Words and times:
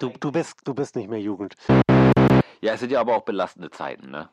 Du, 0.00 0.10
du, 0.18 0.32
bist, 0.32 0.56
du 0.64 0.72
bist 0.72 0.96
nicht 0.96 1.10
mehr 1.10 1.20
Jugend. 1.20 1.56
Ja, 2.62 2.72
es 2.72 2.80
sind 2.80 2.90
ja 2.90 3.02
aber 3.02 3.16
auch 3.16 3.22
belastende 3.22 3.70
Zeiten, 3.70 4.10
ne? 4.10 4.30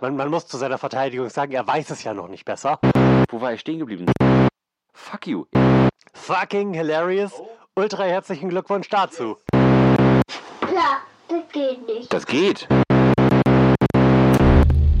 Man, 0.00 0.16
man 0.16 0.28
muss 0.28 0.48
zu 0.48 0.56
seiner 0.56 0.76
Verteidigung 0.76 1.30
sagen, 1.30 1.52
er 1.52 1.64
weiß 1.64 1.90
es 1.90 2.02
ja 2.02 2.12
noch 2.12 2.26
nicht 2.26 2.44
besser. 2.44 2.80
Wo 3.30 3.40
war 3.40 3.52
ich 3.52 3.60
stehen 3.60 3.78
geblieben? 3.78 4.06
Fuck 4.92 5.28
you. 5.28 5.44
Fucking 6.14 6.74
hilarious. 6.74 7.32
Ultra 7.76 8.02
herzlichen 8.06 8.48
Glückwunsch 8.48 8.88
dazu. 8.88 9.36
Ja, 9.54 10.98
das 11.28 11.42
geht 11.52 11.86
nicht. 11.86 12.12
Das 12.12 12.26
geht. 12.26 12.66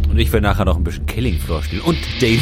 Und 0.08 0.16
ich 0.16 0.32
will 0.32 0.42
nachher 0.42 0.64
noch 0.64 0.76
ein 0.76 0.84
bisschen 0.84 1.06
Killing 1.06 1.40
Floor 1.40 1.64
spielen. 1.64 1.82
Und 1.82 1.98
Daisy. 2.22 2.40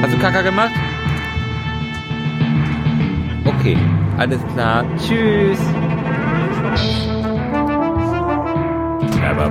Hast 0.00 0.14
du 0.14 0.18
Kaka 0.18 0.40
gemacht? 0.40 0.72
Okay, 3.64 3.78
alles 4.18 4.42
klar. 4.52 4.84
Tschüss. 4.98 5.58
Aber, 9.24 9.48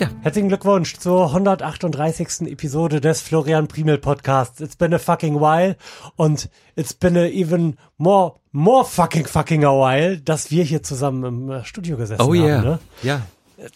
ja, 0.00 0.08
Herzlichen 0.22 0.48
Glückwunsch 0.48 0.96
zur 0.96 1.26
138. 1.26 2.50
Episode 2.50 3.02
des 3.02 3.20
Florian 3.20 3.68
Primel 3.68 3.98
Podcasts. 3.98 4.62
It's 4.62 4.76
been 4.76 4.94
a 4.94 4.98
fucking 4.98 5.34
while 5.40 5.76
und 6.16 6.48
it's 6.74 6.94
been 6.94 7.18
a 7.18 7.26
even 7.26 7.76
more, 7.98 8.36
more 8.52 8.82
fucking 8.82 9.26
fucking 9.26 9.62
a 9.62 9.72
while, 9.72 10.16
dass 10.16 10.50
wir 10.50 10.64
hier 10.64 10.82
zusammen 10.82 11.24
im 11.24 11.50
äh, 11.50 11.64
Studio 11.66 11.98
gesessen 11.98 12.22
oh 12.22 12.28
haben. 12.28 12.46
yeah. 12.46 12.62
Ne? 12.62 12.78
Ja, 13.02 13.22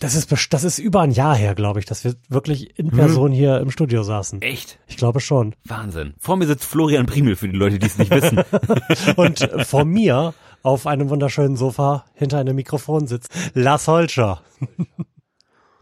Das 0.01 0.15
ist, 0.15 0.53
das 0.53 0.65
ist 0.65 0.79
über 0.79 1.01
ein 1.03 1.11
Jahr 1.11 1.37
her, 1.37 1.55
glaube 1.55 1.81
ich, 1.81 1.87
dass 1.87 2.05
wir 2.05 2.15
wirklich 2.29 2.79
in 2.79 2.91
Person 2.91 3.33
hier 3.33 3.59
im 3.61 3.71
Studio 3.71 4.03
saßen. 4.03 4.43
echt. 4.43 4.79
Ich 4.87 4.97
glaube 4.97 5.21
schon. 5.21 5.55
Wahnsinn. 5.65 6.15
Vor 6.19 6.37
mir 6.37 6.47
sitzt 6.47 6.65
Florian 6.65 7.07
Primel, 7.07 7.37
für 7.37 7.49
die 7.49 7.57
Leute, 7.57 7.79
die 7.79 7.87
es 7.87 7.99
nicht 7.99 8.11
wissen. 8.11 8.43
Und 9.17 9.41
äh, 9.41 9.65
vor 9.65 9.85
mir 9.85 10.35
auf 10.63 10.87
einem 10.87 11.09
wunderschönen 11.09 11.57
Sofa 11.57 12.05
hinter 12.15 12.39
einem 12.39 12.57
Mikrofon 12.57 13.07
sitzt 13.07 13.33
Lars 13.55 13.87
Holscher. 13.89 14.43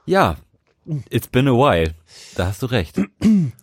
ja, 0.05 0.37
it's 1.11 1.29
been 1.29 1.49
a 1.49 1.53
while. 1.53 1.95
Da 2.35 2.47
hast 2.47 2.63
du 2.63 2.67
recht. 2.67 3.01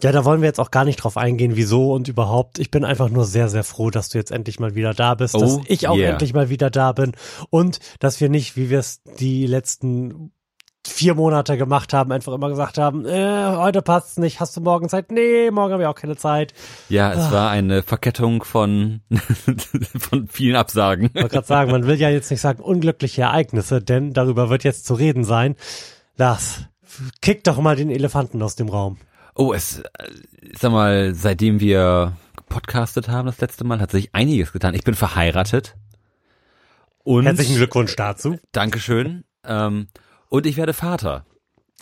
Ja, 0.02 0.11
da 0.11 0.25
wollen 0.25 0.41
wir 0.41 0.47
jetzt 0.47 0.59
auch 0.59 0.71
gar 0.71 0.85
nicht 0.85 0.97
drauf 0.97 1.17
eingehen, 1.17 1.55
wieso 1.55 1.93
und 1.93 2.07
überhaupt. 2.07 2.59
Ich 2.59 2.71
bin 2.71 2.83
einfach 2.85 3.09
nur 3.09 3.25
sehr, 3.25 3.49
sehr 3.49 3.63
froh, 3.63 3.89
dass 3.89 4.09
du 4.09 4.17
jetzt 4.17 4.31
endlich 4.31 4.59
mal 4.59 4.75
wieder 4.75 4.93
da 4.93 5.15
bist, 5.15 5.33
dass 5.35 5.57
Oh, 5.57 5.63
ich 5.67 5.88
auch 5.88 5.97
yeah. 5.97 6.11
endlich 6.11 6.33
mal 6.33 6.49
wieder 6.49 6.69
da 6.69 6.91
bin 6.91 7.13
und 7.49 7.80
dass 7.99 8.19
wir 8.21 8.30
nicht, 8.30 8.55
wie 8.55 8.69
wir 8.69 8.80
es 8.80 9.02
die 9.19 9.45
letzten 9.47 10.31
vier 10.85 11.15
Monate 11.15 11.57
gemacht 11.57 11.93
haben, 11.93 12.11
einfach 12.11 12.33
immer 12.33 12.49
gesagt 12.49 12.77
haben, 12.77 13.05
äh, 13.05 13.55
heute 13.55 13.81
passt's 13.81 14.17
nicht, 14.17 14.41
hast 14.41 14.58
du 14.58 14.61
morgen 14.61 14.89
Zeit? 14.89 15.11
Nee, 15.11 15.49
morgen 15.49 15.71
habe 15.71 15.83
ich 15.83 15.87
auch 15.87 15.95
keine 15.95 16.17
Zeit. 16.17 16.53
Ja, 16.89 17.13
es 17.13 17.31
war 17.31 17.49
eine 17.49 17.83
Verkettung 17.83 18.43
von, 18.43 18.99
von 19.97 20.27
vielen 20.27 20.58
Absagen. 20.58 21.05
Ich 21.13 21.15
wollte 21.15 21.30
gerade 21.35 21.47
sagen, 21.47 21.71
man 21.71 21.87
will 21.87 21.95
ja 21.95 22.09
jetzt 22.09 22.30
nicht 22.30 22.41
sagen 22.41 22.61
unglückliche 22.61 23.21
Ereignisse, 23.21 23.81
denn 23.81 24.11
darüber 24.11 24.49
wird 24.49 24.65
jetzt 24.65 24.85
zu 24.85 24.93
reden 24.95 25.23
sein. 25.23 25.55
Lars, 26.17 26.65
kick 27.22 27.44
doch 27.44 27.59
mal 27.59 27.75
den 27.75 27.89
Elefanten 27.89 28.41
aus 28.41 28.55
dem 28.55 28.69
Raum. 28.69 28.97
Oh, 29.36 29.53
es, 29.53 29.80
äh, 29.80 29.83
ich 30.41 30.59
sag 30.59 30.72
mal, 30.72 31.13
seitdem 31.16 31.59
wir 31.59 32.16
podcastet 32.49 33.09
haben 33.09 33.25
das 33.25 33.39
letzte 33.41 33.63
Mal, 33.63 33.80
hat 33.80 33.91
sich 33.91 34.13
einiges 34.13 34.52
getan. 34.53 34.73
Ich 34.75 34.83
bin 34.83 34.94
verheiratet. 34.95 35.75
Und 37.03 37.25
Herzlichen 37.25 37.55
Glückwunsch 37.55 37.95
dazu. 37.95 38.38
Dankeschön. 38.52 39.23
Ähm, 39.45 39.88
und 40.30 40.45
ich 40.45 40.55
werde 40.55 40.73
Vater. 40.73 41.25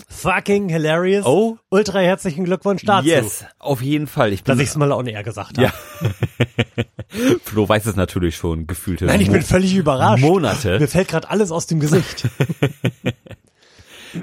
Fucking 0.08 0.70
hilarious. 0.70 1.26
Oh. 1.26 1.58
Ultra 1.70 2.00
herzlichen 2.00 2.46
Glückwunsch 2.46 2.84
dazu. 2.86 3.08
Yes, 3.08 3.46
auf 3.60 3.82
jeden 3.82 4.08
Fall. 4.08 4.34
Ich 4.34 4.44
bin, 4.44 4.54
Dass 4.54 4.64
ich 4.64 4.70
es 4.70 4.78
mal 4.78 4.92
on 4.92 5.06
air 5.06 5.22
gesagt 5.24 5.58
habe. 5.60 5.68
Ja. 5.68 6.10
Flo 7.44 7.68
weiß 7.68 7.86
es 7.86 7.96
natürlich 7.98 8.36
schon, 8.38 8.66
gefühlte 8.66 9.06
Nein, 9.06 9.20
ich 9.22 9.30
bin 9.30 9.42
Mo- 9.42 9.46
völlig 9.46 9.76
überrascht. 9.76 10.24
Monate. 10.24 10.80
Mir 10.80 10.88
fällt 10.88 11.10
gerade 11.10 11.30
alles 11.30 11.52
aus 11.52 11.68
dem 11.68 11.80
Gesicht. 11.82 12.28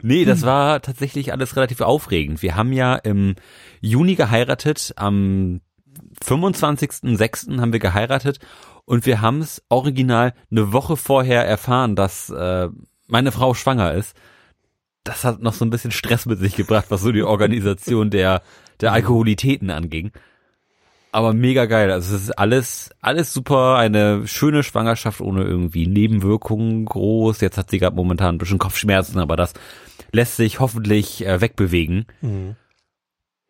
Nee, 0.02 0.24
das 0.24 0.42
war 0.42 0.80
tatsächlich 0.82 1.32
alles 1.32 1.56
relativ 1.56 1.80
aufregend. 1.80 2.42
Wir 2.42 2.56
haben 2.56 2.72
ja 2.72 2.94
im 2.96 3.36
Juni 3.80 4.14
geheiratet, 4.14 4.92
am 4.96 5.60
25.06. 6.24 7.60
haben 7.60 7.72
wir 7.72 7.80
geheiratet 7.80 8.38
und 8.84 9.06
wir 9.06 9.20
haben 9.20 9.40
es 9.40 9.62
original 9.68 10.34
eine 10.50 10.72
Woche 10.72 10.96
vorher 10.96 11.46
erfahren, 11.46 11.96
dass 11.96 12.30
äh, 12.30 12.68
meine 13.06 13.32
Frau 13.32 13.54
schwanger 13.54 13.92
ist. 13.94 14.16
Das 15.04 15.24
hat 15.24 15.40
noch 15.40 15.54
so 15.54 15.64
ein 15.64 15.70
bisschen 15.70 15.90
Stress 15.90 16.26
mit 16.26 16.38
sich 16.38 16.56
gebracht, 16.56 16.86
was 16.88 17.02
so 17.02 17.12
die 17.12 17.22
Organisation 17.22 18.10
der, 18.10 18.42
der 18.80 18.92
Alkoholitäten 18.92 19.70
anging. 19.70 20.12
Aber 21.10 21.32
mega 21.32 21.66
geil. 21.66 21.90
Also 21.90 22.14
es 22.14 22.24
ist 22.24 22.38
alles, 22.38 22.90
alles 23.00 23.32
super. 23.32 23.76
Eine 23.76 24.26
schöne 24.26 24.62
Schwangerschaft 24.62 25.20
ohne 25.20 25.42
irgendwie 25.42 25.86
Nebenwirkungen 25.86 26.84
groß. 26.84 27.40
Jetzt 27.40 27.56
hat 27.56 27.70
sie 27.70 27.78
gerade 27.78 27.96
momentan 27.96 28.34
ein 28.34 28.38
bisschen 28.38 28.58
Kopfschmerzen, 28.58 29.18
aber 29.18 29.36
das 29.36 29.54
lässt 30.12 30.36
sich 30.36 30.60
hoffentlich 30.60 31.26
äh, 31.26 31.40
wegbewegen. 31.40 32.06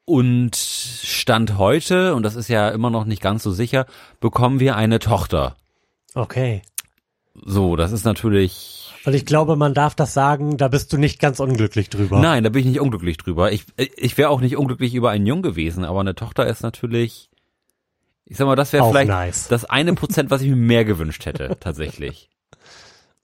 Und 0.04 0.56
Stand 0.56 1.58
heute, 1.58 2.14
und 2.14 2.22
das 2.22 2.34
ist 2.34 2.48
ja 2.48 2.68
immer 2.70 2.90
noch 2.90 3.04
nicht 3.04 3.20
ganz 3.20 3.42
so 3.42 3.50
sicher, 3.50 3.86
bekommen 4.20 4.60
wir 4.60 4.76
eine 4.76 5.00
Tochter. 5.00 5.56
Okay. 6.14 6.62
So, 7.44 7.76
das 7.76 7.92
ist 7.92 8.04
natürlich. 8.04 8.92
Und 9.04 9.14
ich 9.14 9.26
glaube, 9.26 9.56
man 9.56 9.74
darf 9.74 9.94
das 9.94 10.14
sagen, 10.14 10.56
da 10.56 10.68
bist 10.68 10.92
du 10.92 10.96
nicht 10.96 11.20
ganz 11.20 11.40
unglücklich 11.40 11.90
drüber. 11.90 12.20
Nein, 12.20 12.42
da 12.42 12.50
bin 12.50 12.60
ich 12.60 12.66
nicht 12.66 12.80
unglücklich 12.80 13.16
drüber. 13.16 13.52
Ich, 13.52 13.64
ich 13.76 14.16
wäre 14.18 14.30
auch 14.30 14.40
nicht 14.40 14.56
unglücklich 14.56 14.94
über 14.94 15.10
einen 15.10 15.26
Jungen 15.26 15.42
gewesen, 15.42 15.84
aber 15.84 16.00
eine 16.00 16.14
Tochter 16.14 16.46
ist 16.46 16.62
natürlich. 16.62 17.27
Ich 18.28 18.36
sag 18.36 18.46
mal, 18.46 18.56
das 18.56 18.72
wäre 18.72 18.88
vielleicht 18.88 19.08
nice. 19.08 19.48
das 19.48 19.64
eine 19.64 19.94
Prozent, 19.94 20.30
was 20.30 20.42
ich 20.42 20.50
mir 20.50 20.56
mehr 20.56 20.84
gewünscht 20.84 21.24
hätte, 21.26 21.56
tatsächlich. 21.60 22.28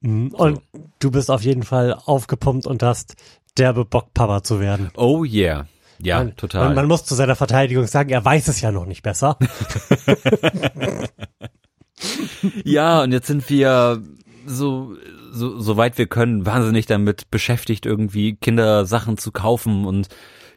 Mhm. 0.01 0.29
Und 0.29 0.61
du 0.99 1.11
bist 1.11 1.31
auf 1.31 1.43
jeden 1.43 1.63
Fall 1.63 1.95
aufgepumpt 1.95 2.67
und 2.67 2.83
hast 2.83 3.17
derbe 3.59 3.85
Bock, 3.85 4.15
Papa 4.15 4.43
zu 4.43 4.61
werden. 4.61 4.91
Oh 4.97 5.25
yeah. 5.25 5.67
Ja, 5.99 6.19
man, 6.19 6.37
total. 6.37 6.67
Man, 6.67 6.75
man 6.75 6.89
muss 6.89 7.05
zu 7.05 7.15
seiner 7.15 7.37
Verteidigung 7.37 7.87
sagen, 7.87 8.11
er 8.11 8.25
weiß 8.25 8.49
es 8.49 8.61
ja 8.61 8.73
noch 8.73 8.87
nicht 8.87 9.03
besser. 9.03 9.39
Ja, 12.65 13.03
und 13.03 13.13
jetzt 13.13 13.27
sind 13.27 13.49
wir 13.49 14.03
so, 14.47 14.97
so, 15.31 15.61
soweit 15.61 15.99
wir 15.99 16.07
können, 16.07 16.47
wahnsinnig 16.47 16.87
damit 16.87 17.31
beschäftigt, 17.31 17.87
irgendwie 17.87 18.37
Kindersachen 18.37 19.17
zu 19.17 19.33
kaufen 19.33 19.87
und 19.87 20.09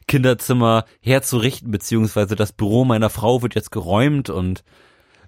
Kinderzimmer 0.07 0.85
herzurichten, 1.01 1.72
beziehungsweise 1.72 2.35
das 2.35 2.53
Büro 2.53 2.85
meiner 2.85 3.09
Frau 3.09 3.41
wird 3.41 3.56
jetzt 3.56 3.72
geräumt 3.72 4.29
und 4.29 4.63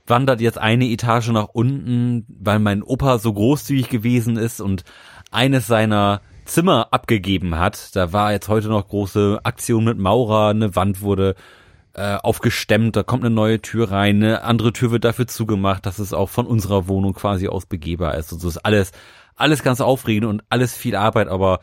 wandert 0.07 0.41
jetzt 0.41 0.57
eine 0.57 0.85
Etage 0.85 1.29
nach 1.29 1.49
unten, 1.53 2.25
weil 2.27 2.59
mein 2.59 2.81
Opa 2.81 3.19
so 3.19 3.31
großzügig 3.33 3.89
gewesen 3.89 4.37
ist 4.37 4.59
und 4.59 4.83
eines 5.31 5.67
seiner 5.67 6.21
Zimmer 6.45 6.87
abgegeben 6.91 7.57
hat. 7.57 7.95
Da 7.95 8.11
war 8.11 8.31
jetzt 8.31 8.47
heute 8.47 8.69
noch 8.69 8.87
große 8.87 9.39
Aktion 9.43 9.83
mit 9.83 9.99
Maurer, 9.99 10.49
eine 10.49 10.75
Wand 10.75 11.01
wurde 11.01 11.35
äh, 11.93 12.15
aufgestemmt, 12.15 12.95
da 12.95 13.03
kommt 13.03 13.23
eine 13.23 13.33
neue 13.33 13.61
Tür 13.61 13.91
rein, 13.91 14.17
eine 14.17 14.43
andere 14.43 14.73
Tür 14.73 14.91
wird 14.91 15.03
dafür 15.03 15.27
zugemacht, 15.27 15.85
dass 15.85 15.99
es 15.99 16.13
auch 16.13 16.29
von 16.29 16.47
unserer 16.47 16.87
Wohnung 16.87 17.13
quasi 17.13 17.47
aus 17.47 17.65
begehbar 17.65 18.15
ist. 18.15 18.31
Und 18.33 18.39
so 18.39 18.47
ist 18.47 18.57
alles, 18.59 18.91
alles 19.35 19.63
ganz 19.63 19.81
aufregend 19.81 20.27
und 20.27 20.43
alles 20.49 20.75
viel 20.75 20.95
Arbeit, 20.95 21.27
aber 21.27 21.59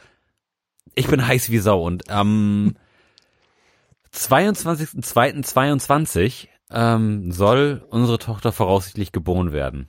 ich 0.95 1.09
bin 1.09 1.27
heiß 1.27 1.51
wie 1.51 1.59
Sau 1.59 1.83
und 1.83 2.11
am 2.11 2.75
22.02.22 4.15 6.49
ähm, 6.71 7.33
soll 7.33 7.85
unsere 7.91 8.19
Tochter 8.19 8.53
voraussichtlich 8.53 9.13
geboren 9.13 9.53
werden. 9.53 9.89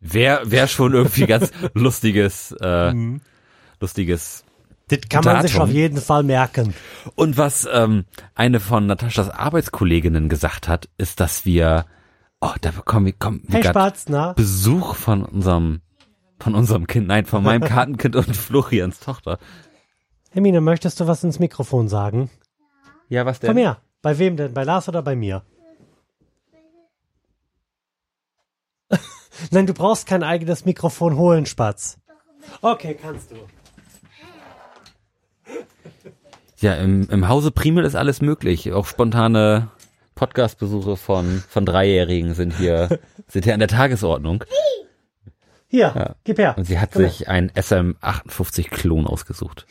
Wäre 0.00 0.50
wär 0.50 0.66
schon 0.68 0.94
irgendwie 0.94 1.26
ganz 1.26 1.50
lustiges, 1.74 2.52
äh, 2.60 2.92
lustiges 3.80 4.44
Das 4.88 5.00
kann 5.08 5.24
man 5.24 5.42
sich 5.42 5.52
Datum. 5.52 5.68
auf 5.68 5.74
jeden 5.74 5.98
Fall 5.98 6.22
merken. 6.22 6.74
und 7.14 7.36
was 7.38 7.66
ähm, 7.72 8.04
eine 8.34 8.60
von 8.60 8.86
Nataschas 8.86 9.30
Arbeitskolleginnen 9.30 10.28
gesagt 10.28 10.68
hat, 10.68 10.88
ist, 10.98 11.20
dass 11.20 11.44
wir, 11.46 11.86
oh, 12.40 12.52
da 12.60 12.70
bekommen 12.72 13.06
wir, 13.06 13.12
kommen 13.12 13.42
wir 13.46 13.60
Hey 13.60 13.68
Spatz, 13.68 14.06
na? 14.08 14.32
Besuch 14.34 14.94
von 14.94 15.24
unserem, 15.24 15.80
von 16.38 16.54
unserem 16.54 16.86
Kind, 16.86 17.06
nein, 17.08 17.26
von 17.26 17.42
meinem 17.42 17.62
Kartenkind 17.68 18.16
und 18.16 18.36
Florians 18.36 19.00
Tochter. 19.00 19.38
Hermine, 20.30 20.60
möchtest 20.60 21.00
du 21.00 21.06
was 21.06 21.24
ins 21.24 21.38
Mikrofon 21.38 21.88
sagen? 21.88 22.30
Ja, 23.08 23.24
was 23.26 23.40
denn? 23.40 23.48
Komm 23.48 23.56
her. 23.58 23.80
Bei 24.02 24.18
wem 24.18 24.36
denn? 24.36 24.54
Bei 24.54 24.64
Lars 24.64 24.88
oder 24.88 25.02
bei 25.02 25.16
mir? 25.16 25.42
Nein, 29.50 29.66
du 29.66 29.74
brauchst 29.74 30.06
kein 30.06 30.22
eigenes 30.22 30.64
Mikrofon 30.64 31.16
holen, 31.16 31.46
Spatz. 31.46 31.98
Okay, 32.62 32.96
kannst 33.00 33.30
du. 33.30 33.36
Ja, 36.58 36.74
im, 36.74 37.08
im 37.10 37.28
Hause 37.28 37.50
Primel 37.50 37.84
ist 37.84 37.96
alles 37.96 38.22
möglich. 38.22 38.72
Auch 38.72 38.86
spontane 38.86 39.70
Podcastbesuche 40.14 40.96
von, 40.96 41.42
von 41.48 41.66
Dreijährigen 41.66 42.34
sind 42.34 42.56
hier, 42.56 42.98
sind 43.28 43.44
hier 43.44 43.54
an 43.54 43.60
der 43.60 43.68
Tagesordnung. 43.68 44.44
Hier, 45.68 46.16
gib 46.24 46.38
her. 46.38 46.56
Und 46.56 46.64
sie 46.64 46.78
hat 46.78 46.92
Komm 46.92 47.02
her. 47.02 47.10
sich 47.10 47.28
einen 47.28 47.50
SM58 47.50 48.70
Klon 48.70 49.06
ausgesucht. 49.06 49.66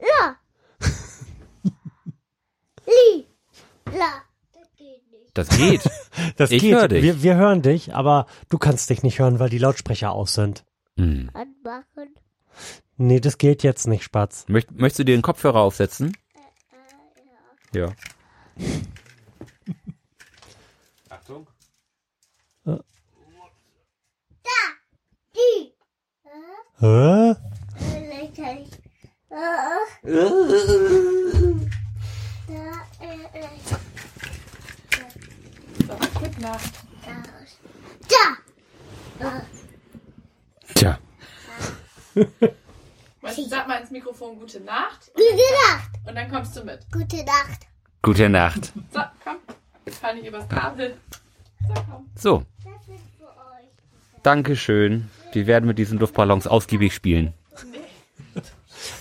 La. 0.00 0.36
Li. 2.86 3.26
La. 3.92 4.22
Das 5.34 5.48
geht. 5.50 5.82
Das 6.36 6.50
Ich 6.50 6.62
geht. 6.62 6.74
hör 6.74 6.88
dich. 6.88 7.02
Wir, 7.02 7.22
wir 7.22 7.36
hören 7.36 7.60
dich, 7.62 7.94
aber 7.94 8.26
du 8.48 8.56
kannst 8.58 8.88
dich 8.90 9.02
nicht 9.02 9.18
hören, 9.18 9.38
weil 9.38 9.50
die 9.50 9.58
Lautsprecher 9.58 10.12
aus 10.12 10.34
sind. 10.34 10.64
Hm. 10.98 11.30
Anmachen. 11.34 12.14
Nee, 12.96 13.20
das 13.20 13.36
geht 13.38 13.62
jetzt 13.62 13.86
nicht, 13.86 14.02
Spatz. 14.02 14.46
Möcht, 14.48 14.70
möchtest 14.72 15.00
du 15.00 15.04
dir 15.04 15.14
den 15.16 15.22
Kopfhörer 15.22 15.60
aufsetzen? 15.60 16.16
Ja. 17.74 17.92
Achtung. 21.10 21.46
Die. 25.34 25.74
Hä? 26.78 27.34
Vielleicht 27.76 28.36
kann 28.36 28.58
ich. 28.58 28.70
Da. 29.36 29.78
Gute 36.14 36.40
Nacht. 36.40 36.72
Da. 39.18 39.42
Tja. 40.74 40.98
Weißt 43.20 43.38
du, 43.38 43.42
sag 43.48 43.68
mal 43.68 43.80
ins 43.80 43.90
Mikrofon 43.90 44.38
Gute 44.38 44.60
Nacht 44.60 45.10
Gute 45.14 45.26
Nacht. 45.68 45.90
und 46.06 46.14
dann 46.14 46.30
kommst 46.30 46.56
du 46.56 46.64
mit. 46.64 46.80
Gute 46.92 47.24
Nacht. 47.24 47.66
Gute 48.02 48.28
Nacht. 48.28 48.72
So, 48.92 49.00
komm. 49.22 49.36
Fall 49.92 50.14
nicht 50.16 50.26
übers 50.26 50.48
Kabel. 50.48 50.96
So, 51.68 51.74
komm. 51.90 52.10
So, 52.16 52.42
Das 52.64 52.72
ist 52.88 53.04
für 53.18 53.26
euch. 53.26 54.22
Dankeschön. 54.22 55.10
Wir 55.32 55.46
werden 55.46 55.66
mit 55.66 55.78
diesen 55.78 55.98
Luftballons 55.98 56.46
ausgiebig 56.46 56.94
spielen. 56.94 57.34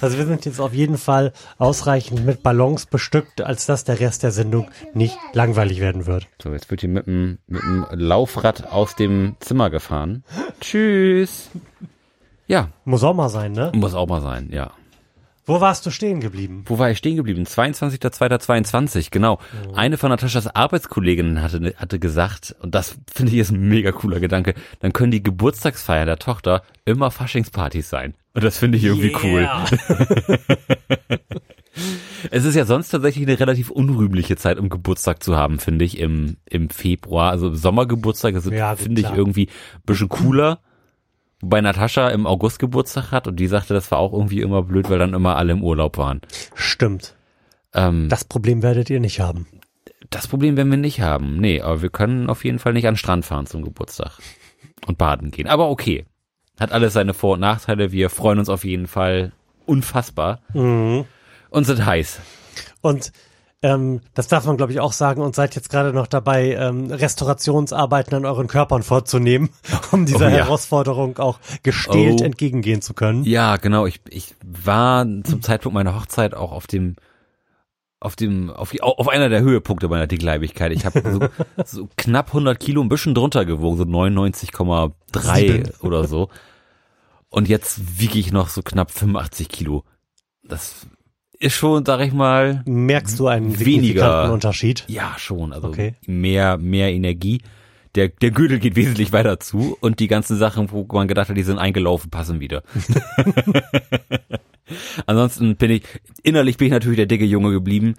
Also 0.02 0.18
wir 0.18 0.26
sind 0.26 0.46
jetzt 0.46 0.60
auf 0.60 0.74
jeden 0.74 0.98
Fall 0.98 1.34
ausreichend 1.58 2.26
mit 2.26 2.44
Ballons 2.44 2.86
bestückt, 2.86 3.42
als 3.42 3.66
dass 3.66 3.84
der 3.84 4.00
Rest 4.00 4.24
der 4.24 4.32
Sendung 4.32 4.70
nicht 4.94 5.18
langweilig 5.34 5.80
werden 5.80 6.06
wird. 6.06 6.28
So, 6.42 6.52
jetzt 6.52 6.70
wird 6.70 6.82
hier 6.82 6.90
mit 6.90 7.08
dem, 7.08 7.40
mit 7.48 7.62
dem 7.64 7.86
Laufrad 7.92 8.72
aus 8.72 8.96
dem 8.96 9.36
Zimmer 9.40 9.70
gefahren. 9.70 10.24
Tschüss. 10.62 11.50
Ja, 12.48 12.70
Muss 12.84 13.04
auch 13.04 13.16
mal 13.16 13.30
sein, 13.30 13.54
ne? 13.54 13.72
muss 13.74 13.96
auch 13.96 14.08
mal 14.08 14.22
sein, 14.22 14.50
ja. 14.52 14.72
Wo 15.46 15.62
warst 15.62 15.86
du 15.86 15.92
stehen 15.92 16.22
geblieben? 16.22 16.64
Wo 16.66 16.80
war 16.80 16.90
ich 16.90 16.98
stehen 16.98 17.18
geblieben? 17.18 17.44
22.02.22, 17.44 19.10
genau. 19.12 19.40
Eine 19.76 19.98
von 19.98 20.10
Nataschas 20.10 20.48
Arbeitskolleginnen 20.48 21.42
hatte, 21.42 21.74
hatte 21.78 22.00
gesagt, 22.00 22.56
und 22.62 22.74
das 22.74 22.98
finde 23.14 23.32
ich 23.34 23.38
ist 23.38 23.52
ein 23.52 23.68
mega 23.68 23.92
cooler 23.92 24.20
Gedanke, 24.20 24.56
dann 24.80 24.92
können 24.92 25.12
die 25.12 25.22
Geburtstagsfeier 25.22 26.06
der 26.06 26.18
Tochter 26.18 26.64
immer 26.84 27.12
Faschingspartys 27.12 27.90
sein. 27.90 28.16
Und 28.34 28.44
das 28.44 28.58
finde 28.58 28.78
ich 28.80 28.84
irgendwie 28.84 29.16
cool. 29.24 29.48
Es 32.32 32.46
ist 32.46 32.56
ja 32.56 32.66
sonst 32.66 32.90
tatsächlich 32.90 33.28
eine 33.28 33.40
relativ 33.40 33.70
unrühmliche 33.70 34.38
Zeit, 34.38 34.58
um 34.58 34.70
Geburtstag 34.70 35.22
zu 35.22 35.36
haben, 35.36 35.60
finde 35.60 35.86
ich, 35.86 36.00
im, 36.00 36.38
im 36.46 36.70
Februar. 36.70 37.32
Also 37.32 37.54
Sommergeburtstag 37.54 38.36
Ja, 38.52 38.76
finde 38.76 39.02
ich 39.02 39.12
irgendwie 39.12 39.48
ein 39.48 39.82
bisschen 39.86 40.10
cooler. 40.10 40.60
Wobei 41.46 41.62
Natascha 41.62 42.10
im 42.10 42.26
August 42.26 42.58
Geburtstag 42.58 43.12
hat 43.12 43.28
und 43.28 43.36
die 43.36 43.46
sagte, 43.46 43.76
das 43.76 43.92
war 43.92 44.00
auch 44.00 44.14
irgendwie 44.14 44.42
immer 44.42 44.64
blöd, 44.64 44.90
weil 44.90 44.98
dann 44.98 45.14
immer 45.14 45.38
alle 45.38 45.54
im 45.54 45.64
Urlaub 45.64 46.00
waren. 46.00 46.22
Stimmt. 46.56 47.16
Ähm, 47.72 48.10
Das 48.10 48.24
Problem 48.24 48.64
werdet 48.64 48.90
ihr 48.90 49.00
nicht 49.00 49.20
haben. 49.20 49.46
das 50.10 50.28
Problem 50.28 50.58
werden 50.58 50.72
wir 50.72 50.78
nicht 50.80 51.02
haben. 51.02 51.38
Nee, 51.38 51.62
aber 51.62 51.84
wir 51.84 51.90
können 51.90 52.32
auf 52.32 52.44
jeden 52.46 52.58
Fall 52.58 52.74
nicht 52.74 52.88
an 52.88 52.94
den 52.94 52.98
Strand 52.98 53.26
fahren 53.26 53.46
zum 53.46 53.62
Geburtstag 53.64 54.18
und 54.88 54.98
baden 54.98 55.30
gehen. 55.30 55.48
Aber 55.48 55.70
okay. 55.70 56.06
Hat 56.60 56.72
alles 56.72 56.94
seine 56.94 57.14
Vor- 57.14 57.34
und 57.34 57.42
Nachteile. 57.42 57.92
Wir 57.92 58.10
freuen 58.10 58.40
uns 58.40 58.50
auf 58.50 58.66
jeden 58.66 58.88
Fall 58.88 59.32
unfassbar 59.68 60.40
Mhm. 60.54 61.06
und 61.52 61.64
sind 61.66 61.86
heiß. 61.86 62.22
Und 62.82 63.12
ähm, 63.62 64.02
das 64.13 64.28
darf 64.28 64.46
man, 64.46 64.57
glaube 64.57 64.72
ich, 64.74 64.80
auch 64.80 64.94
sagen 64.94 65.22
und 65.22 65.36
seid 65.36 65.56
jetzt 65.56 65.69
gerade 65.69 65.92
noch 65.94 66.07
dabei, 66.07 66.54
ähm, 66.54 66.92
Restaurationsarbeiten 66.92 68.13
an 68.16 68.25
euren 68.25 68.48
Körpern 68.48 68.84
vorzunehmen, 68.84 69.50
um 69.92 70.06
dieser 70.06 70.28
Oh 70.28 70.30
ja. 70.30 70.36
Herausforderung 70.36 71.18
auch 71.18 71.40
gestählt 71.63 72.22
Oh. 72.22 72.24
entgegengehen 72.25 72.81
zu 72.81 72.94
können. 72.94 73.24
Ja, 73.24 73.57
genau. 73.57 73.86
Ich, 73.86 74.02
ich 74.10 74.36
war 74.46 75.06
zum 75.24 75.42
Zeitpunkt 75.42 75.74
meiner 75.74 75.96
Hochzeit 75.96 76.36
auch 76.36 76.52
auf 76.52 76.68
dem 76.68 76.96
auf 78.02 78.16
dem 78.16 78.52
auf, 78.52 78.69
die, 78.69 78.84
auf 78.84 79.07
einer 79.07 79.30
der 79.30 79.42
Höhepunkte 79.42 79.88
meiner 79.88 80.06
Dickleibigkeit. 80.06 80.72
Ich 80.74 80.86
habe 80.86 81.01
so, 81.12 81.28
so 81.66 81.90
knapp 81.98 82.28
100 82.28 82.60
Kilo, 82.60 82.81
ein 82.81 82.90
bisschen 82.90 83.16
drunter 83.16 83.46
gewogen, 83.46 83.78
so 83.78 83.84
99,3 83.84 85.36
Sieben. 85.36 85.69
oder 85.81 86.04
so. 86.04 86.30
Und 87.30 87.50
jetzt 87.50 88.00
wiege 88.00 88.19
ich 88.19 88.31
noch 88.31 88.50
so 88.50 88.62
knapp 88.62 88.92
85 88.92 89.50
Kilo. 89.50 89.84
Das 90.44 90.86
schon, 91.54 91.86
sag 91.86 92.00
ich 92.02 92.14
mal, 92.14 92.64
Merkst 92.66 93.20
du 93.20 93.28
einen 93.28 93.60
Weniger. 93.60 94.32
Unterschied? 94.32 94.86
ja 94.88 95.14
schon. 95.18 95.52
Also 95.54 95.68
Okay. 95.68 95.94
mehr 96.08 96.58
mehr 96.58 96.92
Energie. 96.94 97.42
Der, 97.96 98.10
der 98.10 98.32
Gürtel 98.32 98.60
geht 98.60 98.76
wesentlich 98.76 99.14
weiter 99.14 99.40
zu 99.40 99.78
und 99.80 100.00
die 100.02 100.08
ganzen 100.08 100.36
Sachen, 100.38 100.70
wo 100.72 100.86
man 100.92 101.08
gedacht 101.08 101.30
hat, 101.30 101.38
die 101.38 101.44
sind 101.44 101.60
eingelaufen, 101.60 102.10
passen 102.10 102.40
wieder. 102.42 102.64
Ansonsten 105.06 105.56
bin 105.56 105.72
ich, 105.72 105.84
innerlich 106.24 106.58
bin 106.58 106.68
ich 106.68 106.74
natürlich 106.74 106.98
der 106.98 107.06
dicke 107.06 107.26
Junge 107.26 107.52
geblieben. 107.52 107.96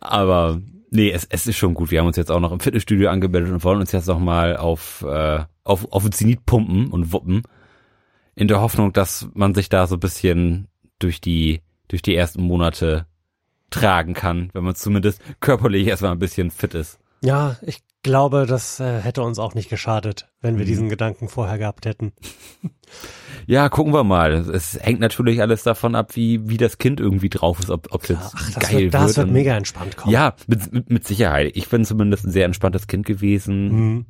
Aber 0.00 0.60
nee, 0.90 1.10
es, 1.10 1.26
es 1.30 1.46
ist 1.46 1.56
schon 1.56 1.74
gut. 1.74 1.90
Wir 1.90 2.00
haben 2.00 2.06
uns 2.08 2.16
jetzt 2.16 2.30
auch 2.30 2.40
noch 2.40 2.52
im 2.52 2.60
Fitnessstudio 2.60 3.08
angemeldet 3.08 3.52
und 3.52 3.64
wollen 3.64 3.80
uns 3.80 3.92
jetzt 3.92 4.08
noch 4.08 4.18
mal 4.18 4.56
auf, 4.56 5.04
äh, 5.08 5.40
auf, 5.64 5.90
auf 5.92 6.02
den 6.02 6.12
Zenit 6.12 6.44
pumpen 6.46 6.88
und 6.90 7.12
wuppen. 7.12 7.42
In 8.34 8.48
der 8.48 8.60
Hoffnung, 8.60 8.92
dass 8.92 9.28
man 9.34 9.54
sich 9.54 9.68
da 9.68 9.86
so 9.86 9.96
ein 9.96 10.00
bisschen 10.00 10.68
durch 11.02 11.20
die, 11.20 11.60
durch 11.88 12.02
die 12.02 12.14
ersten 12.16 12.42
Monate 12.42 13.06
tragen 13.70 14.14
kann, 14.14 14.50
wenn 14.52 14.64
man 14.64 14.74
zumindest 14.74 15.20
körperlich 15.40 15.86
erstmal 15.86 16.12
ein 16.12 16.18
bisschen 16.18 16.50
fit 16.50 16.74
ist. 16.74 16.98
Ja, 17.24 17.56
ich 17.62 17.78
glaube, 18.02 18.46
das 18.46 18.80
äh, 18.80 19.00
hätte 19.00 19.22
uns 19.22 19.38
auch 19.38 19.54
nicht 19.54 19.70
geschadet, 19.70 20.28
wenn 20.40 20.54
Mhm. 20.54 20.58
wir 20.58 20.66
diesen 20.66 20.88
Gedanken 20.88 21.28
vorher 21.28 21.58
gehabt 21.58 21.86
hätten. 21.86 22.12
Ja, 23.46 23.68
gucken 23.70 23.92
wir 23.92 24.04
mal. 24.04 24.32
Es 24.34 24.78
hängt 24.80 25.00
natürlich 25.00 25.40
alles 25.40 25.62
davon 25.64 25.94
ab, 25.96 26.14
wie, 26.14 26.48
wie 26.48 26.58
das 26.58 26.78
Kind 26.78 27.00
irgendwie 27.00 27.28
drauf 27.30 27.58
ist, 27.58 27.70
ob 27.70 27.88
es 28.02 28.10
jetzt 28.10 28.32
Ach, 28.36 28.50
das 28.52 28.70
geil 28.70 28.82
wird, 28.82 28.94
das 28.94 29.16
wird 29.16 29.26
und- 29.28 29.32
mega 29.32 29.56
entspannt 29.56 29.96
kommen. 29.96 30.12
Ja, 30.12 30.34
mit, 30.46 30.72
mit, 30.72 30.90
mit 30.90 31.06
Sicherheit. 31.06 31.50
Ich 31.56 31.68
bin 31.68 31.84
zumindest 31.84 32.24
ein 32.24 32.30
sehr 32.30 32.44
entspanntes 32.44 32.86
Kind 32.86 33.04
gewesen. 33.06 33.68
Mhm. 33.94 34.06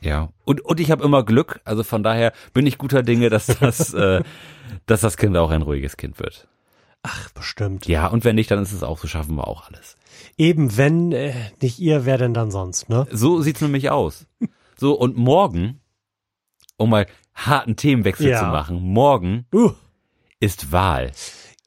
Ja. 0.00 0.30
Und, 0.44 0.60
und 0.60 0.78
ich 0.80 0.90
habe 0.90 1.04
immer 1.04 1.24
Glück. 1.24 1.60
Also 1.64 1.82
von 1.82 2.02
daher 2.02 2.32
bin 2.52 2.66
ich 2.66 2.78
guter 2.78 3.02
Dinge, 3.02 3.30
dass 3.30 3.46
das, 3.46 3.92
äh, 3.94 4.22
dass 4.86 5.00
das 5.00 5.16
Kind 5.16 5.36
auch 5.36 5.50
ein 5.50 5.62
ruhiges 5.62 5.96
Kind 5.96 6.18
wird. 6.18 6.46
Ach, 7.02 7.30
bestimmt. 7.30 7.86
Ja, 7.86 8.08
und 8.08 8.24
wenn 8.24 8.34
nicht, 8.34 8.50
dann 8.50 8.60
ist 8.62 8.72
es 8.72 8.82
auch, 8.82 8.98
so 8.98 9.06
schaffen 9.06 9.36
wir 9.36 9.46
auch 9.46 9.68
alles. 9.68 9.96
Eben 10.36 10.76
wenn 10.76 11.12
äh, 11.12 11.34
nicht 11.62 11.78
ihr, 11.78 12.04
wer 12.04 12.18
denn 12.18 12.34
dann 12.34 12.50
sonst, 12.50 12.88
ne? 12.88 13.06
So 13.10 13.40
sieht's 13.42 13.60
nämlich 13.60 13.90
aus. 13.90 14.26
So, 14.76 14.94
und 14.98 15.16
morgen, 15.16 15.80
um 16.76 16.90
mal 16.90 17.06
harten 17.34 17.76
Themenwechsel 17.76 18.28
Ja. 18.30 18.40
zu 18.40 18.46
machen, 18.46 18.80
morgen 18.80 19.46
Uh, 19.54 19.72
ist 20.40 20.72
Wahl. 20.72 21.12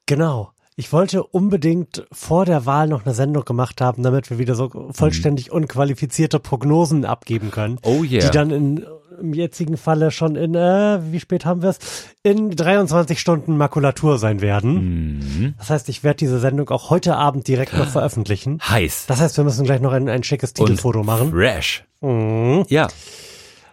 genau. 0.06 0.52
Ich 0.80 0.94
wollte 0.94 1.22
unbedingt 1.22 2.06
vor 2.10 2.46
der 2.46 2.64
Wahl 2.64 2.88
noch 2.88 3.04
eine 3.04 3.12
Sendung 3.12 3.44
gemacht 3.44 3.82
haben, 3.82 4.02
damit 4.02 4.30
wir 4.30 4.38
wieder 4.38 4.54
so 4.54 4.70
vollständig 4.92 5.52
unqualifizierte 5.52 6.40
Prognosen 6.40 7.04
abgeben 7.04 7.50
können. 7.50 7.78
Oh 7.82 8.02
yeah. 8.02 8.24
Die 8.24 8.30
dann 8.30 8.50
in, 8.50 8.86
im 9.20 9.34
jetzigen 9.34 9.76
Falle 9.76 10.10
schon 10.10 10.36
in, 10.36 10.54
äh, 10.54 11.00
wie 11.12 11.20
spät 11.20 11.44
haben 11.44 11.60
wir 11.60 11.68
es? 11.68 11.78
In 12.22 12.56
23 12.56 13.20
Stunden 13.20 13.58
Makulatur 13.58 14.16
sein 14.16 14.40
werden. 14.40 15.18
Mhm. 15.18 15.54
Das 15.58 15.68
heißt, 15.68 15.90
ich 15.90 16.02
werde 16.02 16.16
diese 16.16 16.38
Sendung 16.38 16.70
auch 16.70 16.88
heute 16.88 17.14
Abend 17.14 17.46
direkt 17.46 17.76
noch 17.76 17.88
veröffentlichen. 17.88 18.58
Heiß. 18.66 19.04
Das 19.06 19.20
heißt, 19.20 19.36
wir 19.36 19.44
müssen 19.44 19.66
gleich 19.66 19.82
noch 19.82 19.92
ein, 19.92 20.08
ein 20.08 20.22
schickes 20.22 20.54
Titelfoto 20.54 21.02
machen. 21.02 21.30
fresh. 21.30 21.84
Mhm. 22.00 22.64
Ja. 22.68 22.88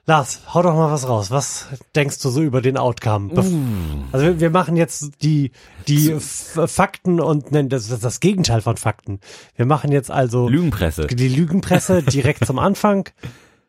Lars, 0.09 0.41
hau 0.53 0.61
doch 0.61 0.73
mal 0.73 0.89
was 0.89 1.09
raus. 1.09 1.31
Was 1.31 1.67
denkst 1.93 2.19
du 2.21 2.29
so 2.29 2.41
über 2.41 2.61
den 2.61 2.77
Outcome? 2.77 3.33
Uh. 3.33 4.05
Also 4.13 4.39
wir, 4.39 4.49
machen 4.49 4.77
jetzt 4.77 5.21
die 5.21 5.51
die 5.85 6.15
Fakten 6.17 7.19
und 7.19 7.51
nein, 7.51 7.67
das 7.67 7.91
ist 7.91 8.05
das 8.05 8.21
Gegenteil 8.21 8.61
von 8.61 8.77
Fakten. 8.77 9.19
Wir 9.57 9.65
machen 9.65 9.91
jetzt 9.91 10.09
also 10.09 10.47
Lügenpresse. 10.47 11.07
die 11.07 11.27
Lügenpresse 11.27 12.03
direkt 12.03 12.45
zum 12.45 12.57
Anfang 12.57 13.09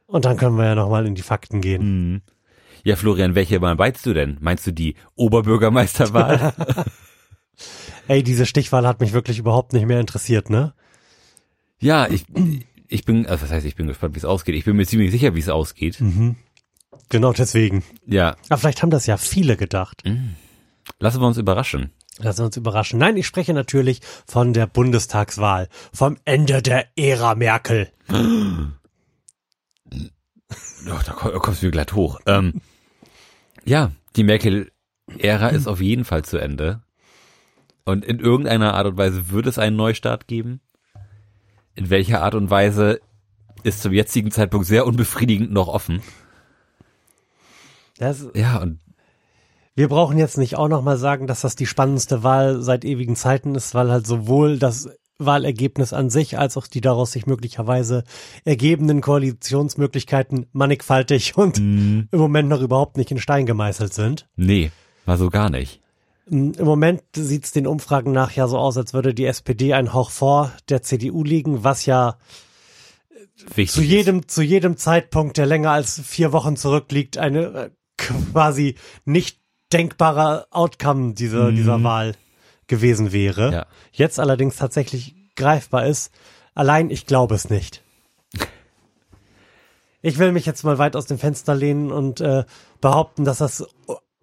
und 0.07 0.26
dann 0.26 0.37
können 0.37 0.57
wir 0.57 0.66
ja 0.66 0.75
noch 0.76 0.88
mal 0.88 1.07
in 1.07 1.16
die 1.16 1.23
Fakten 1.23 1.61
gehen. 1.61 2.12
Mhm. 2.12 2.23
Ja, 2.85 2.95
Florian, 2.95 3.35
welche 3.35 3.61
Wahl 3.61 3.75
meinst 3.75 4.07
du 4.07 4.14
denn? 4.14 4.38
Meinst 4.40 4.64
du 4.64 4.73
die 4.73 4.95
Oberbürgermeisterwahl? 5.16 6.54
Ey, 8.07 8.23
diese 8.23 8.47
Stichwahl 8.47 8.87
hat 8.87 9.00
mich 9.00 9.12
wirklich 9.12 9.40
überhaupt 9.40 9.73
nicht 9.73 9.87
mehr 9.87 9.99
interessiert, 9.99 10.50
ne? 10.50 10.73
ja, 11.80 12.09
ich, 12.09 12.25
ich 12.88 13.04
bin, 13.04 13.26
also 13.26 13.45
das 13.45 13.50
heißt, 13.52 13.66
ich 13.66 13.76
bin 13.76 13.87
gespannt, 13.87 14.14
wie 14.14 14.18
es 14.18 14.25
ausgeht. 14.25 14.54
Ich 14.54 14.64
bin 14.64 14.76
mir 14.76 14.87
ziemlich 14.87 15.11
sicher, 15.11 15.35
wie 15.35 15.40
es 15.40 15.49
ausgeht. 15.49 16.02
Genau 17.11 17.33
deswegen. 17.33 17.83
Ja, 18.07 18.37
Aber 18.49 18.59
vielleicht 18.59 18.83
haben 18.83 18.90
das 18.90 19.07
ja 19.07 19.16
viele 19.16 19.57
gedacht. 19.57 20.02
lassen 20.99 21.21
wir 21.21 21.26
uns 21.26 21.38
überraschen. 21.38 21.90
Lassen 22.18 22.38
wir 22.40 22.47
uns 22.47 22.57
überraschen. 22.57 22.99
Nein, 22.99 23.16
ich 23.16 23.26
spreche 23.26 23.54
natürlich 23.54 24.00
von 24.26 24.52
der 24.52 24.66
Bundestagswahl, 24.66 25.68
vom 25.92 26.16
Ende 26.25 26.62
der 26.62 26.87
Ära 26.97 27.35
Merkel. 27.37 27.92
Doch, 30.87 31.02
da 31.02 31.12
komm- 31.12 31.38
kommst 31.40 31.62
du 31.62 31.66
mir 31.66 31.73
glatt 31.73 31.92
hoch. 31.95 32.21
Ähm, 32.26 32.61
ja, 33.64 33.92
die 34.16 34.25
Merkel-Ära 34.25 35.49
ist 35.49 35.66
auf 35.66 35.80
jeden 35.80 36.04
Fall 36.04 36.25
zu 36.25 36.38
Ende. 36.38 36.83
Und 37.85 38.04
in 38.04 38.18
irgendeiner 38.21 38.75
Art 38.75 38.87
und 38.87 38.97
Weise 38.97 39.30
wird 39.30 39.47
es 39.47 39.59
einen 39.59 39.76
Neustart 39.76 40.26
geben. 40.26 40.61
In 41.78 41.90
welcher 41.90 42.23
Art 42.23 42.35
und 42.35 42.50
Weise 42.50 43.00
ist 43.62 43.82
zum 43.82 43.92
jetzigen 43.92 44.30
Zeitpunkt 44.30 44.66
sehr 44.66 44.87
unbefriedigend 44.87 45.52
noch 45.52 45.68
offen. 45.68 46.02
Das, 47.99 48.26
Ja, 48.35 48.58
und 48.58 48.80
wir 49.75 49.88
brauchen 49.88 50.18
jetzt 50.18 50.38
nicht 50.38 50.56
auch 50.56 50.68
nochmal 50.68 50.97
sagen, 50.97 51.28
dass 51.28 51.42
das 51.42 51.54
die 51.54 51.66
spannendste 51.66 52.25
Wahl 52.25 52.62
seit 52.62 52.85
ewigen 52.85 53.14
Zeiten 53.14 53.54
ist, 53.54 53.75
weil 53.75 53.92
halt 53.92 54.08
sowohl 54.08 54.58
das 54.58 54.88
Wahlergebnis 55.18 55.92
an 55.92 56.11
sich 56.11 56.37
als 56.38 56.56
auch 56.56 56.66
die 56.66 56.80
daraus 56.80 57.12
sich 57.12 57.26
möglicherweise 57.26 58.02
ergebenden 58.44 59.00
Koalitionsmöglichkeiten 59.00 60.47
mannigfaltig 60.52 61.37
und 61.37 61.58
im 61.58 62.08
Moment 62.12 62.49
noch 62.49 62.61
überhaupt 62.61 62.97
nicht 62.97 63.11
in 63.12 63.18
Stein 63.18 63.47
gemeißelt 63.47 63.94
sind. 63.94 64.28
nee, 64.37 64.73
war 65.06 65.16
so 65.16 65.28
gar 65.28 65.49
nicht. 65.49 65.80
Im 66.30 66.52
Moment 66.58 67.02
sieht's 67.14 67.52
den 67.52 67.66
Umfragen 67.66 68.12
nach 68.12 68.32
ja 68.32 68.49
so 68.49 68.58
aus, 68.58 68.76
als 68.76 68.92
würde 68.92 69.14
die 69.14 69.25
SPD 69.25 69.73
ein 69.73 69.92
Hauch 69.92 70.11
vor 70.11 70.52
der 70.68 70.82
CDU 70.82 71.25
liegen, 71.25 71.64
was 71.64 71.87
ja 71.87 72.18
Wichtig 73.54 73.70
zu 73.70 73.82
ist. 73.82 73.88
jedem, 73.88 74.28
zu 74.28 74.42
jedem 74.42 74.76
Zeitpunkt, 74.76 75.37
der 75.37 75.47
länger 75.47 75.70
als 75.70 76.00
vier 76.00 76.32
Wochen 76.32 76.56
zurückliegt, 76.56 77.18
eine 77.18 77.40
äh, 77.40 77.70
quasi 77.97 78.76
nicht 79.04 79.40
denkbare 79.73 80.47
Outcome 80.50 81.14
dieser, 81.14 81.52
dieser 81.52 81.82
Wahl 81.82 82.14
gewesen 82.66 83.12
wäre. 83.12 83.52
Ja. 83.52 83.66
Jetzt 83.92 84.18
allerdings 84.20 84.56
tatsächlich 84.56 85.14
greifbar 85.37 85.87
ist. 85.87 86.12
Allein 86.54 86.90
ich 86.90 87.06
glaube 87.06 87.35
es 87.35 87.50
nicht. 87.50 87.82
Ich 90.00 90.18
will 90.18 90.32
mich 90.32 90.47
jetzt 90.47 90.62
mal 90.64 90.78
weit 90.78 90.94
aus 90.97 91.06
dem 91.06 91.18
Fenster 91.18 91.54
lehnen 91.54 91.90
und 91.90 92.20
äh, 92.20 92.44
behaupten, 92.80 93.25
dass 93.25 93.38
das 93.38 93.66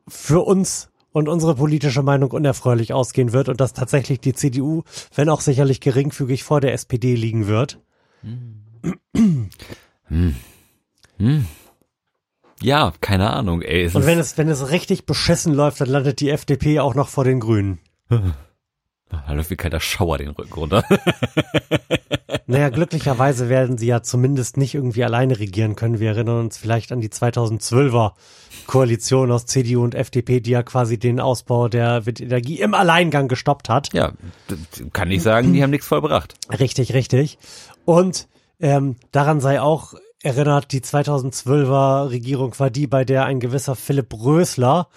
für 0.08 0.42
uns 0.42 0.90
und 1.16 1.30
unsere 1.30 1.56
politische 1.56 2.04
Meinung 2.04 2.32
unerfreulich 2.32 2.92
ausgehen 2.92 3.32
wird 3.32 3.48
und 3.48 3.62
dass 3.62 3.72
tatsächlich 3.72 4.20
die 4.20 4.34
CDU, 4.34 4.84
wenn 5.16 5.30
auch 5.30 5.40
sicherlich 5.40 5.80
geringfügig 5.80 6.44
vor 6.44 6.60
der 6.60 6.74
SPD 6.74 7.16
liegen 7.16 7.48
wird. 7.48 7.80
Ja, 12.62 12.94
keine 13.00 13.30
Ahnung, 13.30 13.62
ey. 13.62 13.90
Und 13.94 14.06
wenn 14.06 14.20
es, 14.20 14.38
wenn 14.38 14.50
es 14.50 14.72
richtig 14.72 15.06
beschissen 15.06 15.54
läuft, 15.54 15.80
dann 15.80 15.88
landet 15.88 16.20
die 16.20 16.30
FDP 16.30 16.82
auch 16.82 16.96
noch 16.96 17.08
vor 17.08 17.24
den 17.24 17.40
Grünen. 17.40 17.80
da 19.28 19.34
läuft 19.34 19.50
wie 19.50 19.56
kalter 19.56 19.80
Schauer 19.80 20.18
den 20.18 20.30
Rücken 20.30 20.54
runter. 20.54 20.84
Naja, 22.48 22.70
glücklicherweise 22.70 23.50
werden 23.50 23.80
sie 23.80 23.88
ja 23.88 24.04
zumindest 24.04 24.58
nicht 24.58 24.76
irgendwie 24.76 25.04
alleine 25.04 25.40
regieren 25.40 25.76
können. 25.76 26.00
Wir 26.00 26.10
erinnern 26.10 26.42
uns 26.42 26.58
vielleicht 26.58 26.92
an 26.92 27.02
die 27.02 27.10
2012er 27.10 28.12
Koalition 28.68 29.32
aus 29.32 29.48
CDU 29.48 29.84
und 29.84 29.96
FDP, 29.96 30.42
die 30.42 30.52
ja 30.52 30.62
quasi 30.62 31.00
den 31.00 31.20
Ausbau 31.20 31.70
der 31.70 32.06
Windenergie 32.06 32.60
im 32.60 32.76
Alleingang 32.76 33.28
gestoppt 33.28 33.68
hat. 33.70 33.94
ja, 33.94 34.14
kann 34.94 35.10
ich 35.10 35.24
sagen, 35.24 35.54
die 35.54 35.64
haben 35.64 35.72
nichts 35.72 35.88
vollbracht. 35.88 36.36
Richtig, 36.60 36.94
richtig. 36.94 37.40
Und 37.84 38.28
ähm, 38.60 38.96
daran 39.12 39.42
sei 39.42 39.60
auch 39.60 39.96
erinnert, 40.22 40.72
die 40.72 40.82
2012er 40.82 42.12
Regierung 42.12 42.58
war 42.60 42.70
die, 42.70 42.86
bei 42.86 43.06
der 43.06 43.26
ein 43.26 43.40
gewisser 43.40 43.76
Philipp 43.76 44.14
Rösler 44.14 44.88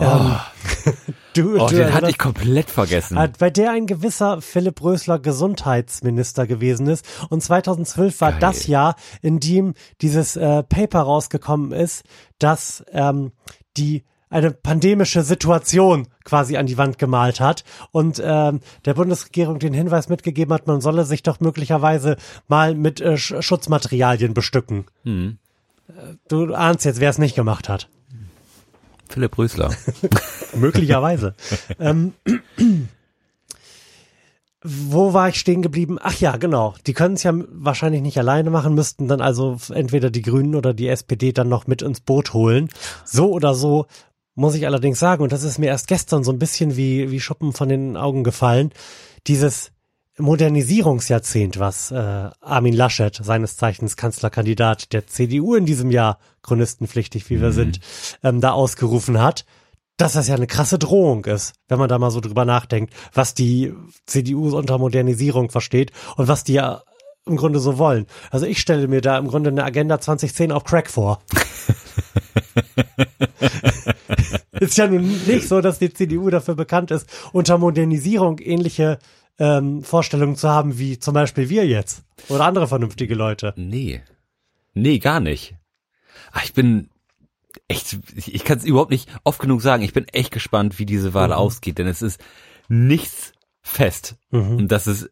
ähm, 0.00 0.36
du, 1.34 1.58
Oh, 1.60 1.66
du 1.68 1.76
den 1.76 1.84
hatte 1.92 2.06
erinnerst- 2.06 2.10
ich 2.10 2.18
komplett 2.18 2.70
vergessen. 2.70 3.18
bei 3.38 3.50
der 3.50 3.70
ein 3.72 3.86
gewisser 3.86 4.40
Philipp 4.40 4.82
Rösler 4.82 5.18
Gesundheitsminister 5.18 6.46
gewesen 6.46 6.86
ist. 6.86 7.04
Und 7.30 7.42
2012 7.42 8.20
war 8.20 8.30
Geil. 8.32 8.40
das 8.40 8.66
Jahr, 8.66 8.96
in 9.22 9.40
dem 9.40 9.74
dieses 10.00 10.36
äh, 10.36 10.62
Paper 10.62 11.00
rausgekommen 11.02 11.72
ist, 11.72 12.04
dass 12.38 12.84
ähm, 12.92 13.32
die 13.76 14.04
eine 14.30 14.50
pandemische 14.50 15.22
Situation 15.22 16.08
quasi 16.24 16.56
an 16.56 16.66
die 16.66 16.76
Wand 16.76 16.98
gemalt 16.98 17.38
hat 17.38 17.62
und 17.92 18.20
ähm, 18.24 18.60
der 18.84 18.94
Bundesregierung 18.94 19.60
den 19.60 19.74
Hinweis 19.74 20.08
mitgegeben 20.08 20.52
hat, 20.52 20.66
man 20.66 20.80
solle 20.80 21.04
sich 21.04 21.22
doch 21.22 21.38
möglicherweise 21.38 22.16
mal 22.48 22.74
mit 22.74 23.00
äh, 23.00 23.16
Sch 23.16 23.34
Schutzmaterialien 23.40 24.34
bestücken. 24.34 24.86
Hm. 25.04 25.38
Äh, 25.88 25.92
Du 26.26 26.52
ahnst 26.52 26.84
jetzt, 26.84 26.98
wer 26.98 27.10
es 27.10 27.18
nicht 27.18 27.36
gemacht 27.36 27.68
hat. 27.68 27.88
Philipp 29.08 29.36
Rösler. 29.38 29.74
Möglicherweise. 30.54 31.34
ähm, 31.78 32.14
wo 34.62 35.12
war 35.12 35.28
ich 35.28 35.38
stehen 35.38 35.60
geblieben? 35.60 35.98
Ach 36.00 36.18
ja, 36.20 36.38
genau. 36.38 36.74
Die 36.86 36.94
können 36.94 37.16
es 37.16 37.22
ja 37.22 37.34
wahrscheinlich 37.50 38.00
nicht 38.00 38.18
alleine 38.18 38.48
machen, 38.48 38.74
müssten 38.74 39.08
dann 39.08 39.20
also 39.20 39.58
entweder 39.72 40.10
die 40.10 40.22
Grünen 40.22 40.54
oder 40.54 40.72
die 40.72 40.88
SPD 40.88 41.32
dann 41.32 41.50
noch 41.50 41.66
mit 41.66 41.82
ins 41.82 42.00
Boot 42.00 42.32
holen. 42.32 42.70
So 43.04 43.30
oder 43.30 43.54
so 43.54 43.86
muss 44.34 44.54
ich 44.54 44.66
allerdings 44.66 44.98
sagen, 44.98 45.22
und 45.22 45.32
das 45.32 45.44
ist 45.44 45.58
mir 45.58 45.66
erst 45.66 45.86
gestern 45.86 46.24
so 46.24 46.32
ein 46.32 46.38
bisschen 46.38 46.76
wie, 46.76 47.10
wie 47.10 47.20
Schuppen 47.20 47.52
von 47.52 47.68
den 47.68 47.96
Augen 47.96 48.24
gefallen, 48.24 48.72
dieses 49.26 49.70
Modernisierungsjahrzehnt, 50.18 51.58
was 51.58 51.90
äh, 51.90 52.30
Armin 52.40 52.74
Laschet, 52.74 53.18
seines 53.22 53.56
Zeichens 53.56 53.96
Kanzlerkandidat 53.96 54.92
der 54.92 55.06
CDU 55.06 55.54
in 55.56 55.66
diesem 55.66 55.90
Jahr, 55.90 56.18
chronistenpflichtig 56.42 57.28
wie 57.30 57.40
wir 57.40 57.50
sind, 57.52 57.80
ähm, 58.22 58.40
da 58.40 58.52
ausgerufen 58.52 59.20
hat, 59.20 59.44
dass 59.96 60.12
das 60.12 60.28
ja 60.28 60.36
eine 60.36 60.46
krasse 60.46 60.78
Drohung 60.78 61.24
ist, 61.24 61.54
wenn 61.68 61.78
man 61.78 61.88
da 61.88 61.98
mal 61.98 62.10
so 62.10 62.20
drüber 62.20 62.44
nachdenkt, 62.44 62.94
was 63.12 63.34
die 63.34 63.74
CDU 64.06 64.56
unter 64.56 64.78
Modernisierung 64.78 65.50
versteht 65.50 65.90
und 66.16 66.28
was 66.28 66.44
die 66.44 66.54
ja 66.54 66.82
im 67.26 67.36
Grunde 67.36 67.58
so 67.58 67.78
wollen. 67.78 68.06
Also 68.30 68.46
ich 68.46 68.60
stelle 68.60 68.86
mir 68.86 69.00
da 69.00 69.18
im 69.18 69.28
Grunde 69.28 69.50
eine 69.50 69.64
Agenda 69.64 70.00
2010 70.00 70.52
auf 70.52 70.64
Crack 70.64 70.90
vor. 70.90 71.22
ist 74.60 74.78
ja 74.78 74.86
nun 74.86 75.02
nicht 75.26 75.48
so, 75.48 75.60
dass 75.60 75.78
die 75.78 75.92
CDU 75.92 76.30
dafür 76.30 76.54
bekannt 76.54 76.90
ist, 76.90 77.08
unter 77.32 77.58
Modernisierung 77.58 78.38
ähnliche 78.38 78.98
ähm, 79.38 79.82
Vorstellungen 79.82 80.36
zu 80.36 80.48
haben, 80.48 80.78
wie 80.78 80.98
zum 80.98 81.14
Beispiel 81.14 81.48
wir 81.48 81.66
jetzt. 81.66 82.04
Oder 82.28 82.44
andere 82.44 82.68
vernünftige 82.68 83.14
Leute. 83.14 83.52
Nee. 83.56 84.02
Nee, 84.74 84.98
gar 84.98 85.20
nicht. 85.20 85.56
Ah, 86.32 86.40
ich 86.44 86.54
bin 86.54 86.88
echt, 87.68 87.98
ich, 88.14 88.34
ich 88.34 88.44
kann 88.44 88.58
es 88.58 88.64
überhaupt 88.64 88.90
nicht 88.90 89.08
oft 89.24 89.40
genug 89.40 89.62
sagen. 89.62 89.82
Ich 89.82 89.92
bin 89.92 90.06
echt 90.08 90.32
gespannt, 90.32 90.78
wie 90.78 90.86
diese 90.86 91.14
Wahl 91.14 91.32
ausgeht, 91.32 91.78
denn 91.78 91.86
es 91.86 92.02
ist 92.02 92.20
nichts 92.68 93.32
fest. 93.62 94.16
Mhm. 94.30 94.56
Und 94.56 94.72
das 94.72 94.86
ist 94.86 95.10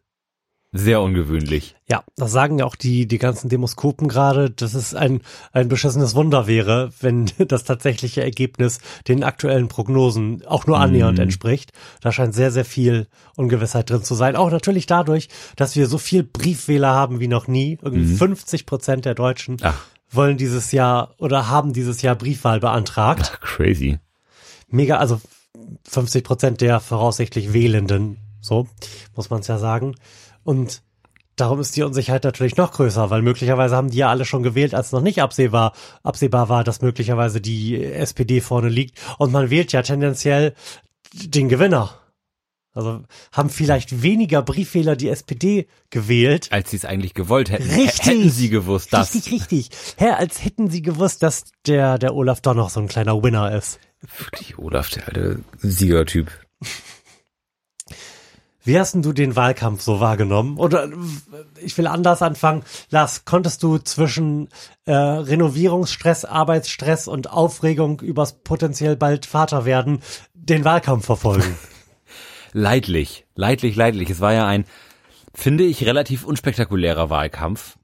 sehr 0.75 1.01
ungewöhnlich. 1.01 1.75
Ja, 1.87 2.03
das 2.15 2.31
sagen 2.31 2.57
ja 2.57 2.65
auch 2.65 2.75
die, 2.75 3.07
die 3.07 3.19
ganzen 3.19 3.47
Demoskopen 3.47 4.07
gerade, 4.07 4.49
dass 4.49 4.73
es 4.73 4.95
ein, 4.95 5.21
ein 5.51 5.69
beschissenes 5.69 6.15
Wunder 6.15 6.47
wäre, 6.47 6.91
wenn 6.99 7.31
das 7.47 7.63
tatsächliche 7.63 8.23
Ergebnis 8.23 8.79
den 9.07 9.23
aktuellen 9.23 9.67
Prognosen 9.67 10.43
auch 10.47 10.65
nur 10.65 10.79
annähernd 10.79 11.19
entspricht. 11.19 11.73
Da 12.01 12.11
scheint 12.11 12.33
sehr, 12.33 12.51
sehr 12.51 12.65
viel 12.65 13.07
Ungewissheit 13.35 13.91
drin 13.91 14.03
zu 14.03 14.15
sein. 14.15 14.35
Auch 14.35 14.49
natürlich 14.49 14.87
dadurch, 14.87 15.29
dass 15.55 15.75
wir 15.75 15.87
so 15.87 15.99
viel 15.99 16.23
Briefwähler 16.23 16.89
haben 16.89 17.19
wie 17.19 17.27
noch 17.27 17.47
nie. 17.47 17.77
Irgendwie 17.83 18.15
50 18.15 18.65
Prozent 18.65 19.05
der 19.05 19.13
Deutschen 19.13 19.57
Ach. 19.61 19.85
wollen 20.09 20.37
dieses 20.37 20.71
Jahr 20.71 21.13
oder 21.19 21.49
haben 21.49 21.73
dieses 21.73 22.01
Jahr 22.01 22.15
Briefwahl 22.15 22.59
beantragt. 22.59 23.39
Crazy. 23.41 23.99
Mega, 24.69 24.97
also 24.97 25.21
50 25.87 26.23
Prozent 26.23 26.61
der 26.61 26.79
voraussichtlich 26.79 27.53
Wählenden, 27.53 28.17
so 28.41 28.67
muss 29.15 29.29
man 29.29 29.41
es 29.41 29.47
ja 29.47 29.59
sagen. 29.59 29.93
Und 30.43 30.81
darum 31.35 31.59
ist 31.59 31.75
die 31.75 31.83
Unsicherheit 31.83 32.23
natürlich 32.23 32.57
noch 32.57 32.71
größer, 32.73 33.09
weil 33.09 33.21
möglicherweise 33.21 33.75
haben 33.75 33.89
die 33.89 33.97
ja 33.97 34.09
alle 34.09 34.25
schon 34.25 34.43
gewählt, 34.43 34.75
als 34.75 34.91
noch 34.91 35.01
nicht 35.01 35.21
absehbar, 35.21 35.73
absehbar 36.03 36.49
war, 36.49 36.63
dass 36.63 36.81
möglicherweise 36.81 37.41
die 37.41 37.83
SPD 37.83 38.41
vorne 38.41 38.69
liegt. 38.69 38.99
Und 39.17 39.31
man 39.31 39.49
wählt 39.49 39.71
ja 39.71 39.81
tendenziell 39.81 40.53
den 41.13 41.49
Gewinner. 41.49 41.97
Also 42.75 43.03
haben 43.31 43.51
vielleicht 43.51 44.01
weniger 44.01 44.41
Briefwähler 44.41 44.95
die 44.95 45.09
SPD 45.09 45.67
gewählt. 45.91 46.47
Als 46.51 46.71
sie 46.71 46.77
es 46.77 46.85
eigentlich 46.85 47.13
gewollt 47.13 47.51
hätten. 47.51 47.69
Richtig. 47.69 48.05
Hätten 48.05 48.29
sie 48.31 48.49
gewusst, 48.49 48.93
dass. 48.93 49.13
Richtig, 49.13 49.31
richtig. 49.31 49.69
Hä, 49.97 50.09
als 50.09 50.43
hätten 50.43 50.71
sie 50.71 50.81
gewusst, 50.81 51.21
dass 51.21 51.45
der, 51.67 51.99
der 51.99 52.15
Olaf 52.15 52.41
doch 52.41 52.55
noch 52.55 52.71
so 52.71 52.79
ein 52.79 52.87
kleiner 52.87 53.21
Winner 53.21 53.55
ist. 53.55 53.79
Wirklich, 54.17 54.57
Olaf, 54.57 54.89
der 54.89 55.07
alte 55.07 55.39
Siegertyp. 55.59 56.31
Wie 58.65 58.79
hast 58.79 58.93
denn 58.93 59.01
du 59.01 59.11
den 59.11 59.35
Wahlkampf 59.35 59.81
so 59.81 59.99
wahrgenommen? 59.99 60.57
Oder 60.57 60.89
ich 61.61 61.77
will 61.77 61.87
anders 61.87 62.21
anfangen. 62.21 62.63
Lars, 62.89 63.25
konntest 63.25 63.61
du 63.61 63.77
zwischen 63.77 64.47
äh, 64.85 64.93
Renovierungsstress, 64.93 66.23
Arbeitsstress 66.23 67.07
und 67.09 67.29
Aufregung 67.29 67.99
übers 67.99 68.39
potenziell 68.43 68.95
bald 68.95 69.25
Vater 69.25 69.65
werden 69.65 69.99
den 70.33 70.63
Wahlkampf 70.63 71.05
verfolgen? 71.05 71.57
Leidlich, 72.53 73.25
leidlich, 73.35 73.75
leidlich. 73.75 74.09
Es 74.11 74.19
war 74.21 74.31
ja 74.31 74.45
ein, 74.47 74.65
finde 75.33 75.63
ich, 75.63 75.85
relativ 75.85 76.23
unspektakulärer 76.23 77.09
Wahlkampf. 77.09 77.77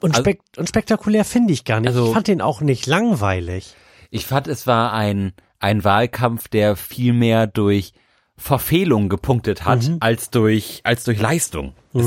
Und, 0.00 0.10
Also- 0.12 0.22
spek 0.22 0.40
und 0.56 0.68
spektakulär 0.68 1.24
finde 1.24 1.52
ich 1.52 1.64
gar 1.64 1.80
nicht. 1.80 1.88
Also- 1.88 2.08
ich 2.08 2.12
fand 2.14 2.28
den 2.28 2.42
auch 2.42 2.60
nicht 2.60 2.86
langweilig. 2.86 3.74
Ich 4.10 4.26
fand, 4.26 4.48
es 4.48 4.66
war 4.66 4.92
ein, 4.92 5.32
ein 5.58 5.84
Wahlkampf, 5.84 6.48
der 6.48 6.76
viel 6.76 7.12
mehr 7.12 7.46
durch 7.46 7.92
Verfehlung 8.36 9.08
gepunktet 9.08 9.64
hat, 9.64 9.82
als 10.00 10.30
durch, 10.30 10.80
als 10.84 11.04
durch 11.04 11.20
Leistung. 11.20 11.72
Es, 11.94 12.04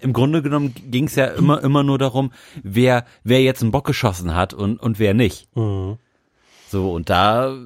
Im 0.00 0.12
Grunde 0.12 0.42
genommen 0.42 0.74
ging 0.90 1.04
es 1.06 1.14
ja 1.16 1.26
immer, 1.26 1.62
immer 1.62 1.82
nur 1.82 1.98
darum, 1.98 2.32
wer, 2.62 3.04
wer 3.24 3.42
jetzt 3.42 3.62
einen 3.62 3.70
Bock 3.72 3.86
geschossen 3.86 4.34
hat 4.34 4.54
und, 4.54 4.78
und 4.78 4.98
wer 4.98 5.14
nicht. 5.14 5.48
So, 6.68 6.92
und 6.92 7.10
da 7.10 7.56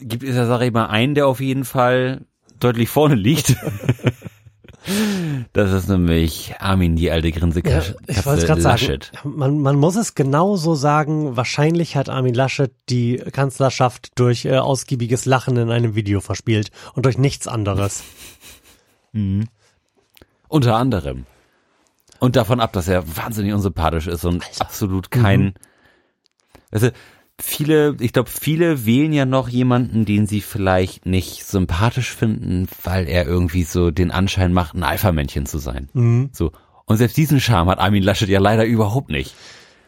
gibt 0.00 0.22
es 0.22 0.36
ja, 0.36 0.46
sag 0.46 0.60
ich 0.62 0.72
mal, 0.72 0.86
einen, 0.86 1.14
der 1.14 1.26
auf 1.26 1.40
jeden 1.40 1.64
Fall 1.64 2.26
deutlich 2.60 2.88
vorne 2.88 3.14
liegt. 3.14 3.56
Das 5.54 5.72
ist 5.72 5.88
nämlich 5.88 6.54
Armin, 6.58 6.96
die 6.96 7.10
alte 7.10 7.32
Grinse 7.32 7.62
Ja, 7.64 7.82
ich 8.06 8.26
wollte 8.26 8.46
gerade 8.46 8.60
sagen, 8.60 9.00
man, 9.24 9.58
man 9.58 9.76
muss 9.76 9.96
es 9.96 10.14
genauso 10.14 10.74
sagen, 10.74 11.36
wahrscheinlich 11.36 11.96
hat 11.96 12.10
Armin 12.10 12.34
Laschet 12.34 12.70
die 12.90 13.16
Kanzlerschaft 13.16 14.18
durch 14.18 14.44
äh, 14.44 14.58
ausgiebiges 14.58 15.24
Lachen 15.24 15.56
in 15.56 15.70
einem 15.70 15.94
Video 15.94 16.20
verspielt 16.20 16.70
und 16.94 17.06
durch 17.06 17.16
nichts 17.16 17.48
anderes. 17.48 18.04
Unter 20.48 20.76
anderem. 20.76 21.26
Und 22.18 22.36
davon 22.36 22.60
ab, 22.60 22.72
dass 22.72 22.88
er 22.88 23.16
wahnsinnig 23.16 23.52
unsympathisch 23.52 24.06
ist 24.06 24.24
und 24.24 24.44
absolut 24.58 25.10
kein. 25.10 25.54
Also 26.70 26.90
viele, 27.40 27.96
ich 28.00 28.12
glaube, 28.12 28.30
viele 28.30 28.86
wählen 28.86 29.12
ja 29.12 29.24
noch 29.26 29.48
jemanden, 29.48 30.04
den 30.04 30.26
sie 30.26 30.40
vielleicht 30.40 31.06
nicht 31.06 31.44
sympathisch 31.44 32.12
finden, 32.14 32.68
weil 32.82 33.08
er 33.08 33.26
irgendwie 33.26 33.64
so 33.64 33.90
den 33.90 34.10
Anschein 34.10 34.52
macht, 34.52 34.74
ein 34.74 34.82
Alpha-Männchen 34.84 35.46
zu 35.46 35.58
sein. 35.58 35.88
Mhm. 35.92 36.30
So. 36.32 36.52
Und 36.86 36.98
selbst 36.98 37.16
diesen 37.16 37.40
Charme 37.40 37.70
hat 37.70 37.78
Armin 37.78 38.02
Laschet 38.02 38.28
ja 38.28 38.40
leider 38.40 38.64
überhaupt 38.64 39.10
nicht. 39.10 39.34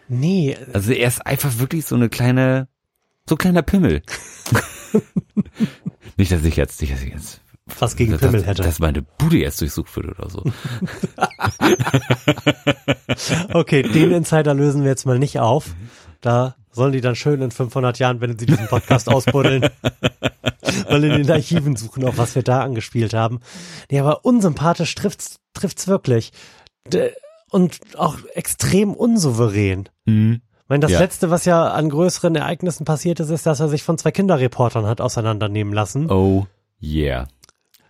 Nee, 0.08 0.56
Also 0.72 0.92
er 0.92 1.08
ist 1.08 1.26
einfach 1.26 1.58
wirklich 1.58 1.84
so 1.84 1.94
eine 1.94 2.08
kleine, 2.08 2.68
so 3.28 3.34
ein 3.34 3.38
kleiner 3.38 3.62
Pimmel. 3.62 4.02
nicht, 6.16 6.30
dass 6.32 6.44
ich 6.44 6.56
jetzt, 6.56 6.80
nicht, 6.80 6.92
dass 6.92 7.02
ich 7.02 7.12
jetzt 7.12 7.40
was 7.78 7.96
gegen 7.96 8.12
dass, 8.12 8.20
Pimmel 8.20 8.44
hätte. 8.44 8.62
dass 8.62 8.78
meine 8.78 9.02
Bude 9.02 9.38
jetzt 9.38 9.60
durchsucht 9.60 9.94
wird 9.96 10.18
oder 10.18 10.30
so. 10.30 10.44
Okay, 13.52 13.82
den 13.82 14.12
Insider 14.12 14.54
lösen 14.54 14.82
wir 14.82 14.90
jetzt 14.90 15.06
mal 15.06 15.18
nicht 15.18 15.38
auf. 15.40 15.74
Da 16.20 16.54
sollen 16.76 16.92
die 16.92 17.00
dann 17.00 17.16
schön 17.16 17.42
in 17.42 17.50
500 17.50 17.98
Jahren, 17.98 18.20
wenn 18.20 18.38
sie 18.38 18.46
diesen 18.46 18.68
Podcast 18.68 19.08
ausbuddeln, 19.08 19.62
mal 20.88 21.02
in 21.02 21.22
den 21.24 21.30
Archiven 21.30 21.74
suchen, 21.74 22.04
auf 22.04 22.18
was 22.18 22.34
wir 22.36 22.42
da 22.42 22.60
angespielt 22.60 23.14
haben. 23.14 23.40
Nee, 23.90 23.98
aber 23.98 24.24
unsympathisch 24.24 24.94
trifft's, 24.94 25.40
trifft's 25.54 25.88
wirklich. 25.88 26.30
Und 27.50 27.80
auch 27.96 28.16
extrem 28.34 28.92
unsouverän. 28.92 29.88
Mhm. 30.04 30.40
Ich 30.62 30.68
meine, 30.68 30.80
das 30.80 30.90
Ja. 30.92 30.98
letzte, 31.00 31.30
was 31.30 31.44
ja 31.44 31.68
an 31.68 31.88
größeren 31.88 32.34
Ereignissen 32.34 32.84
passiert 32.84 33.20
ist, 33.20 33.30
ist, 33.30 33.46
dass 33.46 33.60
er 33.60 33.68
sich 33.68 33.82
von 33.82 33.98
zwei 33.98 34.10
Kinderreportern 34.10 34.86
hat 34.86 35.00
auseinandernehmen 35.00 35.72
lassen. 35.72 36.10
Oh 36.10 36.46
yeah. 36.82 37.28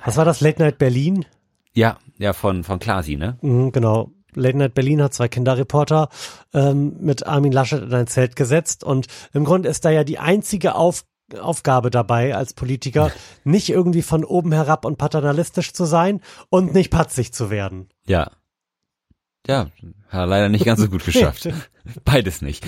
Was 0.05 0.17
war 0.17 0.25
das? 0.27 0.41
Late 0.41 0.63
Night 0.63 0.79
Berlin? 0.79 1.25
Ja, 1.73 1.97
ja, 2.19 2.33
von, 2.35 2.65
von 2.65 2.79
Klasi, 2.79 3.17
ne? 3.17 3.39
Mhm, 3.43 3.73
genau. 3.73 4.11
Late 4.37 4.57
Night 4.57 4.75
Berlin 4.75 5.03
hat 5.03 5.15
zwei 5.15 5.29
Kinderreporter 5.29 6.09
ähm, 6.55 6.97
mit 7.01 7.27
Armin 7.27 7.53
Laschet 7.53 7.83
in 7.83 7.93
ein 7.93 8.07
Zelt 8.07 8.37
gesetzt 8.37 8.85
und 8.85 9.07
im 9.33 9.45
Grunde 9.45 9.69
ist 9.69 9.85
da 9.85 9.91
ja 9.91 10.05
die 10.05 10.19
einzige 10.19 10.75
Auf 10.75 11.05
Aufgabe 11.41 11.91
dabei 11.91 12.37
als 12.37 12.55
Politiker, 12.55 13.11
nicht 13.45 13.69
irgendwie 13.69 14.03
von 14.03 14.25
oben 14.25 14.53
herab 14.53 14.85
und 14.85 14.97
paternalistisch 14.97 15.73
zu 15.73 15.85
sein 15.85 16.21
und 16.51 16.73
nicht 16.73 16.91
patzig 16.91 17.33
zu 17.33 17.51
werden. 17.51 17.89
Ja. 18.07 18.31
Ja, 19.45 19.71
hat 20.09 20.21
er 20.21 20.27
leider 20.27 20.49
nicht 20.49 20.65
ganz 20.65 20.81
so 20.81 20.89
gut 20.89 21.05
geschafft. 21.05 21.49
Beides 22.05 22.43
nicht. 22.43 22.65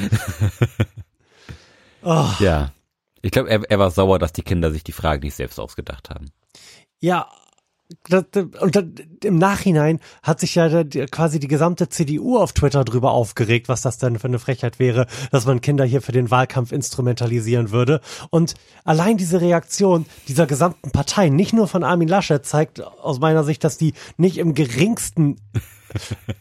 Oh, 2.02 2.28
Ja. 2.40 2.72
Ich 3.20 3.32
glaube, 3.32 3.50
er, 3.50 3.68
er 3.68 3.78
war 3.80 3.90
sauer, 3.90 4.20
dass 4.20 4.32
die 4.32 4.42
Kinder 4.42 4.70
sich 4.70 4.84
die 4.84 4.92
Frage 4.92 5.24
nicht 5.26 5.34
selbst 5.34 5.58
ausgedacht 5.58 6.08
haben. 6.08 6.30
ja, 7.00 7.28
das, 8.08 8.24
und 8.60 8.76
das, 8.76 8.84
im 9.24 9.38
Nachhinein 9.38 10.00
hat 10.22 10.40
sich 10.40 10.54
ja 10.54 10.84
quasi 10.84 11.40
die 11.40 11.48
gesamte 11.48 11.88
CDU 11.88 12.36
auf 12.36 12.52
Twitter 12.52 12.84
drüber 12.84 13.12
aufgeregt, 13.12 13.68
was 13.68 13.80
das 13.82 13.98
denn 13.98 14.18
für 14.18 14.28
eine 14.28 14.38
Frechheit 14.38 14.78
wäre, 14.78 15.06
dass 15.30 15.46
man 15.46 15.60
Kinder 15.60 15.84
hier 15.84 16.02
für 16.02 16.12
den 16.12 16.30
Wahlkampf 16.30 16.72
instrumentalisieren 16.72 17.70
würde. 17.70 18.00
Und 18.30 18.54
allein 18.84 19.16
diese 19.16 19.40
Reaktion 19.40 20.04
dieser 20.28 20.46
gesamten 20.46 20.90
Partei, 20.90 21.30
nicht 21.30 21.54
nur 21.54 21.66
von 21.66 21.82
Armin 21.82 22.08
Laschet, 22.08 22.44
zeigt 22.44 22.80
aus 22.82 23.20
meiner 23.20 23.44
Sicht, 23.44 23.64
dass 23.64 23.78
die 23.78 23.94
nicht 24.16 24.38
im 24.38 24.54
geringsten 24.54 25.36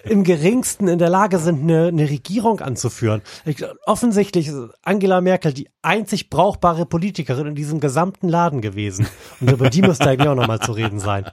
im 0.03 0.23
geringsten 0.23 0.87
in 0.87 0.99
der 0.99 1.09
Lage 1.09 1.39
sind, 1.39 1.61
eine, 1.61 1.87
eine 1.87 2.09
Regierung 2.09 2.59
anzuführen. 2.59 3.21
Ich, 3.45 3.63
offensichtlich 3.85 4.47
ist 4.47 4.57
Angela 4.83 5.21
Merkel 5.21 5.53
die 5.53 5.69
einzig 5.81 6.29
brauchbare 6.29 6.85
Politikerin 6.85 7.47
in 7.47 7.55
diesem 7.55 7.79
gesamten 7.79 8.29
Laden 8.29 8.61
gewesen. 8.61 9.07
Und 9.39 9.51
über 9.51 9.69
die 9.69 9.81
müsste 9.81 10.09
eigentlich 10.09 10.29
auch 10.29 10.35
nochmal 10.35 10.59
zu 10.59 10.71
reden 10.71 10.99
sein. 10.99 11.25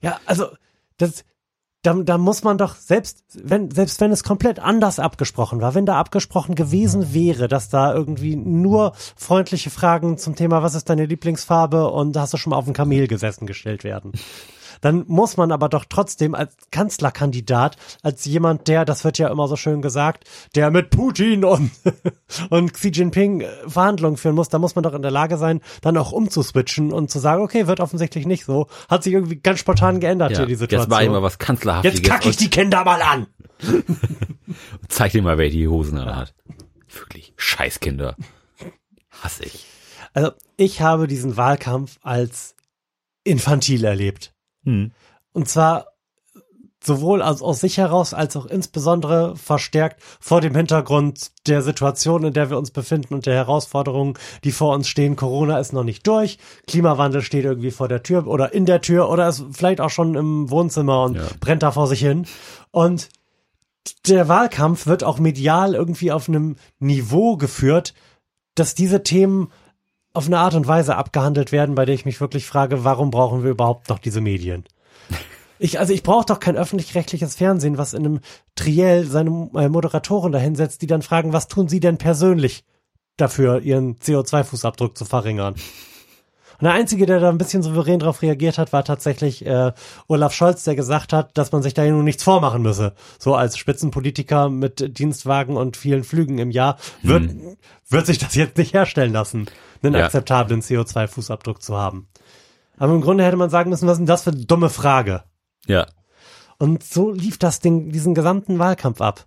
Ja, 0.00 0.18
also, 0.26 0.46
das, 0.98 1.24
da, 1.82 1.94
da 1.94 2.18
muss 2.18 2.42
man 2.42 2.58
doch, 2.58 2.74
selbst 2.74 3.24
wenn, 3.34 3.70
selbst 3.70 4.00
wenn 4.00 4.10
es 4.10 4.24
komplett 4.24 4.58
anders 4.58 4.98
abgesprochen 4.98 5.60
war, 5.60 5.74
wenn 5.74 5.86
da 5.86 5.98
abgesprochen 5.98 6.54
gewesen 6.54 7.14
wäre, 7.14 7.48
dass 7.48 7.68
da 7.68 7.94
irgendwie 7.94 8.36
nur 8.36 8.92
freundliche 9.16 9.70
Fragen 9.70 10.18
zum 10.18 10.34
Thema, 10.34 10.62
was 10.62 10.74
ist 10.74 10.90
deine 10.90 11.06
Lieblingsfarbe 11.06 11.90
und 11.90 12.16
hast 12.16 12.32
du 12.32 12.38
schon 12.38 12.50
mal 12.50 12.56
auf 12.56 12.64
dem 12.64 12.74
Kamel 12.74 13.06
gesessen, 13.06 13.46
gestellt 13.46 13.84
werden 13.84 14.12
dann 14.80 15.04
muss 15.06 15.36
man 15.36 15.52
aber 15.52 15.68
doch 15.68 15.84
trotzdem 15.88 16.34
als 16.34 16.54
Kanzlerkandidat, 16.70 17.76
als 18.02 18.24
jemand, 18.24 18.68
der, 18.68 18.84
das 18.84 19.04
wird 19.04 19.18
ja 19.18 19.28
immer 19.28 19.48
so 19.48 19.56
schön 19.56 19.82
gesagt, 19.82 20.24
der 20.54 20.70
mit 20.70 20.90
Putin 20.90 21.44
und, 21.44 21.70
und 22.50 22.72
Xi 22.74 22.88
Jinping 22.88 23.40
äh, 23.42 23.48
Verhandlungen 23.66 24.16
führen 24.16 24.34
muss, 24.34 24.48
da 24.48 24.58
muss 24.58 24.74
man 24.74 24.82
doch 24.84 24.94
in 24.94 25.02
der 25.02 25.10
Lage 25.10 25.36
sein, 25.38 25.60
dann 25.82 25.96
auch 25.96 26.12
umzuswitchen 26.12 26.92
und 26.92 27.10
zu 27.10 27.18
sagen, 27.18 27.42
okay, 27.42 27.66
wird 27.66 27.80
offensichtlich 27.80 28.26
nicht 28.26 28.44
so. 28.44 28.66
Hat 28.88 29.02
sich 29.02 29.12
irgendwie 29.12 29.36
ganz 29.36 29.60
spontan 29.60 30.00
geändert 30.00 30.32
Ja. 30.32 30.38
hier 30.38 30.46
die 30.46 30.52
Jetzt 30.52 30.60
Situation. 30.60 30.90
war 30.90 31.02
ich 31.02 31.10
mal 31.10 31.22
was 31.22 31.38
Kanzlerhaftiges 31.38 31.98
Jetzt 32.00 32.08
kacke 32.08 32.28
ich 32.28 32.36
die 32.36 32.50
Kinder 32.50 32.84
mal 32.84 33.00
an. 33.02 33.26
und 33.66 33.86
zeig 34.88 35.12
dir 35.12 35.22
mal, 35.22 35.38
wer 35.38 35.48
die 35.50 35.68
Hosen 35.68 35.98
an 35.98 36.14
hat. 36.16 36.34
Wirklich. 36.92 37.32
Scheißkinder. 37.36 38.16
Hasse 39.22 39.44
ich. 39.44 39.66
Also, 40.14 40.32
ich 40.56 40.80
habe 40.80 41.06
diesen 41.06 41.36
Wahlkampf 41.36 41.98
als 42.02 42.54
infantil 43.24 43.84
erlebt. 43.84 44.32
Hm. 44.66 44.92
Und 45.32 45.48
zwar 45.48 45.86
sowohl 46.82 47.20
aus, 47.20 47.42
aus 47.42 47.60
sich 47.60 47.78
heraus 47.78 48.14
als 48.14 48.36
auch 48.36 48.46
insbesondere 48.46 49.34
verstärkt 49.36 50.00
vor 50.20 50.40
dem 50.40 50.54
Hintergrund 50.54 51.32
der 51.46 51.62
Situation, 51.62 52.24
in 52.24 52.32
der 52.32 52.48
wir 52.50 52.58
uns 52.58 52.70
befinden 52.70 53.14
und 53.14 53.26
der 53.26 53.34
Herausforderungen, 53.34 54.14
die 54.44 54.52
vor 54.52 54.74
uns 54.74 54.86
stehen. 54.86 55.16
Corona 55.16 55.58
ist 55.58 55.72
noch 55.72 55.82
nicht 55.84 56.06
durch, 56.06 56.38
Klimawandel 56.68 57.22
steht 57.22 57.44
irgendwie 57.44 57.72
vor 57.72 57.88
der 57.88 58.02
Tür 58.02 58.26
oder 58.26 58.52
in 58.52 58.66
der 58.66 58.82
Tür 58.82 59.08
oder 59.10 59.28
ist 59.28 59.44
vielleicht 59.52 59.80
auch 59.80 59.90
schon 59.90 60.14
im 60.14 60.50
Wohnzimmer 60.50 61.02
und 61.04 61.16
Ja. 61.16 61.24
brennt 61.40 61.62
da 61.62 61.72
vor 61.72 61.88
sich 61.88 62.00
hin. 62.00 62.26
Und 62.70 63.08
der 64.06 64.28
Wahlkampf 64.28 64.86
wird 64.86 65.02
auch 65.02 65.18
medial 65.18 65.74
irgendwie 65.74 66.12
auf 66.12 66.28
einem 66.28 66.56
Niveau 66.78 67.36
geführt, 67.36 67.94
dass 68.54 68.74
diese 68.74 69.02
Themen 69.02 69.50
auf 70.16 70.26
eine 70.26 70.38
Art 70.38 70.54
und 70.54 70.66
Weise 70.66 70.96
abgehandelt 70.96 71.52
werden, 71.52 71.74
bei 71.74 71.84
der 71.84 71.94
ich 71.94 72.06
mich 72.06 72.20
wirklich 72.20 72.46
frage, 72.46 72.84
warum 72.84 73.10
brauchen 73.10 73.42
wir 73.42 73.50
überhaupt 73.50 73.88
noch 73.88 73.98
diese 73.98 74.20
Medien? 74.20 74.64
Ich, 75.58 75.78
also 75.78 75.94
ich 75.94 76.02
brauche 76.02 76.26
doch 76.26 76.38
kein 76.38 76.54
öffentlich-rechtliches 76.54 77.34
Fernsehen, 77.34 77.78
was 77.78 77.94
in 77.94 78.04
einem 78.04 78.20
Triell 78.56 79.06
seine 79.06 79.48
äh, 79.54 79.70
Moderatoren 79.70 80.30
dahinsetzt, 80.30 80.82
die 80.82 80.86
dann 80.86 81.00
fragen, 81.00 81.32
was 81.32 81.48
tun 81.48 81.66
sie 81.66 81.80
denn 81.80 81.96
persönlich 81.96 82.62
dafür, 83.16 83.62
ihren 83.62 83.96
CO2-Fußabdruck 83.96 84.94
zu 84.98 85.06
verringern? 85.06 85.54
Und 86.58 86.64
der 86.64 86.72
Einzige, 86.72 87.06
der 87.06 87.20
da 87.20 87.28
ein 87.28 87.38
bisschen 87.38 87.62
souverän 87.62 87.98
drauf 87.98 88.22
reagiert 88.22 88.58
hat, 88.58 88.72
war 88.72 88.84
tatsächlich 88.84 89.44
äh, 89.44 89.72
Olaf 90.08 90.32
Scholz, 90.32 90.64
der 90.64 90.74
gesagt 90.76 91.12
hat, 91.12 91.36
dass 91.36 91.52
man 91.52 91.62
sich 91.62 91.74
da 91.74 91.84
nun 91.84 92.04
nichts 92.04 92.22
vormachen 92.22 92.62
müsse. 92.62 92.94
So 93.18 93.34
als 93.34 93.58
Spitzenpolitiker 93.58 94.48
mit 94.48 94.98
Dienstwagen 94.98 95.56
und 95.56 95.76
vielen 95.76 96.04
Flügen 96.04 96.38
im 96.38 96.50
Jahr 96.50 96.78
wird, 97.02 97.30
wird 97.88 98.06
sich 98.06 98.18
das 98.18 98.34
jetzt 98.34 98.56
nicht 98.56 98.72
herstellen 98.74 99.12
lassen, 99.12 99.46
einen 99.82 99.94
Ja. 99.94 100.04
akzeptablen 100.06 100.62
CO2-Fußabdruck 100.62 101.60
zu 101.60 101.76
haben. 101.76 102.08
Aber 102.78 102.92
im 102.94 103.00
Grunde 103.00 103.24
hätte 103.24 103.36
man 103.36 103.50
sagen 103.50 103.70
müssen, 103.70 103.86
was 103.86 103.94
ist 103.94 103.98
denn 104.00 104.06
das 104.06 104.22
für 104.22 104.30
eine 104.30 104.44
dumme 104.44 104.70
Frage? 104.70 105.24
Ja. 105.66 105.86
Und 106.58 106.82
so 106.82 107.10
lief 107.10 107.38
das 107.38 107.60
Ding, 107.60 107.90
diesen 107.90 108.14
gesamten 108.14 108.58
Wahlkampf 108.58 109.00
ab. 109.00 109.26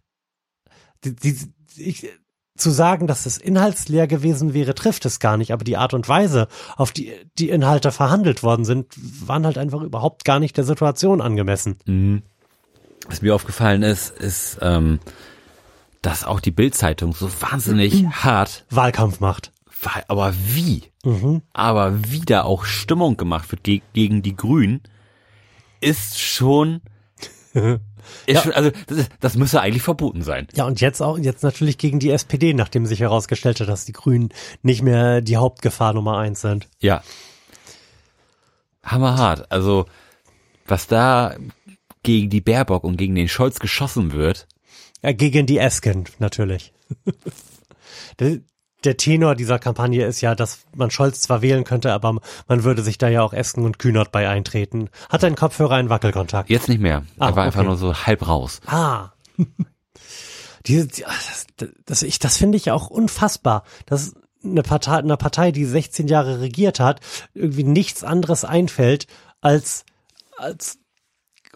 Die, 1.03 1.15
die, 1.15 1.35
ich, 1.77 2.07
zu 2.59 2.69
sagen, 2.69 3.07
dass 3.07 3.25
es 3.25 3.37
inhaltsleer 3.37 4.07
gewesen 4.07 4.53
wäre, 4.53 4.75
trifft 4.75 5.05
es 5.05 5.19
gar 5.19 5.37
nicht. 5.37 5.51
Aber 5.53 5.63
die 5.63 5.77
Art 5.77 5.93
und 5.93 6.07
Weise, 6.07 6.47
auf 6.75 6.91
die 6.91 7.13
die 7.37 7.49
Inhalte 7.49 7.91
verhandelt 7.91 8.43
worden 8.43 8.65
sind, 8.65 8.93
waren 9.25 9.45
halt 9.45 9.57
einfach 9.57 9.81
überhaupt 9.81 10.25
gar 10.25 10.39
nicht 10.39 10.57
der 10.57 10.63
Situation 10.63 11.21
angemessen. 11.21 11.77
Mhm. 11.85 12.23
Was 13.07 13.21
mir 13.21 13.33
aufgefallen 13.33 13.83
ist, 13.83 14.11
ist, 14.11 14.59
ähm, 14.61 14.99
dass 16.01 16.23
auch 16.23 16.39
die 16.39 16.51
Bildzeitung 16.51 17.13
so 17.13 17.29
wahnsinnig 17.41 18.05
hart 18.07 18.65
Wahlkampf 18.69 19.19
macht. 19.19 19.51
aber 20.07 20.33
wie? 20.35 20.83
Mhm. 21.03 21.41
Aber 21.53 21.93
wie 22.09 22.21
da 22.21 22.43
auch 22.43 22.65
Stimmung 22.65 23.17
gemacht 23.17 23.51
wird 23.51 23.63
ge 23.63 23.81
gegen 23.93 24.21
die 24.21 24.35
Grünen, 24.35 24.81
ist 25.81 26.19
schon, 26.19 26.81
schon 28.41 28.53
also 28.53 28.71
das, 28.87 28.97
ist, 28.97 29.11
das 29.19 29.35
müsste 29.35 29.61
eigentlich 29.61 29.83
verboten 29.83 30.21
sein. 30.21 30.47
Ja, 30.53 30.65
und 30.65 30.81
jetzt 30.81 31.01
auch, 31.01 31.17
jetzt 31.17 31.43
natürlich 31.43 31.77
gegen 31.77 31.99
die 31.99 32.11
SPD, 32.11 32.53
nachdem 32.53 32.85
sich 32.85 32.99
herausgestellt 32.99 33.59
hat, 33.59 33.67
dass 33.69 33.85
die 33.85 33.93
Grünen 33.93 34.29
nicht 34.61 34.81
mehr 34.81 35.21
die 35.21 35.37
Hauptgefahr 35.37 35.93
Nummer 35.93 36.17
eins 36.17 36.41
sind. 36.41 36.67
Ja. 36.79 37.03
Hammerhart. 38.83 39.51
Also, 39.51 39.85
was 40.65 40.87
da 40.87 41.35
gegen 42.03 42.29
die 42.29 42.41
Baerbock 42.41 42.83
und 42.83 42.97
gegen 42.97 43.15
den 43.15 43.27
Scholz 43.27 43.59
geschossen 43.59 44.13
wird, 44.13 44.47
Ja, 45.01 45.11
gegen 45.11 45.45
die 45.45 45.57
Esken, 45.57 46.05
natürlich. 46.19 46.73
Der 48.85 48.95
Tenor 48.97 49.35
dieser 49.35 49.59
Kampagne 49.59 50.05
ist 50.05 50.21
ja, 50.21 50.35
dass 50.35 50.59
man 50.75 50.89
Scholz 50.89 51.19
zwar 51.19 51.41
wählen 51.41 51.65
könnte, 51.65 51.91
aber 51.91 52.19
man 52.47 52.63
würde 52.63 52.81
sich 52.81 52.97
da 52.97 53.09
ja 53.09 53.21
auch 53.21 53.33
Esken 53.33 53.65
und 53.65 53.77
Kühnert 53.77 54.11
bei 54.11 54.29
eintreten. 54.29 54.89
Hat 55.09 55.23
dein 55.23 55.35
Kopfhörer 55.35 55.75
einen 55.75 55.89
Wackelkontakt? 55.89 56.49
Jetzt 56.49 56.69
nicht 56.69 56.79
mehr. 56.79 57.03
Ah, 57.17 57.29
er 57.29 57.35
war 57.35 57.43
einfach 57.43 57.59
okay. 57.59 57.67
nur 57.67 57.77
so 57.77 57.93
halb 57.93 58.27
raus. 58.27 58.61
Ah. 58.65 59.09
Diese, 60.65 60.87
die- 60.87 61.05
ah, 61.05 61.11
das, 61.57 61.69
das, 61.85 62.03
ich, 62.03 62.19
das 62.19 62.37
finde 62.37 62.57
ich 62.57 62.71
auch 62.71 62.89
unfassbar, 62.89 63.63
dass 63.85 64.13
eine 64.43 64.63
Partei, 64.63 64.97
einer 64.97 65.17
Partei, 65.17 65.51
die 65.51 65.65
16 65.65 66.07
Jahre 66.07 66.39
regiert 66.41 66.79
hat, 66.79 67.01
irgendwie 67.33 67.63
nichts 67.63 68.03
anderes 68.03 68.45
einfällt, 68.45 69.07
als, 69.41 69.83
als 70.37 70.79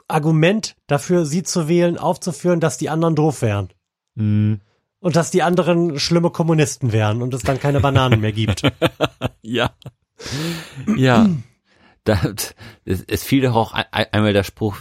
Argument 0.07 0.75
dafür, 0.87 1.25
sie 1.25 1.43
zu 1.43 1.67
wählen, 1.67 1.97
aufzuführen, 1.97 2.59
dass 2.59 2.77
die 2.77 2.89
anderen 2.89 3.15
doof 3.15 3.41
wären. 3.41 3.69
Mhm. 4.15 4.59
Und 5.03 5.17
dass 5.17 5.31
die 5.31 5.43
anderen 5.43 5.99
schlimme 5.99 6.29
Kommunisten 6.29 6.93
wären 6.93 7.21
und 7.21 7.33
es 7.33 7.41
dann 7.41 7.59
keine 7.59 7.81
Bananen 7.81 8.21
mehr 8.21 8.31
gibt. 8.31 8.63
Ja. 9.45 9.71
Ja. 10.95 11.29
Da, 12.05 12.21
es, 12.85 13.03
es 13.05 13.23
fiel 13.23 13.41
doch 13.41 13.55
auch 13.55 13.73
ein, 13.73 13.85
einmal 13.91 14.31
der 14.31 14.43
Spruch, 14.43 14.77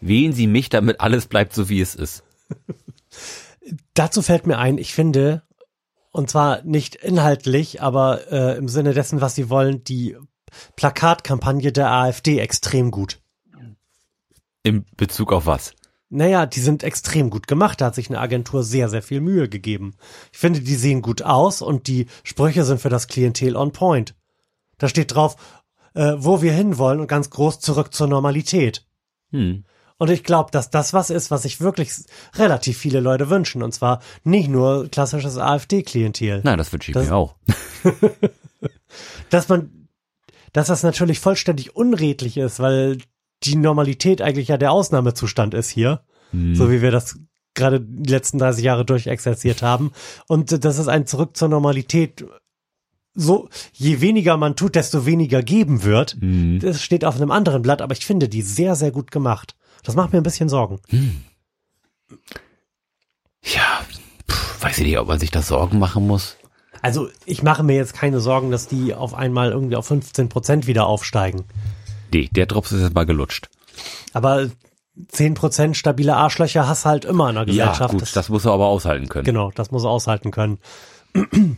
wählen 0.00 0.32
Sie 0.32 0.48
mich, 0.48 0.68
damit 0.68 1.00
alles 1.00 1.26
bleibt 1.26 1.54
so, 1.54 1.68
wie 1.68 1.80
es 1.80 1.94
ist. 1.94 2.24
Dazu 3.94 4.22
fällt 4.22 4.48
mir 4.48 4.58
ein, 4.58 4.78
ich 4.78 4.92
finde, 4.92 5.44
und 6.10 6.28
zwar 6.28 6.62
nicht 6.62 6.96
inhaltlich, 6.96 7.80
aber 7.80 8.32
äh, 8.32 8.58
im 8.58 8.68
Sinne 8.68 8.92
dessen, 8.92 9.20
was 9.20 9.36
sie 9.36 9.48
wollen, 9.48 9.84
die 9.84 10.16
Plakatkampagne 10.74 11.70
der 11.70 11.92
AfD 11.92 12.40
extrem 12.40 12.90
gut. 12.90 13.20
In 14.64 14.84
Bezug 14.96 15.32
auf 15.32 15.46
was? 15.46 15.74
Naja, 16.12 16.44
die 16.44 16.60
sind 16.60 16.82
extrem 16.82 17.30
gut 17.30 17.46
gemacht. 17.46 17.80
Da 17.80 17.86
hat 17.86 17.94
sich 17.94 18.08
eine 18.10 18.18
Agentur 18.20 18.64
sehr, 18.64 18.88
sehr 18.88 19.02
viel 19.02 19.20
Mühe 19.20 19.48
gegeben. 19.48 19.94
Ich 20.32 20.38
finde, 20.38 20.60
die 20.60 20.74
sehen 20.74 21.02
gut 21.02 21.22
aus 21.22 21.62
und 21.62 21.86
die 21.86 22.06
Sprüche 22.24 22.64
sind 22.64 22.80
für 22.80 22.88
das 22.88 23.06
Klientel 23.06 23.56
on 23.56 23.72
point. 23.72 24.14
Da 24.78 24.88
steht 24.88 25.14
drauf, 25.14 25.36
äh, 25.94 26.14
wo 26.16 26.42
wir 26.42 26.52
hinwollen 26.52 26.98
und 27.00 27.06
ganz 27.06 27.30
groß 27.30 27.60
zurück 27.60 27.94
zur 27.94 28.08
Normalität. 28.08 28.84
Hm. 29.30 29.64
Und 29.98 30.10
ich 30.10 30.24
glaube, 30.24 30.50
dass 30.50 30.70
das 30.70 30.92
was 30.94 31.10
ist, 31.10 31.30
was 31.30 31.42
sich 31.42 31.60
wirklich 31.60 31.92
relativ 32.34 32.78
viele 32.78 33.00
Leute 33.00 33.30
wünschen. 33.30 33.62
Und 33.62 33.72
zwar 33.72 34.00
nicht 34.24 34.48
nur 34.48 34.88
klassisches 34.88 35.36
AfD-Klientel. 35.38 36.40
Nein, 36.42 36.58
das 36.58 36.72
wünsche 36.72 36.90
ich 36.90 36.94
Das- 36.94 37.06
mir 37.06 37.14
auch. 37.14 37.36
Dass 39.30 39.48
man, 39.48 39.88
dass 40.52 40.66
das 40.66 40.82
natürlich 40.82 41.20
vollständig 41.20 41.76
unredlich 41.76 42.36
ist, 42.36 42.58
weil 42.58 42.98
die 43.42 43.56
Normalität 43.56 44.22
eigentlich 44.22 44.48
ja 44.48 44.58
der 44.58 44.72
Ausnahmezustand 44.72 45.54
ist 45.54 45.70
hier. 45.70 46.02
Hm. 46.32 46.54
so 46.54 46.70
wie 46.70 46.82
wir 46.82 46.90
das 46.90 47.18
gerade 47.54 47.80
die 47.80 48.10
letzten 48.10 48.38
30 48.38 48.64
Jahre 48.64 48.84
durchexerziert 48.84 49.62
haben. 49.62 49.92
Und 50.28 50.64
das 50.64 50.78
ist 50.78 50.88
ein 50.88 51.06
Zurück 51.06 51.36
zur 51.36 51.48
Normalität. 51.48 52.24
So, 53.14 53.48
je 53.72 54.00
weniger 54.00 54.36
man 54.36 54.54
tut, 54.54 54.76
desto 54.76 55.04
weniger 55.04 55.42
geben 55.42 55.82
wird. 55.82 56.16
Hm. 56.20 56.60
Das 56.60 56.80
steht 56.80 57.04
auf 57.04 57.16
einem 57.16 57.30
anderen 57.30 57.62
Blatt, 57.62 57.82
aber 57.82 57.92
ich 57.92 58.06
finde 58.06 58.28
die 58.28 58.42
sehr, 58.42 58.76
sehr 58.76 58.92
gut 58.92 59.10
gemacht. 59.10 59.56
Das 59.82 59.96
macht 59.96 60.12
mir 60.12 60.18
ein 60.18 60.24
bisschen 60.24 60.48
Sorgen. 60.48 60.78
Ja, 63.42 63.80
pff, 64.30 64.62
weiß 64.62 64.78
ich 64.78 64.84
nicht, 64.84 64.98
ob 64.98 65.08
man 65.08 65.18
sich 65.18 65.30
da 65.30 65.42
Sorgen 65.42 65.78
machen 65.78 66.06
muss. 66.06 66.36
Also 66.82 67.08
ich 67.26 67.42
mache 67.42 67.62
mir 67.62 67.74
jetzt 67.74 67.94
keine 67.94 68.20
Sorgen, 68.20 68.50
dass 68.50 68.68
die 68.68 68.94
auf 68.94 69.12
einmal 69.12 69.50
irgendwie 69.50 69.76
auf 69.76 69.86
15 69.86 70.28
Prozent 70.28 70.66
wieder 70.66 70.86
aufsteigen. 70.86 71.44
Nee, 72.12 72.28
der 72.32 72.46
Drops 72.46 72.72
ist 72.72 72.82
jetzt 72.82 72.94
mal 72.94 73.06
gelutscht. 73.06 73.48
Aber 74.12 74.48
10 75.08 75.34
Prozent 75.34 75.76
stabile 75.76 76.16
Arschlöcher 76.16 76.68
hast 76.68 76.84
halt 76.84 77.04
immer 77.04 77.28
in 77.30 77.36
der 77.36 77.44
Ja, 77.48 77.66
Gesellschaft. 77.70 77.94
gut, 77.94 78.16
das 78.16 78.28
muss 78.28 78.44
er 78.44 78.52
aber 78.52 78.66
aushalten 78.66 79.08
können. 79.08 79.24
Genau, 79.24 79.50
das 79.54 79.70
muss 79.70 79.84
er 79.84 79.90
aushalten 79.90 80.30
können. 80.30 80.58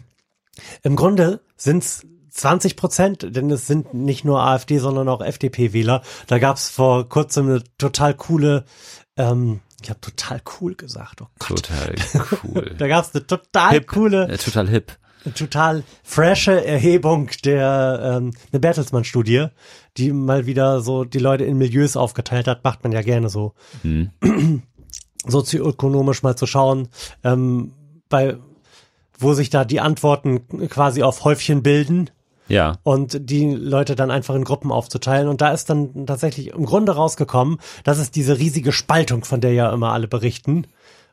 Im 0.82 0.96
Grunde 0.96 1.40
sind's 1.56 2.06
20 2.30 2.76
Prozent, 2.76 3.36
denn 3.36 3.50
es 3.50 3.66
sind 3.66 3.94
nicht 3.94 4.24
nur 4.24 4.42
AfD, 4.42 4.78
sondern 4.78 5.08
auch 5.08 5.20
FDP-Wähler. 5.20 6.02
Da 6.26 6.38
gab's 6.38 6.68
vor 6.70 7.08
kurzem 7.08 7.48
eine 7.48 7.62
total 7.78 8.14
coole, 8.14 8.64
ähm, 9.16 9.60
ich 9.82 9.90
habe 9.90 10.00
total 10.00 10.40
cool 10.60 10.74
gesagt, 10.74 11.20
oh 11.22 11.26
Gott. 11.38 11.48
Total 11.66 11.94
cool. 12.44 12.74
Da 12.78 12.86
gab's 12.88 13.14
eine 13.14 13.26
total 13.26 13.70
hip. 13.72 13.86
coole, 13.88 14.28
Äh, 14.28 14.38
total 14.38 14.68
hip. 14.68 14.92
Total 15.34 15.82
frische 16.02 16.64
Erhebung 16.64 17.30
der 17.44 18.18
ähm, 18.20 18.32
eine 18.52 18.60
Bertelsmann-Studie, 18.60 19.46
die 19.96 20.12
mal 20.12 20.46
wieder 20.46 20.80
so 20.80 21.04
die 21.04 21.18
Leute 21.18 21.44
in 21.44 21.58
Milieus 21.58 21.96
aufgeteilt 21.96 22.46
hat, 22.46 22.64
macht 22.64 22.82
man 22.82 22.92
ja 22.92 23.02
gerne 23.02 23.28
so 23.28 23.52
Hm. 23.82 24.10
sozioökonomisch 25.26 26.22
mal 26.22 26.36
zu 26.36 26.46
schauen, 26.46 26.88
ähm, 27.24 27.72
bei 28.08 28.36
wo 29.18 29.34
sich 29.34 29.50
da 29.50 29.64
die 29.64 29.80
Antworten 29.80 30.68
quasi 30.68 31.02
auf 31.04 31.22
Häufchen 31.24 31.62
bilden 31.62 32.10
Ja. 32.48 32.78
und 32.82 33.30
die 33.30 33.54
Leute 33.54 33.94
dann 33.94 34.10
einfach 34.10 34.34
in 34.34 34.42
Gruppen 34.42 34.72
aufzuteilen. 34.72 35.28
Und 35.28 35.40
da 35.40 35.52
ist 35.52 35.70
dann 35.70 36.06
tatsächlich 36.06 36.48
im 36.48 36.64
Grunde 36.66 36.92
rausgekommen, 36.92 37.58
dass 37.84 37.98
es 37.98 38.10
diese 38.10 38.38
riesige 38.38 38.72
Spaltung, 38.72 39.24
von 39.24 39.40
der 39.40 39.52
ja 39.52 39.72
immer 39.72 39.92
alle 39.92 40.08
berichten 40.08 40.66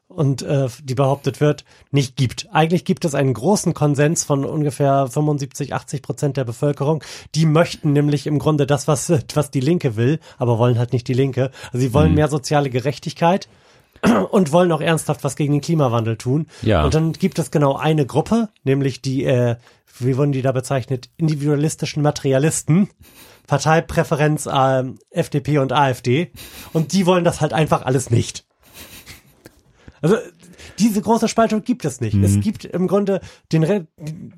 und 0.10 0.42
äh, 0.42 0.68
die 0.84 0.96
behauptet 0.96 1.40
wird, 1.40 1.64
nicht 1.92 2.18
gibt. 2.18 2.48
Eigentlich 2.52 2.84
gibt 2.84 3.06
es 3.06 3.14
einen 3.14 3.34
großen 3.34 3.76
Konsens 3.76 4.24
von 4.24 4.44
ungefähr 4.44 5.08
75, 5.08 5.74
80 5.74 6.02
Prozent 6.02 6.38
der 6.38 6.46
Bevölkerung. 6.46 7.04
Die 7.36 7.46
möchten 7.46 7.94
nämlich 7.94 8.26
im 8.26 8.40
Grunde 8.40 8.66
das, 8.66 8.88
was, 8.88 9.12
was 9.34 9.52
die 9.52 9.60
Linke 9.60 9.96
will, 9.96 10.20
aber 10.38 10.58
wollen 10.58 10.80
halt 10.80 10.94
nicht 10.94 11.08
die 11.08 11.14
Linke. 11.14 11.52
Also 11.68 11.78
sie 11.80 11.94
wollen 11.94 12.16
mehr 12.16 12.28
soziale 12.28 12.72
Gerechtigkeit 12.72 13.48
und 14.32 14.52
wollen 14.52 14.72
auch 14.72 14.82
ernsthaft 14.82 15.24
was 15.24 15.36
gegen 15.36 15.54
den 15.54 15.62
Klimawandel 15.62 16.18
tun. 16.18 16.48
Ja. 16.64 16.84
Und 16.84 16.96
dann 16.96 17.14
gibt 17.14 17.38
es 17.38 17.52
genau 17.52 17.76
eine 17.76 18.08
Gruppe, 18.08 18.50
nämlich 18.64 19.04
die, 19.04 19.26
äh, 19.26 19.58
wie 20.00 20.18
wurden 20.18 20.32
die 20.32 20.42
da 20.42 20.52
bezeichnet, 20.52 21.10
individualistischen 21.18 22.02
Materialisten, 22.02 22.90
Parteipräferenz 23.46 24.48
äh, 24.48 24.86
FDP 25.12 25.60
und 25.60 25.72
AfD. 25.72 26.32
Und 26.74 26.94
die 26.94 27.06
wollen 27.06 27.24
das 27.24 27.42
halt 27.42 27.54
einfach 27.54 27.84
alles 27.84 28.10
nicht. 28.10 28.49
Also 30.02 30.18
diese 30.78 31.02
große 31.02 31.28
Spaltung 31.28 31.64
gibt 31.64 31.86
es 31.86 32.02
nicht. 32.02 32.16
Es 32.16 32.40
gibt 32.40 32.66
im 32.66 32.88
Grunde 32.88 33.22
den, 33.52 33.88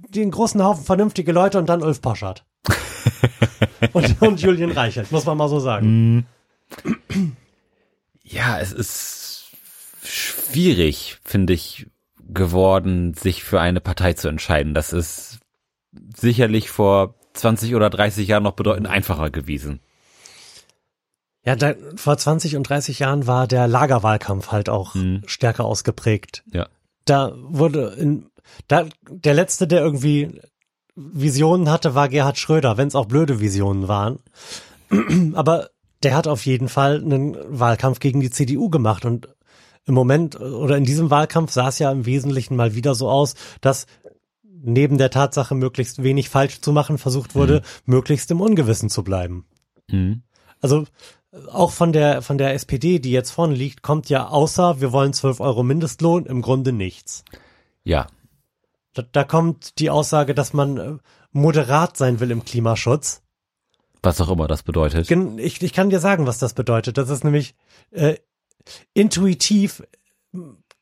den 0.09 0.31
großen 0.31 0.63
Haufen 0.63 0.83
vernünftige 0.83 1.31
Leute 1.31 1.59
und 1.59 1.67
dann 1.67 1.83
Ulf 1.83 2.01
Poschardt. 2.01 2.45
und, 3.93 4.21
und 4.21 4.41
Julian 4.41 4.71
Reichelt, 4.71 5.11
muss 5.11 5.25
man 5.25 5.37
mal 5.37 5.49
so 5.49 5.59
sagen. 5.59 6.25
Ja, 8.23 8.59
es 8.59 8.71
ist 8.71 9.51
schwierig, 10.03 11.17
finde 11.23 11.53
ich, 11.53 11.87
geworden, 12.33 13.13
sich 13.13 13.43
für 13.43 13.59
eine 13.59 13.81
Partei 13.81 14.13
zu 14.13 14.27
entscheiden. 14.27 14.73
Das 14.73 14.93
ist 14.93 15.39
sicherlich 16.15 16.69
vor 16.69 17.15
20 17.33 17.75
oder 17.75 17.89
30 17.89 18.27
Jahren 18.27 18.43
noch 18.43 18.53
bedeutend 18.53 18.87
einfacher 18.87 19.29
gewesen. 19.29 19.79
Ja, 21.43 21.55
da, 21.55 21.73
vor 21.95 22.17
20 22.17 22.55
und 22.55 22.63
30 22.63 22.99
Jahren 22.99 23.25
war 23.25 23.47
der 23.47 23.67
Lagerwahlkampf 23.67 24.51
halt 24.51 24.69
auch 24.69 24.93
Mhm. 24.95 25.23
stärker 25.25 25.65
ausgeprägt. 25.65 26.43
Ja. 26.51 26.67
Da 27.05 27.33
wurde 27.35 27.95
in, 27.97 28.27
da, 28.67 28.85
der 29.09 29.33
letzte, 29.33 29.67
der 29.67 29.81
irgendwie 29.81 30.39
Visionen 30.95 31.69
hatte, 31.69 31.95
war 31.95 32.09
Gerhard 32.09 32.37
Schröder, 32.37 32.77
wenn 32.77 32.87
es 32.87 32.95
auch 32.95 33.05
blöde 33.05 33.39
Visionen 33.39 33.87
waren. 33.87 34.19
Aber 35.33 35.69
der 36.03 36.15
hat 36.15 36.27
auf 36.27 36.45
jeden 36.45 36.69
Fall 36.69 36.97
einen 36.97 37.35
Wahlkampf 37.47 37.99
gegen 37.99 38.19
die 38.19 38.29
CDU 38.31 38.69
gemacht 38.69 39.05
und 39.05 39.27
im 39.85 39.95
Moment 39.95 40.39
oder 40.39 40.77
in 40.77 40.83
diesem 40.83 41.09
Wahlkampf 41.09 41.51
sah 41.51 41.69
es 41.69 41.79
ja 41.79 41.91
im 41.91 42.05
Wesentlichen 42.05 42.55
mal 42.55 42.75
wieder 42.75 42.93
so 42.93 43.09
aus, 43.09 43.33
dass 43.61 43.87
neben 44.43 44.99
der 44.99 45.09
Tatsache, 45.09 45.55
möglichst 45.55 46.03
wenig 46.03 46.29
falsch 46.29 46.61
zu 46.61 46.71
machen, 46.71 46.99
versucht 46.99 47.33
wurde, 47.33 47.63
möglichst 47.85 48.29
im 48.29 48.41
Ungewissen 48.41 48.89
zu 48.91 49.03
bleiben. 49.03 49.45
Mhm. 49.87 50.21
Also 50.59 50.85
auch 51.51 51.71
von 51.71 51.93
der 51.93 52.21
von 52.21 52.37
der 52.37 52.53
SPD, 52.53 52.99
die 52.99 53.11
jetzt 53.11 53.31
vorne 53.31 53.53
liegt, 53.53 53.81
kommt 53.81 54.09
ja 54.09 54.27
außer 54.27 54.81
wir 54.81 54.91
wollen 54.91 55.13
12 55.13 55.39
Euro 55.39 55.63
Mindestlohn 55.63 56.25
im 56.25 56.41
Grunde 56.41 56.73
nichts. 56.73 57.23
Ja. 57.83 58.07
Da, 58.93 59.03
da 59.09 59.23
kommt 59.23 59.79
die 59.79 59.89
Aussage, 59.89 60.35
dass 60.35 60.53
man 60.53 60.77
äh, 60.77 60.97
moderat 61.31 61.95
sein 61.95 62.19
will 62.19 62.31
im 62.31 62.43
Klimaschutz. 62.43 63.21
Was 64.03 64.19
auch 64.19 64.29
immer 64.29 64.47
das 64.47 64.63
bedeutet. 64.63 65.09
Ich, 65.09 65.61
ich 65.61 65.73
kann 65.73 65.89
dir 65.89 65.99
sagen, 65.99 66.25
was 66.25 66.39
das 66.39 66.53
bedeutet. 66.53 66.97
Das 66.97 67.09
ist 67.09 67.23
nämlich 67.23 67.55
äh, 67.91 68.15
intuitiv 68.93 69.83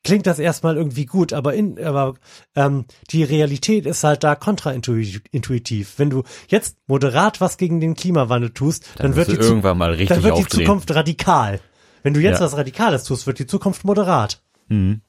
klingt 0.02 0.26
das 0.26 0.38
erstmal 0.38 0.76
irgendwie 0.76 1.06
gut, 1.06 1.32
aber, 1.32 1.54
in, 1.54 1.82
aber 1.84 2.14
ähm, 2.54 2.86
die 3.10 3.22
Realität 3.24 3.86
ist 3.86 4.02
halt 4.04 4.24
da 4.24 4.34
kontraintuitiv. 4.34 5.94
Wenn 5.98 6.10
du 6.10 6.22
jetzt 6.48 6.76
moderat 6.86 7.40
was 7.40 7.56
gegen 7.58 7.80
den 7.80 7.94
Klimawandel 7.94 8.50
tust, 8.50 8.88
dann, 8.96 9.08
Dann, 9.08 9.16
wird 9.16 9.28
die 9.28 9.36
irgendwann 9.36 9.78
mal 9.78 9.90
richtig 9.90 10.08
dann 10.08 10.22
wird 10.22 10.38
die 10.38 10.42
aufdrehen. 10.42 10.66
Zukunft 10.66 10.94
radikal. 10.94 11.60
Wenn 12.02 12.14
du 12.14 12.20
jetzt 12.20 12.38
Ja. 12.40 12.46
was 12.46 12.56
Radikales 12.56 13.04
tust, 13.04 13.26
wird 13.26 13.38
die 13.38 13.46
Zukunft 13.46 13.84
moderat. 13.84 14.42
Mhm. 14.68 15.02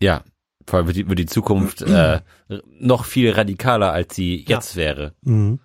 Ja. 0.00 0.22
Vor 0.66 0.78
allem 0.78 0.86
wird 0.86 0.96
die, 0.96 1.08
wird 1.08 1.18
die 1.18 1.26
Zukunft 1.26 1.82
äh, 1.82 2.20
noch 2.80 3.04
viel 3.04 3.30
radikaler, 3.32 3.92
als 3.92 4.14
sie 4.14 4.44
jetzt 4.48 4.76
wäre. 4.76 5.12
Mhm. 5.20 5.60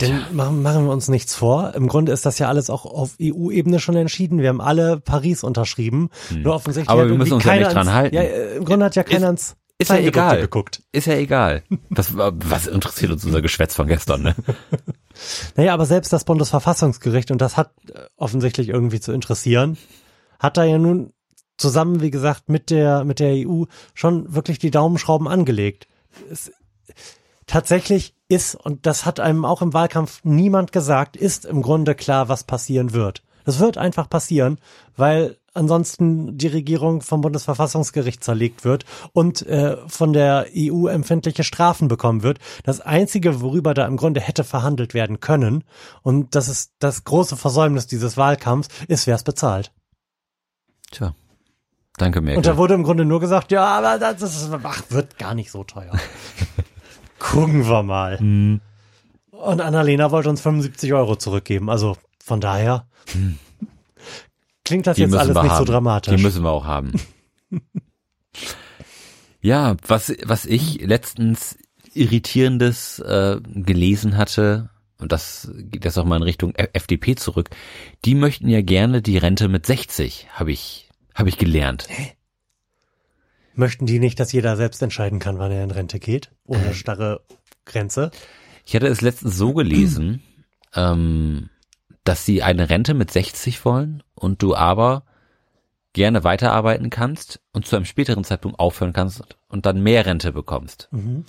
Denn 0.00 0.22
machen, 0.32 0.62
machen 0.62 0.84
wir 0.84 0.92
uns 0.92 1.08
nichts 1.08 1.34
vor. 1.34 1.74
Im 1.74 1.88
Grunde 1.88 2.12
ist 2.12 2.24
das 2.24 2.38
ja 2.38 2.48
alles 2.48 2.70
auch 2.70 2.84
auf 2.86 3.16
EU-Ebene 3.20 3.80
schon 3.80 3.96
entschieden. 3.96 4.38
Wir 4.38 4.48
haben 4.50 4.60
alle 4.60 5.00
Paris 5.00 5.42
unterschrieben. 5.42 6.10
Nur 6.30 6.54
offensichtlich 6.54 6.88
Hm. 6.92 7.00
Aber 7.00 7.08
wir 7.08 7.16
müssen 7.16 7.32
uns 7.34 7.44
ja 7.44 7.56
nicht 7.56 7.66
dran 7.66 7.76
ans- 7.88 7.92
halten. 7.92 8.14
Ja, 8.14 8.22
äh, 8.22 8.56
im 8.56 8.64
Grunde 8.64 8.86
hat 8.86 8.94
ja 8.94 9.02
keiner 9.02 9.26
ans, 9.26 9.56
Ist 9.78 9.90
ja 9.90 9.98
egal. 9.98 10.40
geguckt. 10.40 10.82
Ist 10.92 11.06
ja 11.08 11.14
egal. 11.14 11.64
Was, 11.90 12.16
was 12.16 12.66
interessiert 12.68 13.10
uns 13.10 13.24
unser 13.24 13.42
Geschwätz 13.42 13.74
von 13.74 13.86
gestern, 13.88 14.22
ne? 14.22 14.34
Naja, 15.56 15.74
aber 15.74 15.84
selbst 15.84 16.12
das 16.12 16.24
Bundesverfassungsgericht, 16.24 17.32
und 17.32 17.40
das 17.40 17.56
hat 17.56 17.72
äh, 17.92 18.02
offensichtlich 18.16 18.68
irgendwie 18.68 19.00
zu 19.00 19.10
interessieren, 19.12 19.76
hat 20.38 20.56
da 20.56 20.62
ja 20.62 20.78
nun 20.78 21.12
zusammen, 21.56 22.00
wie 22.00 22.12
gesagt, 22.12 22.48
mit 22.48 22.70
der, 22.70 23.04
mit 23.04 23.18
der 23.18 23.32
EU 23.48 23.64
schon 23.94 24.32
wirklich 24.32 24.60
die 24.60 24.70
Daumenschrauben 24.70 25.26
angelegt. 25.26 25.88
Es, 26.30 26.52
tatsächlich 27.48 28.14
ist, 28.28 28.54
und 28.54 28.86
das 28.86 29.04
hat 29.04 29.18
einem 29.18 29.44
auch 29.44 29.62
im 29.62 29.72
Wahlkampf 29.72 30.20
niemand 30.22 30.70
gesagt, 30.70 31.16
ist 31.16 31.44
im 31.44 31.62
Grunde 31.62 31.96
klar, 31.96 32.28
was 32.28 32.44
passieren 32.44 32.92
wird. 32.92 33.24
Das 33.44 33.58
wird 33.58 33.78
einfach 33.78 34.08
passieren, 34.08 34.58
weil 34.96 35.38
ansonsten 35.54 36.36
die 36.36 36.46
Regierung 36.46 37.00
vom 37.00 37.22
Bundesverfassungsgericht 37.22 38.22
zerlegt 38.22 38.64
wird 38.64 38.84
und 39.12 39.44
äh, 39.46 39.78
von 39.88 40.12
der 40.12 40.46
EU 40.54 40.86
empfindliche 40.86 41.44
Strafen 41.44 41.88
bekommen 41.88 42.22
wird. 42.22 42.38
Das 42.62 42.80
Einzige, 42.80 43.40
worüber 43.40 43.74
da 43.74 43.86
im 43.86 43.96
Grunde 43.96 44.20
hätte 44.20 44.44
verhandelt 44.44 44.94
werden 44.94 45.20
können, 45.20 45.64
und 46.02 46.34
das 46.34 46.48
ist 46.48 46.72
das 46.78 47.04
große 47.04 47.36
Versäumnis 47.36 47.86
dieses 47.86 48.16
Wahlkampfs, 48.16 48.68
ist, 48.86 49.06
wer 49.06 49.16
es 49.16 49.24
bezahlt. 49.24 49.72
Tja. 50.90 51.14
Danke, 51.96 52.20
Merkel. 52.20 52.36
Und 52.36 52.46
da 52.46 52.56
wurde 52.56 52.74
im 52.74 52.84
Grunde 52.84 53.04
nur 53.04 53.18
gesagt, 53.18 53.50
ja, 53.50 53.64
aber 53.64 53.98
das 53.98 54.22
ist, 54.22 54.50
ach, 54.62 54.82
wird 54.90 55.18
gar 55.18 55.34
nicht 55.34 55.50
so 55.50 55.64
teuer. 55.64 55.92
Gucken 57.18 57.66
wir 57.66 57.82
mal. 57.82 58.18
Hm. 58.18 58.60
Und 59.30 59.60
Annalena 59.60 60.10
wollte 60.10 60.30
uns 60.30 60.40
75 60.40 60.92
Euro 60.94 61.16
zurückgeben. 61.16 61.70
Also 61.70 61.96
von 62.22 62.40
daher 62.40 62.86
klingt 64.64 64.86
das 64.86 64.96
Die 64.96 65.02
jetzt 65.02 65.14
alles 65.14 65.34
nicht 65.36 65.44
so 65.44 65.50
haben. 65.50 65.66
dramatisch. 65.66 66.14
Die 66.14 66.22
müssen 66.22 66.42
wir 66.42 66.50
auch 66.50 66.66
haben. 66.66 66.92
ja, 69.40 69.76
was, 69.86 70.12
was 70.24 70.44
ich 70.44 70.80
letztens 70.84 71.56
Irritierendes 71.94 72.98
äh, 73.00 73.40
gelesen 73.42 74.16
hatte, 74.16 74.70
und 74.98 75.12
das 75.12 75.50
geht 75.56 75.84
jetzt 75.84 75.98
auch 75.98 76.04
mal 76.04 76.16
in 76.16 76.22
Richtung 76.22 76.54
FDP 76.54 77.14
zurück, 77.14 77.50
die 78.04 78.14
möchten 78.14 78.48
ja 78.48 78.60
gerne 78.60 79.00
die 79.02 79.18
Rente 79.18 79.48
mit 79.48 79.66
60, 79.66 80.28
habe 80.32 80.52
ich, 80.52 80.88
habe 81.14 81.28
ich 81.28 81.38
gelernt. 81.38 81.86
Möchten 83.58 83.86
die 83.86 83.98
nicht, 83.98 84.20
dass 84.20 84.30
jeder 84.32 84.56
selbst 84.56 84.80
entscheiden 84.82 85.18
kann, 85.18 85.38
wann 85.38 85.50
er 85.50 85.64
in 85.64 85.70
Rente 85.72 85.98
geht? 85.98 86.26
Äh. 86.46 86.56
Ohne 86.56 86.74
starre 86.74 87.22
Grenze? 87.64 88.10
Ich 88.64 88.74
hatte 88.76 88.86
es 88.86 89.00
letztens 89.00 89.36
so 89.36 89.52
gelesen, 89.52 90.22
ähm, 90.74 91.50
dass 92.04 92.24
sie 92.24 92.42
eine 92.42 92.70
Rente 92.70 92.94
mit 92.94 93.10
60 93.10 93.64
wollen 93.64 94.02
und 94.14 94.42
du 94.42 94.54
aber 94.54 95.04
gerne 95.92 96.22
weiterarbeiten 96.22 96.88
kannst 96.90 97.40
und 97.52 97.66
zu 97.66 97.74
einem 97.74 97.84
späteren 97.84 98.22
Zeitpunkt 98.22 98.60
aufhören 98.60 98.92
kannst 98.92 99.22
und 99.48 99.66
dann 99.66 99.82
mehr 99.82 100.06
Rente 100.06 100.32
bekommst. 100.32 100.88
Mhm. 100.92 101.24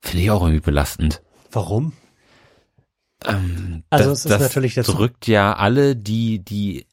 Finde 0.00 0.22
ich 0.22 0.30
auch 0.30 0.42
irgendwie 0.42 0.60
belastend. 0.64 1.22
Warum? 1.50 1.92
Ähm, 3.24 3.82
Also 3.90 4.10
das, 4.10 4.18
es 4.20 4.24
ist 4.26 4.30
das 4.30 4.40
natürlich 4.42 4.76
jetzt- 4.76 4.86
drückt 4.86 5.26
ja 5.26 5.54
alle, 5.54 5.96
die, 5.96 6.38
die 6.44 6.86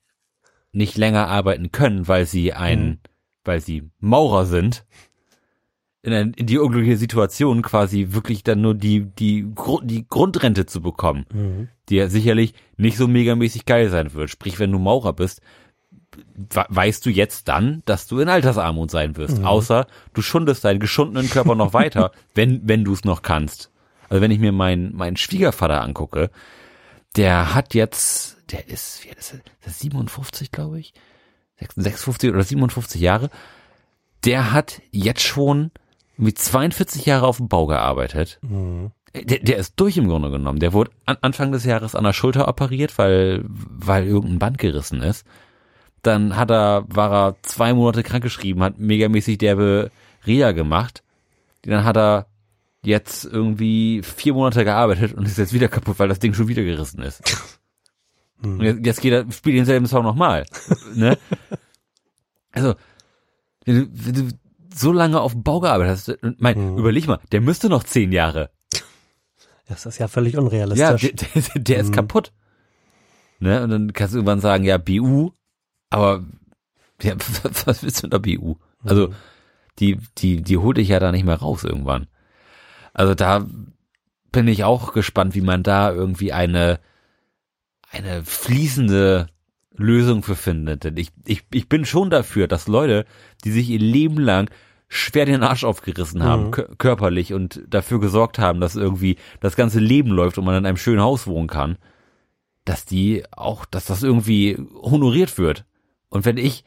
nicht 0.72 0.98
länger 0.98 1.28
arbeiten 1.28 1.72
können, 1.72 2.08
weil 2.08 2.26
sie 2.26 2.52
ein, 2.54 2.88
Mhm. 2.88 3.00
Weil 3.46 3.62
sie 3.62 3.90
Maurer 4.00 4.46
sind, 4.46 4.86
in, 6.02 6.14
ein, 6.14 6.34
in 6.34 6.46
die 6.46 6.60
unglückliche 6.60 6.98
Situation 6.98 7.62
quasi 7.64 8.08
wirklich 8.12 8.44
dann 8.44 8.62
nur 8.62 8.76
die, 8.76 9.06
die, 9.06 9.44
Gru- 9.56 9.82
die 9.84 10.08
Grundrente 10.08 10.66
zu 10.68 10.82
bekommen, 10.82 11.26
Mhm. 11.34 11.70
die 11.90 11.96
ja 11.96 12.08
sicherlich 12.10 12.54
nicht 12.78 12.98
so 12.98 13.08
megamäßig 13.08 13.66
geil 13.66 13.90
sein 13.90 14.14
wird. 14.14 14.30
Sprich, 14.30 14.60
wenn 14.60 14.72
du 14.72 14.78
Maurer 14.78 15.14
bist, 15.14 15.42
we- 16.36 16.66
weißt 16.70 17.04
du 17.06 17.10
jetzt 17.10 17.48
dann, 17.48 17.82
dass 17.86 18.06
du 18.06 18.20
in 18.20 18.30
Altersarmut 18.30 18.92
sein 18.92 19.18
wirst. 19.18 19.40
Mhm. 19.40 19.46
Außer 19.46 19.88
du 20.14 20.22
schundest 20.22 20.64
deinen 20.64 20.80
geschundenen 20.80 21.28
Körper 21.30 21.56
noch 21.56 21.74
weiter, 21.74 22.12
wenn, 22.36 22.68
wenn 22.68 22.84
du 22.84 22.94
es 22.94 23.04
noch 23.04 23.24
kannst. 23.24 23.72
Also 24.08 24.22
wenn 24.22 24.30
ich 24.32 24.40
mir 24.40 24.52
meinen, 24.52 24.96
meinen 24.96 25.18
Schwiegervater 25.18 25.82
angucke, 25.82 26.30
der 27.16 27.56
hat 27.56 27.74
jetzt, 27.74 28.38
der 28.52 28.68
ist, 28.70 29.04
wie 29.04 29.10
alt? 29.10 29.18
Ist 29.18 29.34
er 29.62 29.72
57, 29.72 30.52
glaube 30.52 30.80
ich? 30.80 30.94
56 31.58 32.32
oder 32.32 32.44
57 32.44 33.02
Jahre. 33.02 33.30
Der 34.24 34.52
hat 34.52 34.82
jetzt 34.92 35.22
schon 35.22 35.72
mit 36.18 36.40
42 36.40 37.06
Jahre 37.06 37.28
auf 37.28 37.38
dem 37.38 37.48
Bau 37.48 37.68
gearbeitet. 37.68 38.40
Mhm. 38.42 38.92
Der, 39.14 39.40
der 39.40 39.58
ist 39.58 39.74
durch 39.78 39.98
im 39.98 40.10
Grunde 40.10 40.30
genommen. 40.30 40.60
Der 40.60 40.74
wurde 40.74 40.92
an, 41.06 41.18
Anfang 41.22 41.52
des 41.52 41.64
Jahres 41.64 41.96
an 41.96 42.04
der 42.04 42.14
Schulter 42.14 42.48
operiert, 42.48 42.98
weil, 42.98 43.46
weil 43.48 44.06
irgendein 44.06 44.40
Band 44.40 44.58
gerissen 44.58 45.02
ist. 45.02 45.26
Dann 46.02 46.36
hat 46.36 46.52
er, 46.52 46.84
war 46.88 47.12
er 47.12 47.36
zwei 47.42 47.74
Monate 47.74 48.04
krankgeschrieben, 48.04 48.62
hat 48.62 48.78
megamäßig 48.78 49.38
derbe 49.38 49.90
Reha 50.26 50.52
gemacht. 50.52 51.02
Dann 51.64 51.84
hat 51.84 51.98
er 51.98 52.28
jetzt 52.84 53.26
irgendwie 53.26 54.02
vier 54.04 54.34
Monate 54.34 54.64
gearbeitet 54.64 55.14
und 55.14 55.26
ist 55.26 55.38
jetzt 55.38 55.54
wieder 55.54 55.68
kaputt, 55.68 55.98
weil 55.98 56.10
das 56.10 56.20
Ding 56.20 56.34
schon 56.34 56.48
wieder 56.48 56.64
gerissen 56.64 57.02
ist. 57.02 57.22
Und 58.44 58.62
jetzt, 58.62 58.86
jetzt 58.86 59.02
geht 59.02 59.14
er, 59.14 59.32
spielt 59.32 59.58
denselben 59.58 59.88
Song 59.88 60.04
nochmal. 60.04 60.46
ne? 60.94 61.18
Also, 62.52 62.76
wenn 63.66 63.76
du, 63.82 63.88
wenn 63.92 64.14
du 64.30 64.38
so 64.74 64.92
lange 64.94 65.20
auf 65.20 65.34
dem 65.34 65.44
Bau 65.44 65.60
gearbeitet 65.60 65.92
hast, 65.92 66.40
mein, 66.40 66.74
Mhm. 66.74 66.78
überleg 66.78 67.06
mal, 67.08 67.20
der 67.34 67.42
müsste 67.42 67.68
noch 67.68 67.84
zehn 67.84 68.12
Jahre. 68.14 68.50
Das 69.68 69.86
ist 69.86 69.98
ja 69.98 70.08
völlig 70.08 70.34
Ja, 70.36 70.40
unrealistisch. 70.40 71.12
der, 71.16 71.42
der, 71.42 71.62
der 71.62 71.78
ist 71.80 71.90
Mhm. 71.90 71.96
kaputt. 71.96 72.32
Ne? 73.40 73.62
Und 73.64 73.70
dann 73.72 73.92
kannst 73.94 74.14
du 74.14 74.20
irgendwann 74.20 74.40
sagen, 74.40 74.64
ja, 74.64 74.78
BU, 74.78 75.32
aber 75.90 76.24
ja, 77.02 77.16
was 77.66 77.84
willst 77.84 78.04
du 78.04 78.08
mit 78.08 78.14
der 78.14 78.20
BU? 78.20 78.56
Also, 78.86 79.14
die, 79.80 79.98
die, 80.20 80.42
die 80.42 80.58
holt 80.58 80.78
dich 80.78 80.88
ja 80.88 81.00
da 81.02 81.12
nicht 81.12 81.26
mehr 81.26 81.36
raus 81.40 81.66
irgendwann. 81.66 82.08
Also 82.94 83.14
da 83.16 83.46
bin 84.32 84.48
ich 84.48 84.64
auch 84.64 84.94
gespannt, 84.94 85.36
wie 85.36 85.42
man 85.42 85.64
da 85.64 85.92
irgendwie 85.92 86.32
eine, 86.32 86.80
eine 87.96 88.24
fließende 88.24 89.28
Lösung 89.76 90.24
für 90.24 90.36
findet. 90.36 90.84
Denn 90.84 90.98
ich, 90.98 91.10
ich, 91.26 91.44
ich 91.52 91.68
bin 91.70 91.86
schon 91.86 92.10
dafür, 92.10 92.48
dass 92.48 92.68
Leute, 92.68 93.06
die 93.44 93.52
sich 93.52 93.70
ihr 93.70 93.80
Leben 93.80 94.18
lang 94.20 94.50
schwer 94.88 95.26
den 95.26 95.44
Arsch 95.44 95.64
aufgerissen 95.64 96.24
haben, 96.24 96.46
Mhm. 96.48 96.52
kö- 96.54 96.76
körperlich 96.78 97.34
und 97.34 97.62
dafür 97.68 98.00
gesorgt 98.00 98.40
haben, 98.40 98.60
dass 98.62 98.76
irgendwie 98.76 99.18
das 99.42 99.56
ganze 99.56 99.80
Leben 99.80 100.12
läuft 100.12 100.38
und 100.38 100.46
man 100.46 100.56
in 100.56 100.66
einem 100.66 100.78
schönen 100.78 101.02
Haus 101.02 101.26
wohnen 101.28 101.48
kann, 101.48 101.78
dass 102.66 102.86
die 102.86 103.24
auch, 103.32 103.66
dass 103.66 103.86
das 103.86 104.04
irgendwie 104.04 104.58
honoriert 104.82 105.38
wird. 105.38 105.66
Und 106.10 106.24
wenn 106.26 106.38
ich 106.38 106.64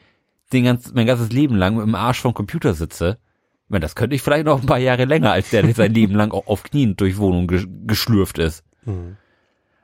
den 0.53 0.63
ganz, 0.65 0.93
mein 0.93 1.07
ganzes 1.07 1.31
Leben 1.31 1.55
lang 1.55 1.75
mit 1.77 1.85
dem 1.85 1.95
Arsch 1.95 2.19
vom 2.19 2.33
Computer 2.33 2.73
sitze, 2.73 3.17
ich 3.65 3.69
meine, 3.71 3.81
das 3.83 3.95
könnte 3.95 4.15
ich 4.15 4.21
vielleicht 4.21 4.45
noch 4.45 4.59
ein 4.61 4.65
paar 4.67 4.79
Jahre 4.79 5.05
länger, 5.05 5.31
als 5.31 5.49
der, 5.51 5.61
der 5.63 5.73
sein 5.75 5.93
Leben 5.93 6.15
lang 6.15 6.31
au- 6.31 6.43
auf 6.45 6.63
Knien 6.63 6.95
durch 6.97 7.17
Wohnung 7.17 7.47
ge 7.47 7.65
geschlürft 7.85 8.37
ist. 8.39 8.63
Mhm. 8.85 9.17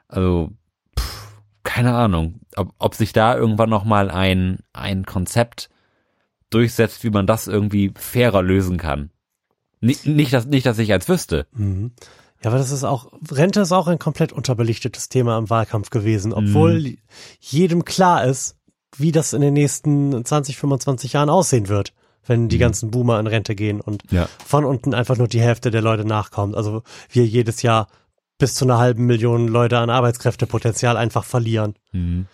Also, 0.07 0.51
keine 1.65 1.93
Ahnung, 1.93 2.39
ob, 2.55 2.73
ob 2.79 2.95
sich 2.95 3.11
da 3.11 3.35
irgendwann 3.35 3.69
noch 3.69 3.83
mal 3.83 4.09
ein, 4.09 4.59
ein 4.71 5.05
Konzept 5.05 5.69
durchsetzt, 6.49 7.03
wie 7.03 7.09
man 7.09 7.27
das 7.27 7.47
irgendwie 7.47 7.91
fairer 7.97 8.41
lösen 8.41 8.77
kann. 8.77 9.09
Nicht, 9.81 10.05
nicht, 10.05 10.31
dass, 10.31 10.45
nicht, 10.45 10.65
dass 10.65 10.79
ich 10.79 10.91
als 10.93 11.09
wüsste. 11.09 11.47
Mhm. 11.51 11.91
Ja, 12.41 12.49
aber 12.51 12.59
das 12.59 12.71
ist 12.71 12.83
auch, 12.83 13.11
Rente 13.31 13.61
ist 13.61 13.71
auch 13.71 13.87
ein 13.87 13.99
komplett 13.99 14.31
unterbelichtetes 14.31 15.09
Thema 15.09 15.37
im 15.37 15.49
Wahlkampf 15.49 15.89
gewesen, 15.89 16.31
obwohl 16.31 16.97
jedem 17.39 17.83
klar 17.85 18.23
ist, 18.25 18.55
wie 18.97 19.11
das 19.11 19.33
in 19.33 19.41
den 19.41 19.53
nächsten 19.53 20.23
20, 20.23 20.57
25 20.57 21.13
Jahren 21.13 21.29
aussehen 21.29 21.67
wird, 21.67 21.93
wenn 22.25 22.47
die 22.47 22.57
ganzen 22.57 22.91
Boomer 22.91 23.19
in 23.19 23.27
Rente 23.27 23.55
gehen 23.55 23.81
und 23.81 24.03
Ja. 24.11 24.29
von 24.45 24.63
unten 24.65 24.93
einfach 24.93 25.17
nur 25.17 25.27
die 25.27 25.41
Hälfte 25.41 25.71
der 25.71 25.81
Leute 25.81 26.05
nachkommt. 26.05 26.55
Also 26.55 26.83
wir 27.09 27.25
jedes 27.25 27.61
Jahr 27.61 27.87
bis 28.37 28.55
zu 28.55 28.65
einer 28.65 28.77
halben 28.77 29.05
Million 29.05 29.47
Leute 29.47 29.77
an 29.77 29.89
Arbeitskräftepotenzial 29.89 30.97
einfach 30.97 31.23
verlieren. 31.23 31.75
Mhm. 31.91 32.27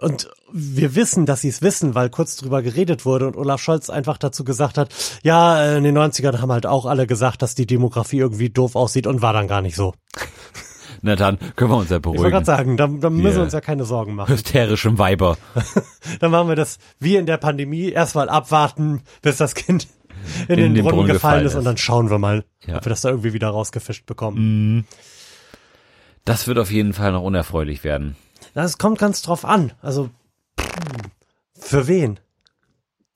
Und 0.00 0.30
wir 0.52 0.94
wissen, 0.94 1.26
dass 1.26 1.40
sie 1.40 1.48
es 1.48 1.60
wissen, 1.60 1.94
weil 1.96 2.08
kurz 2.08 2.36
drüber 2.36 2.62
geredet 2.62 3.04
wurde 3.04 3.26
und 3.26 3.36
Olaf 3.36 3.60
Scholz 3.60 3.90
einfach 3.90 4.16
dazu 4.16 4.44
gesagt 4.44 4.78
hat, 4.78 4.94
ja, 5.24 5.60
äh, 5.60 5.76
in 5.76 5.82
den 5.84 5.98
90ern 5.98 6.40
haben 6.40 6.52
halt 6.52 6.66
auch 6.66 6.86
alle 6.86 7.06
gesagt, 7.08 7.42
dass 7.42 7.56
die 7.56 7.66
Demografie 7.66 8.18
irgendwie 8.18 8.48
doof 8.48 8.76
aussieht 8.76 9.08
und 9.08 9.22
war 9.22 9.32
dann 9.32 9.48
gar 9.48 9.60
nicht 9.60 9.74
so. 9.74 9.94
Na 11.02 11.14
dann 11.16 11.38
können 11.56 11.70
wir 11.70 11.76
uns 11.76 11.90
ja 11.90 11.96
Ich 11.98 12.04
wollte 12.04 12.16
beruhigen. 12.18 12.30
gerade 12.30 12.46
sagen, 12.46 12.76
da, 12.76 12.86
da 12.86 13.10
müssen 13.10 13.24
Wir- 13.24 13.34
wir 13.36 13.42
uns 13.42 13.52
ja 13.52 13.60
keine 13.60 13.84
Sorgen 13.84 14.14
machen. 14.14 14.32
Hysterischen 14.32 14.98
Weiber. 14.98 15.36
Dann 16.20 16.30
machen 16.32 16.48
wir 16.48 16.56
das 16.56 16.78
wie 16.98 17.14
in 17.16 17.26
der 17.26 17.36
Pandemie, 17.36 17.90
erstmal 17.90 18.28
abwarten, 18.28 19.02
bis 19.22 19.36
das 19.36 19.54
Kind 19.54 19.86
in, 20.48 20.58
In 20.58 20.74
den, 20.74 20.84
Brunnen, 20.84 21.06
gefallen 21.06 21.44
ist, 21.46 21.52
ist. 21.52 21.58
und 21.58 21.64
dann 21.64 21.76
schauen 21.76 22.10
wir 22.10 22.18
mal, 22.18 22.44
Ja. 22.66 22.78
ob 22.78 22.84
wir 22.86 22.90
das 22.90 23.02
da 23.02 23.10
irgendwie 23.10 23.32
wieder 23.32 23.48
rausgefischt 23.50 24.06
bekommen. 24.06 24.86
Das 26.28 26.46
wird 26.46 26.58
auf 26.58 26.70
jeden 26.70 26.92
Fall 26.92 27.12
noch 27.12 27.22
unerfreulich 27.22 27.84
werden. 27.84 28.14
Das 28.52 28.76
kommt 28.76 28.98
ganz 28.98 29.22
drauf 29.22 29.46
an. 29.46 29.72
Also 29.80 30.10
für 31.58 31.86
wen? 31.86 32.20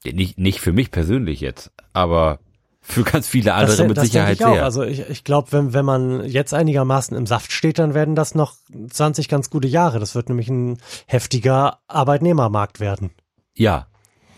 Nicht, 0.02 0.38
nicht 0.38 0.60
für 0.60 0.72
mich 0.72 0.90
persönlich 0.90 1.40
jetzt, 1.40 1.72
aber 1.92 2.38
für 2.80 3.04
ganz 3.04 3.28
viele 3.28 3.52
andere 3.52 3.76
das, 3.76 3.86
mit 3.86 3.96
das 3.98 4.06
Sicherheit 4.06 4.40
denke 4.40 4.44
ich 4.44 4.48
auch. 4.48 4.54
sehr. 4.54 4.64
Also 4.64 4.82
ich, 4.84 5.10
ich 5.10 5.24
glaube, 5.24 5.52
wenn, 5.52 5.74
wenn 5.74 5.84
man 5.84 6.24
jetzt 6.24 6.54
einigermaßen 6.54 7.14
im 7.14 7.26
Saft 7.26 7.52
steht, 7.52 7.78
dann 7.78 7.92
werden 7.92 8.14
das 8.14 8.34
noch 8.34 8.54
20 8.90 9.28
ganz 9.28 9.50
gute 9.50 9.68
Jahre. 9.68 10.00
Das 10.00 10.14
wird 10.14 10.30
nämlich 10.30 10.48
ein 10.48 10.78
heftiger 11.06 11.80
Arbeitnehmermarkt 11.88 12.80
werden. 12.80 13.10
ja, 13.54 13.88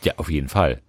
ja, 0.02 0.14
auf 0.16 0.28
jeden 0.30 0.48
Fall. 0.48 0.82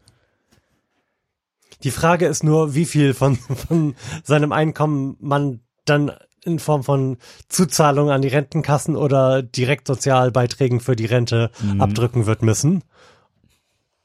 Die 1.84 1.92
Frage 1.92 2.26
ist 2.26 2.44
nur, 2.44 2.74
wie 2.74 2.86
viel 2.86 3.14
von, 3.14 3.36
von 3.38 3.96
seinem 4.24 4.52
Einkommen 4.52 5.18
man 5.20 5.62
dann 5.86 6.12
in 6.46 6.60
Form 6.60 6.84
von 6.84 7.18
Zuzahlung 7.50 8.12
an 8.12 8.22
die 8.22 8.28
Rentenkassen 8.30 8.96
oder 8.96 9.42
direkt 9.42 9.88
Sozialbeiträgen 9.88 10.80
für 10.80 10.96
die 10.96 11.06
Rente 11.06 11.52
abdrücken 11.80 12.26
wird 12.26 12.42
müssen. 12.42 12.84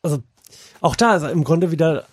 Also 0.02 0.22
auch 0.80 0.96
da 0.96 1.16
ist 1.16 1.30
im 1.30 1.44
Grunde 1.44 1.70
wieder, 1.70 2.04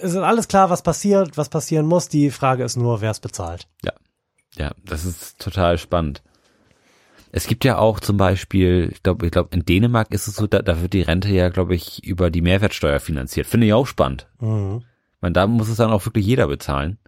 es 0.00 0.12
ist 0.12 0.16
alles 0.16 0.48
klar, 0.48 0.70
was 0.70 0.82
passiert, 0.82 1.36
was 1.36 1.48
passieren 1.48 1.86
muss. 1.86 2.08
Die 2.08 2.30
Frage 2.30 2.64
ist 2.64 2.76
nur, 2.76 3.00
wer 3.00 3.10
es 3.10 3.20
bezahlt. 3.20 3.66
Ja. 3.84 3.92
Ja, 4.56 4.72
das 4.84 5.04
ist 5.04 5.38
total 5.38 5.78
spannend. 5.78 6.22
Es 7.34 7.46
gibt 7.46 7.64
ja 7.64 7.78
auch 7.78 7.98
zum 7.98 8.18
Beispiel, 8.18 8.90
ich 8.92 9.02
glaube, 9.02 9.24
ich 9.24 9.32
glaub, 9.32 9.54
in 9.54 9.64
Dänemark 9.64 10.12
ist 10.12 10.28
es 10.28 10.36
so, 10.36 10.46
da, 10.46 10.60
da 10.60 10.82
wird 10.82 10.92
die 10.92 11.00
Rente 11.00 11.30
ja, 11.30 11.48
glaube 11.48 11.74
ich, 11.74 12.04
über 12.04 12.30
die 12.30 12.42
Mehrwertsteuer 12.42 13.00
finanziert. 13.00 13.46
Finde 13.46 13.66
ich 13.66 13.72
auch 13.72 13.86
spannend. 13.86 14.28
Mhm. 14.40 14.82
Ich 15.14 15.22
meine, 15.22 15.32
da 15.32 15.46
muss 15.46 15.68
es 15.68 15.76
dann 15.76 15.90
auch 15.90 16.04
wirklich 16.04 16.26
jeder 16.26 16.46
bezahlen. 16.46 16.98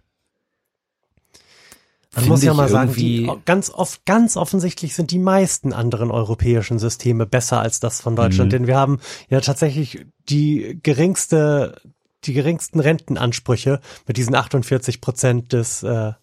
Man 2.15 2.27
muss 2.27 2.43
ja 2.43 2.53
mal 2.53 2.69
sagen, 2.69 2.93
die, 2.93 3.29
ganz 3.45 3.69
oft, 3.69 4.05
ganz 4.05 4.37
offensichtlich 4.37 4.95
sind 4.95 5.11
die 5.11 5.19
meisten 5.19 5.73
anderen 5.73 6.11
europäischen 6.11 6.79
Systeme 6.79 7.25
besser 7.25 7.59
als 7.59 7.79
das 7.79 7.99
von 8.01 8.15
Deutschland, 8.15 8.47
Mhm. 8.47 8.55
denn 8.57 8.67
wir 8.67 8.77
haben 8.77 8.99
ja 9.29 9.41
tatsächlich 9.41 10.05
die 10.29 10.79
geringste, 10.81 11.81
die 12.23 12.33
geringsten 12.33 12.79
Rentenansprüche 12.79 13.81
mit 14.07 14.17
diesen 14.17 14.33
48 14.33 15.01
Prozent 15.01 15.51
des 15.53 15.83
äh, 15.83 16.13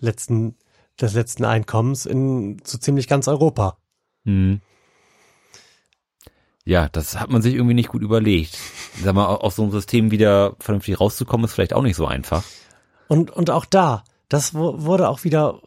letzten, 0.00 0.56
des 1.00 1.12
letzten 1.12 1.44
Einkommens 1.44 2.06
in 2.06 2.56
so 2.64 2.78
ziemlich 2.78 3.06
ganz 3.06 3.28
Europa. 3.28 3.76
Hm. 4.24 4.60
Ja, 6.64 6.88
das 6.90 7.18
hat 7.18 7.30
man 7.30 7.40
sich 7.40 7.54
irgendwie 7.54 7.74
nicht 7.74 7.88
gut 7.88 8.02
überlegt. 8.02 8.58
Sag 9.02 9.14
mal, 9.14 9.26
aus 9.26 9.56
so 9.56 9.62
einem 9.62 9.72
System 9.72 10.10
wieder 10.10 10.54
vernünftig 10.58 11.00
rauszukommen, 11.00 11.44
ist 11.44 11.54
vielleicht 11.54 11.72
auch 11.72 11.82
nicht 11.82 11.96
so 11.96 12.06
einfach. 12.06 12.44
Und, 13.06 13.30
und 13.30 13.48
auch 13.48 13.64
da, 13.64 14.04
das 14.28 14.54
wu- 14.54 14.74
wurde 14.76 15.08
auch 15.08 15.24
wieder, 15.24 15.60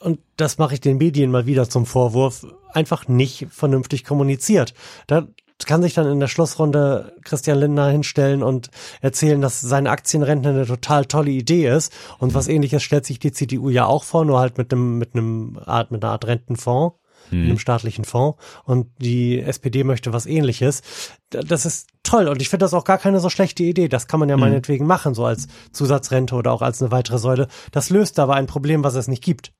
und 0.00 0.20
das 0.36 0.58
mache 0.58 0.74
ich 0.74 0.80
den 0.80 0.98
Medien 0.98 1.30
mal 1.30 1.46
wieder 1.46 1.68
zum 1.68 1.86
Vorwurf, 1.86 2.46
einfach 2.72 3.08
nicht 3.08 3.48
vernünftig 3.50 4.04
kommuniziert. 4.04 4.74
Da 5.06 5.26
kann 5.64 5.82
sich 5.82 5.94
dann 5.94 6.10
in 6.10 6.18
der 6.18 6.26
Schlussrunde 6.26 7.14
Christian 7.22 7.58
Lindner 7.58 7.88
hinstellen 7.88 8.42
und 8.42 8.70
erzählen, 9.00 9.40
dass 9.40 9.60
seine 9.60 9.90
Aktienrente 9.90 10.48
eine 10.48 10.66
total 10.66 11.04
tolle 11.04 11.30
Idee 11.30 11.68
ist. 11.68 11.92
Und 12.18 12.34
was 12.34 12.48
ähnliches 12.48 12.82
stellt 12.82 13.06
sich 13.06 13.20
die 13.20 13.30
CDU 13.30 13.68
ja 13.68 13.86
auch 13.86 14.02
vor, 14.02 14.24
nur 14.24 14.40
halt 14.40 14.58
mit 14.58 14.72
einem, 14.72 14.98
mit 14.98 15.14
einem 15.14 15.60
Art, 15.64 15.92
mit 15.92 16.02
einer 16.02 16.12
Art 16.14 16.26
Rentenfonds. 16.26 16.96
In 17.30 17.44
einem 17.44 17.58
staatlichen 17.58 18.04
Fonds 18.04 18.38
und 18.64 18.88
die 18.98 19.40
SPD 19.40 19.84
möchte 19.84 20.12
was 20.12 20.26
ähnliches. 20.26 20.82
Das 21.30 21.64
ist 21.64 21.88
toll 22.02 22.28
und 22.28 22.42
ich 22.42 22.48
finde 22.48 22.64
das 22.64 22.74
auch 22.74 22.84
gar 22.84 22.98
keine 22.98 23.20
so 23.20 23.30
schlechte 23.30 23.62
Idee. 23.62 23.88
Das 23.88 24.06
kann 24.06 24.20
man 24.20 24.28
ja 24.28 24.36
meinetwegen 24.36 24.86
machen, 24.86 25.14
so 25.14 25.24
als 25.24 25.48
Zusatzrente 25.72 26.34
oder 26.34 26.52
auch 26.52 26.62
als 26.62 26.82
eine 26.82 26.90
weitere 26.90 27.18
Säule. 27.18 27.48
Das 27.70 27.90
löst 27.90 28.18
aber 28.18 28.34
ein 28.34 28.46
Problem, 28.46 28.84
was 28.84 28.94
es 28.94 29.08
nicht 29.08 29.22
gibt. 29.22 29.52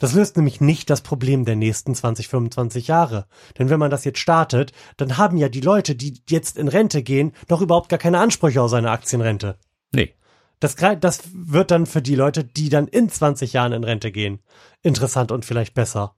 Das 0.00 0.14
löst 0.14 0.36
nämlich 0.36 0.60
nicht 0.60 0.90
das 0.90 1.00
Problem 1.00 1.44
der 1.44 1.54
nächsten 1.54 1.94
20, 1.94 2.26
25 2.28 2.88
Jahre. 2.88 3.26
Denn 3.58 3.70
wenn 3.70 3.78
man 3.78 3.90
das 3.90 4.04
jetzt 4.04 4.18
startet, 4.18 4.72
dann 4.96 5.16
haben 5.16 5.36
ja 5.36 5.48
die 5.48 5.60
Leute, 5.60 5.94
die 5.94 6.20
jetzt 6.28 6.58
in 6.58 6.68
Rente 6.68 7.02
gehen, 7.02 7.32
noch 7.48 7.60
überhaupt 7.60 7.88
gar 7.88 8.00
keine 8.00 8.18
Ansprüche 8.18 8.60
auf 8.60 8.72
eine 8.72 8.90
Aktienrente. 8.90 9.58
Nee. 9.92 10.14
Das, 10.58 10.74
das 10.74 11.20
wird 11.32 11.70
dann 11.70 11.86
für 11.86 12.02
die 12.02 12.14
Leute, 12.14 12.44
die 12.44 12.68
dann 12.68 12.88
in 12.88 13.08
20 13.08 13.52
Jahren 13.52 13.72
in 13.72 13.84
Rente 13.84 14.10
gehen, 14.10 14.40
interessant 14.82 15.30
und 15.30 15.44
vielleicht 15.44 15.74
besser. 15.74 16.14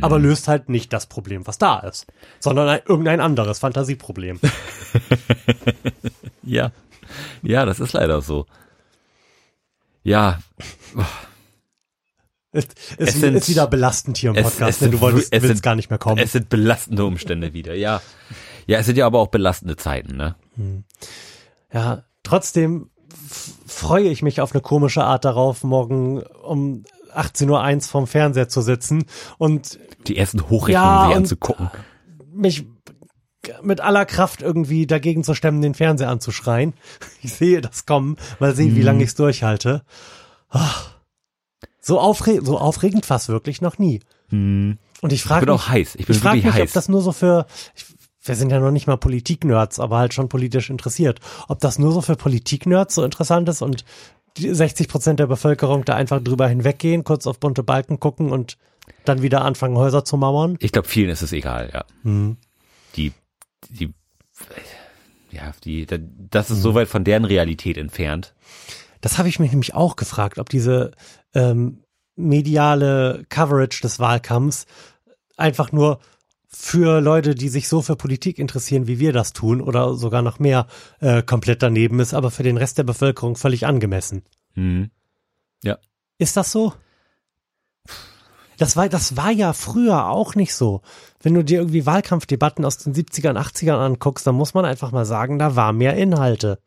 Aber 0.00 0.18
löst 0.18 0.48
halt 0.48 0.68
nicht 0.68 0.92
das 0.92 1.06
Problem, 1.06 1.46
was 1.46 1.58
da 1.58 1.80
ist, 1.80 2.06
sondern 2.40 2.68
ein, 2.68 2.80
irgendein 2.86 3.20
anderes 3.20 3.58
Fantasieproblem. 3.58 4.40
Ja. 6.42 6.70
Ja, 7.42 7.64
das 7.64 7.80
ist 7.80 7.92
leider 7.92 8.20
so. 8.22 8.46
Ja, 10.04 10.38
ist, 12.52 12.72
ist, 12.72 12.96
Es 12.98 13.14
sind- 13.20 13.34
ist 13.34 13.48
wieder 13.48 13.66
belastend 13.66 14.16
hier 14.18 14.30
im 14.30 14.36
es- 14.36 14.44
Podcast, 14.44 14.70
es 14.70 14.78
denn 14.78 14.90
du 14.92 14.96
sind- 14.98 15.02
wolltest, 15.02 15.32
es 15.32 15.42
willst 15.42 15.56
sind- 15.56 15.62
gar 15.62 15.74
nicht 15.74 15.90
mehr 15.90 15.98
kommen. 15.98 16.18
es 16.18 16.32
sind 16.32 16.48
belastende 16.48 17.04
Umstände 17.04 17.52
wieder, 17.52 17.74
ja. 17.74 18.00
Ja, 18.66 18.78
es 18.78 18.86
sind 18.86 18.96
ja 18.96 19.06
aber 19.06 19.18
auch 19.18 19.28
belastende 19.28 19.76
Zeiten, 19.76 20.16
ne? 20.16 20.36
Ja, 21.72 22.04
trotzdem 22.22 22.90
freue 23.66 24.08
ich 24.08 24.22
mich 24.22 24.40
auf 24.40 24.52
eine 24.52 24.62
komische 24.62 25.04
Art 25.04 25.24
darauf, 25.24 25.64
morgen 25.64 26.22
um 26.22 26.84
18.01 27.16 27.76
Uhr 27.76 27.82
vorm 27.82 28.06
Fernseher 28.06 28.48
zu 28.48 28.60
sitzen 28.62 29.04
und 29.38 29.78
Die 30.06 30.16
ersten 30.16 30.48
Hochrechnungen 30.48 31.10
Ja, 31.10 31.16
anzugucken. 31.16 31.70
mich 32.32 32.64
mit 33.62 33.80
aller 33.80 34.04
Kraft 34.06 34.42
irgendwie 34.42 34.86
dagegen 34.86 35.22
zu 35.24 35.34
stemmen, 35.34 35.62
den 35.62 35.74
Fernseher 35.74 36.08
anzuschreien. 36.10 36.74
Ich 37.22 37.32
sehe 37.34 37.60
das 37.60 37.86
kommen, 37.86 38.16
mal 38.40 38.54
sehen, 38.54 38.74
wie 38.74 38.80
Mhm. 38.80 38.84
lange 38.86 39.02
ich 39.02 39.10
es 39.10 39.14
durchhalte. 39.14 39.82
Ah. 40.50 40.70
So, 41.80 42.00
aufre 42.00 42.44
so 42.44 42.58
aufregend 42.58 43.06
fast 43.06 43.28
wirklich 43.28 43.60
noch 43.62 43.78
nie. 43.78 44.00
Hm. 44.30 44.78
Und 45.02 45.12
ich 45.12 45.22
frage 45.22 45.46
mich, 45.46 45.54
auch 45.54 45.68
heiß. 45.68 45.94
Ich 45.96 46.06
bin 46.06 46.16
ich 46.16 46.22
frage 46.22 46.36
mich, 46.38 46.46
ob 46.46 46.52
heiß. 46.54 46.72
das 46.72 46.88
nur 46.88 47.00
so 47.00 47.12
für, 47.12 47.46
ich, 47.76 47.84
wir 48.22 48.34
sind 48.34 48.50
ja 48.50 48.58
noch 48.58 48.72
nicht 48.72 48.86
mal 48.88 48.96
Politik-Nerds, 48.96 49.78
aber 49.78 49.98
halt 49.98 50.12
schon 50.14 50.28
politisch 50.28 50.68
interessiert. 50.70 51.20
Ob 51.48 51.60
das 51.60 51.78
nur 51.78 51.92
so 51.92 52.00
für 52.00 52.16
Politik-Nerds 52.16 52.94
so 52.96 53.04
interessant 53.04 53.48
ist 53.48 53.62
und 53.62 53.84
die 54.36 54.54
60 54.54 54.88
Prozent 54.88 55.20
der 55.20 55.26
Bevölkerung 55.26 55.84
da 55.84 55.94
einfach 55.94 56.22
drüber 56.22 56.48
hinweggehen, 56.48 57.04
kurz 57.04 57.26
auf 57.26 57.40
bunte 57.40 57.62
Balken 57.62 58.00
gucken 58.00 58.30
und 58.30 58.58
dann 59.04 59.22
wieder 59.22 59.42
anfangen, 59.42 59.76
Häuser 59.76 60.04
zu 60.04 60.16
mauern. 60.16 60.56
Ich 60.60 60.72
glaube, 60.72 60.88
vielen 60.88 61.10
ist 61.10 61.22
es 61.22 61.32
egal, 61.32 61.70
ja. 61.72 61.84
Hm. 62.02 62.36
Die, 62.96 63.12
die, 63.68 63.92
ja, 65.30 65.52
die, 65.64 65.86
das 65.86 66.50
ist 66.50 66.62
so 66.62 66.74
weit 66.74 66.88
von 66.88 67.04
deren 67.04 67.24
Realität 67.24 67.76
entfernt. 67.76 68.34
Das 69.00 69.18
habe 69.18 69.28
ich 69.28 69.38
mich 69.38 69.50
nämlich 69.50 69.74
auch 69.74 69.96
gefragt, 69.96 70.38
ob 70.38 70.48
diese 70.48 70.92
ähm, 71.34 71.82
mediale 72.16 73.24
Coverage 73.28 73.80
des 73.82 73.98
Wahlkampfs 73.98 74.66
einfach 75.36 75.72
nur 75.72 76.00
für 76.58 77.00
Leute, 77.00 77.34
die 77.34 77.48
sich 77.48 77.68
so 77.68 77.82
für 77.82 77.96
Politik 77.96 78.38
interessieren, 78.38 78.86
wie 78.86 78.98
wir 78.98 79.12
das 79.12 79.32
tun, 79.32 79.60
oder 79.60 79.94
sogar 79.94 80.22
noch 80.22 80.38
mehr 80.38 80.66
äh, 81.00 81.22
komplett 81.22 81.62
daneben 81.62 82.00
ist, 82.00 82.14
aber 82.14 82.30
für 82.30 82.42
den 82.42 82.56
Rest 82.56 82.78
der 82.78 82.84
Bevölkerung 82.84 83.36
völlig 83.36 83.66
angemessen. 83.66 84.22
Hm. 84.54 84.90
Ist 86.18 86.34
das 86.38 86.50
so? 86.50 86.72
Das 88.58 88.74
war, 88.74 88.88
das 88.88 89.18
war 89.18 89.30
ja 89.30 89.52
früher 89.52 90.06
auch 90.08 90.34
nicht 90.34 90.54
so. 90.54 90.80
Wenn 91.22 91.34
du 91.34 91.44
dir 91.44 91.58
irgendwie 91.58 91.84
Wahlkampfdebatten 91.84 92.64
aus 92.64 92.78
den 92.78 92.94
70ern, 92.94 93.36
80ern 93.36 93.76
anguckst, 93.76 94.26
dann 94.26 94.34
muss 94.34 94.54
man 94.54 94.64
einfach 94.64 94.92
mal 94.92 95.04
sagen, 95.04 95.38
da 95.38 95.56
war 95.56 95.74
mehr 95.74 95.94
Inhalte. 95.94 96.58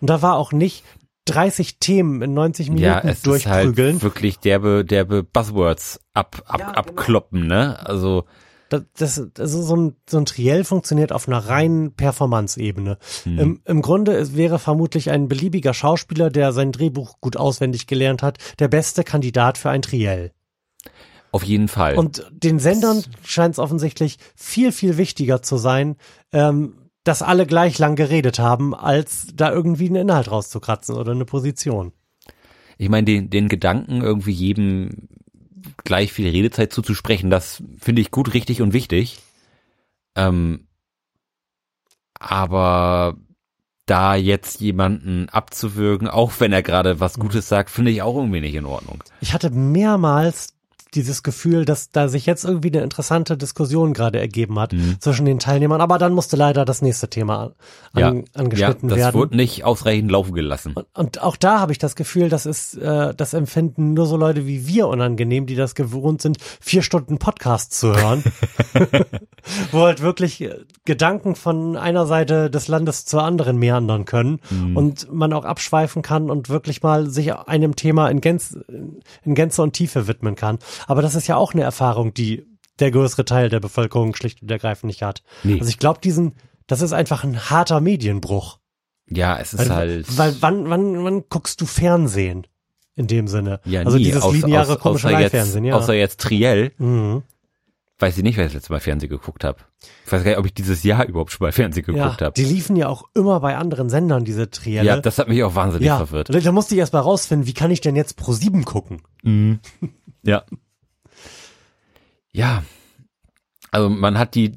Und 0.00 0.08
da 0.08 0.22
war 0.22 0.36
auch 0.36 0.52
nicht 0.52 0.82
30 1.26 1.78
Themen 1.78 2.22
in 2.22 2.32
90 2.32 2.68
Minuten 2.68 2.84
Ja, 2.86 3.00
es 3.00 3.18
ist 3.18 3.26
durchprügeln. 3.26 3.94
halt 3.96 4.02
wirklich 4.02 4.38
derbe, 4.38 4.82
derbe 4.84 5.22
Buzzwords 5.24 6.00
ab, 6.14 6.42
ab, 6.46 6.58
Ja, 6.60 6.66
genau. 6.68 6.78
abkloppen, 6.78 7.46
ne? 7.46 7.78
Also, 7.86 8.24
Das, 8.68 8.82
das, 8.96 9.28
das 9.34 9.54
ist 9.54 9.66
so 9.66 9.76
ein, 9.76 9.96
so 10.08 10.18
ein 10.18 10.26
Triell 10.26 10.64
funktioniert 10.64 11.12
auf 11.12 11.28
einer 11.28 11.38
reinen 11.38 11.92
Performance-Ebene. 11.94 12.98
Hm. 13.24 13.38
Im, 13.38 13.60
Im 13.64 13.82
Grunde 13.82 14.12
es 14.16 14.36
wäre 14.36 14.58
vermutlich 14.58 15.10
ein 15.10 15.28
beliebiger 15.28 15.74
Schauspieler, 15.74 16.30
der 16.30 16.52
sein 16.52 16.72
Drehbuch 16.72 17.20
gut 17.20 17.36
auswendig 17.36 17.86
gelernt 17.86 18.22
hat, 18.22 18.38
der 18.58 18.68
beste 18.68 19.04
Kandidat 19.04 19.58
für 19.58 19.70
ein 19.70 19.82
Triell. 19.82 20.32
auf 21.32 21.44
jeden 21.44 21.68
Fall. 21.68 21.96
Und 21.96 22.26
den 22.30 22.58
Sendern 22.58 23.04
scheint 23.24 23.54
es 23.54 23.58
offensichtlich 23.58 24.18
viel, 24.34 24.72
viel 24.72 24.96
wichtiger 24.96 25.42
zu 25.42 25.58
sein, 25.58 25.96
ähm, 26.32 26.74
dass 27.04 27.22
alle 27.22 27.46
gleich 27.46 27.78
lang 27.78 27.94
geredet 27.94 28.38
haben, 28.38 28.74
als 28.74 29.28
da 29.34 29.52
irgendwie 29.52 29.86
einen 29.86 29.96
Inhalt 29.96 30.30
rauszukratzen 30.30 30.96
oder 30.96 31.12
eine 31.12 31.24
Position. 31.24 31.92
ich 32.78 32.88
meine, 32.88 33.04
den, 33.04 33.30
den 33.30 33.48
Gedanken, 33.48 34.02
irgendwie 34.02 34.32
jedem 34.32 35.08
gleich 35.84 36.12
viel 36.12 36.28
Redezeit 36.28 36.72
zuzusprechen, 36.72 37.30
das 37.30 37.62
finde 37.78 38.02
ich 38.02 38.10
gut, 38.10 38.34
richtig 38.34 38.62
und 38.62 38.72
wichtig. 38.72 39.18
Ähm, 40.14 40.66
aber 42.18 43.16
da 43.86 44.16
jetzt 44.16 44.60
jemanden 44.60 45.28
abzuwürgen, 45.28 46.08
auch 46.08 46.32
wenn 46.38 46.52
er 46.52 46.62
gerade 46.62 46.98
was 46.98 47.18
Gutes 47.18 47.48
sagt, 47.48 47.70
finde 47.70 47.92
ich 47.92 48.02
auch 48.02 48.16
irgendwie 48.16 48.40
nicht 48.40 48.54
in 48.54 48.66
Ordnung. 48.66 49.02
Ich 49.20 49.32
hatte 49.32 49.50
mehrmals 49.50 50.55
dieses 50.96 51.22
Gefühl, 51.22 51.64
dass 51.64 51.90
da 51.90 52.08
sich 52.08 52.26
jetzt 52.26 52.44
irgendwie 52.44 52.72
eine 52.72 52.82
interessante 52.82 53.36
Diskussion 53.36 53.92
gerade 53.94 54.18
ergeben 54.18 54.58
hat 54.58 54.72
Mhm. 54.72 54.96
zwischen 55.00 55.26
den 55.26 55.38
Teilnehmern, 55.38 55.80
aber 55.80 55.98
dann 55.98 56.12
musste 56.12 56.36
leider 56.36 56.64
das 56.64 56.82
nächste 56.82 57.08
Thema 57.08 57.52
an, 57.92 58.00
Ja, 58.00 58.08
angeschnitten 58.34 58.88
ja, 58.88 58.94
das 58.96 59.04
werden. 59.04 59.14
wurde 59.20 59.36
nicht 59.36 59.64
ausreichend 59.64 60.10
laufen 60.10 60.34
gelassen. 60.34 60.74
Und 60.94 61.22
auch 61.22 61.36
da 61.36 61.60
habe 61.60 61.72
ich 61.72 61.78
das 61.78 61.94
Gefühl, 61.94 62.28
das 62.28 62.46
ist 62.46 62.74
äh, 62.76 63.14
das 63.14 63.34
empfinden 63.34 63.94
nur 63.94 64.06
so 64.06 64.16
Leute 64.16 64.46
wie 64.46 64.66
wir 64.66 64.88
unangenehm, 64.88 65.46
die 65.46 65.54
das 65.54 65.74
gewohnt 65.74 66.22
sind, 66.22 66.38
vier 66.60 66.82
Stunden 66.82 67.18
Podcast 67.18 67.72
zu 67.78 67.94
hören, 67.94 68.24
wo 69.72 69.80
halt 69.82 70.00
wirklich 70.02 70.40
äh, 70.40 70.54
Gedanken 70.84 71.34
von 71.34 71.76
einer 71.76 72.06
Seite 72.06 72.50
des 72.50 72.68
Landes 72.68 73.04
zur 73.04 73.22
anderen 73.22 73.58
meandern 73.58 74.04
können 74.04 74.40
und 74.74 75.12
man 75.12 75.32
auch 75.32 75.44
abschweifen 75.44 76.02
kann 76.02 76.30
und 76.30 76.48
wirklich 76.48 76.82
mal 76.82 77.10
sich 77.10 77.34
einem 77.34 77.74
Thema 77.76 78.08
in 78.08 78.20
Gänze, 78.20 78.64
in 79.24 79.34
Gänze 79.34 79.62
und 79.62 79.72
Tiefe 79.72 80.06
widmen 80.06 80.36
kann. 80.36 80.58
Aber 80.86 81.02
das 81.02 81.14
ist 81.14 81.26
ja 81.26 81.36
auch 81.36 81.52
eine 81.52 81.62
Erfahrung, 81.62 82.14
die 82.14 82.46
der 82.78 82.90
größere 82.90 83.24
Teil 83.24 83.48
der 83.48 83.60
Bevölkerung 83.60 84.14
schlicht 84.14 84.42
und 84.42 84.50
ergreifend 84.50 84.84
nicht 84.88 85.02
hat. 85.02 85.22
Nee. 85.44 85.58
Also 85.58 85.68
ich 85.68 85.78
glaube, 85.78 86.00
diesen, 86.02 86.34
das 86.66 86.82
ist 86.82 86.92
einfach 86.92 87.24
ein 87.24 87.50
harter 87.50 87.80
Medienbruch. 87.80 88.58
Ja, 89.08 89.38
es 89.38 89.54
ist 89.54 89.60
Weil, 89.68 89.74
halt. 89.76 90.18
weil 90.18 90.36
wann, 90.40 90.68
wann, 90.68 91.04
wann 91.04 91.24
guckst 91.28 91.60
du 91.60 91.66
Fernsehen? 91.66 92.46
In 92.98 93.06
dem 93.08 93.28
Sinne. 93.28 93.60
ja, 93.66 93.82
also 93.82 93.98
nie, 93.98 94.04
dieses 94.04 94.22
aus- 94.22 94.32
lineare 94.34 94.72
aus- 94.72 94.78
komische 94.80 95.10
jetzt, 95.10 95.34
ja. 95.34 95.74
Außer 95.76 95.92
jetzt 95.92 96.18
Triell. 96.20 96.72
mhm. 96.78 97.22
Weiß 97.98 98.16
ich 98.18 98.22
nicht, 98.22 98.36
wer 98.36 98.44
das 98.44 98.52
letzte 98.52 98.72
Mal 98.72 98.80
Fernsehen 98.80 99.08
geguckt 99.08 99.42
habe. 99.44 99.58
Ich 100.04 100.12
weiß 100.12 100.22
gar 100.22 100.30
nicht, 100.30 100.38
ob 100.38 100.44
ich 100.46 100.52
dieses 100.52 100.82
Jahr 100.82 101.06
überhaupt 101.06 101.30
schon 101.32 101.46
mal 101.46 101.52
Fernsehen 101.52 101.84
ja, 101.88 101.92
geguckt 102.04 102.20
habe. 102.22 102.32
die 102.34 102.44
liefen 102.44 102.76
ja 102.76 102.88
auch 102.88 103.04
immer 103.14 103.40
bei 103.40 103.56
anderen 103.56 103.88
Sendern, 103.88 104.24
diese 104.26 104.50
Trielle. 104.50 104.86
Ja, 104.86 104.96
das 105.00 105.18
hat 105.18 105.28
mich 105.28 105.42
auch 105.44 105.54
wahnsinnig 105.54 105.86
ja. 105.86 105.96
verwirrt. 105.96 106.28
Da 106.44 106.52
musste 106.52 106.74
ich 106.74 106.78
erst 106.78 106.92
mal 106.92 107.00
rausfinden, 107.00 107.46
wie 107.46 107.54
kann 107.54 107.70
ich 107.70 107.80
denn 107.80 107.96
jetzt 107.96 108.16
pro 108.16 108.32
sieben 108.32 108.64
gucken? 108.66 109.02
Mhm. 109.22 109.60
Ja. 110.22 110.44
Ja. 112.36 112.64
Also 113.70 113.88
man 113.88 114.18
hat 114.18 114.34
die 114.34 114.52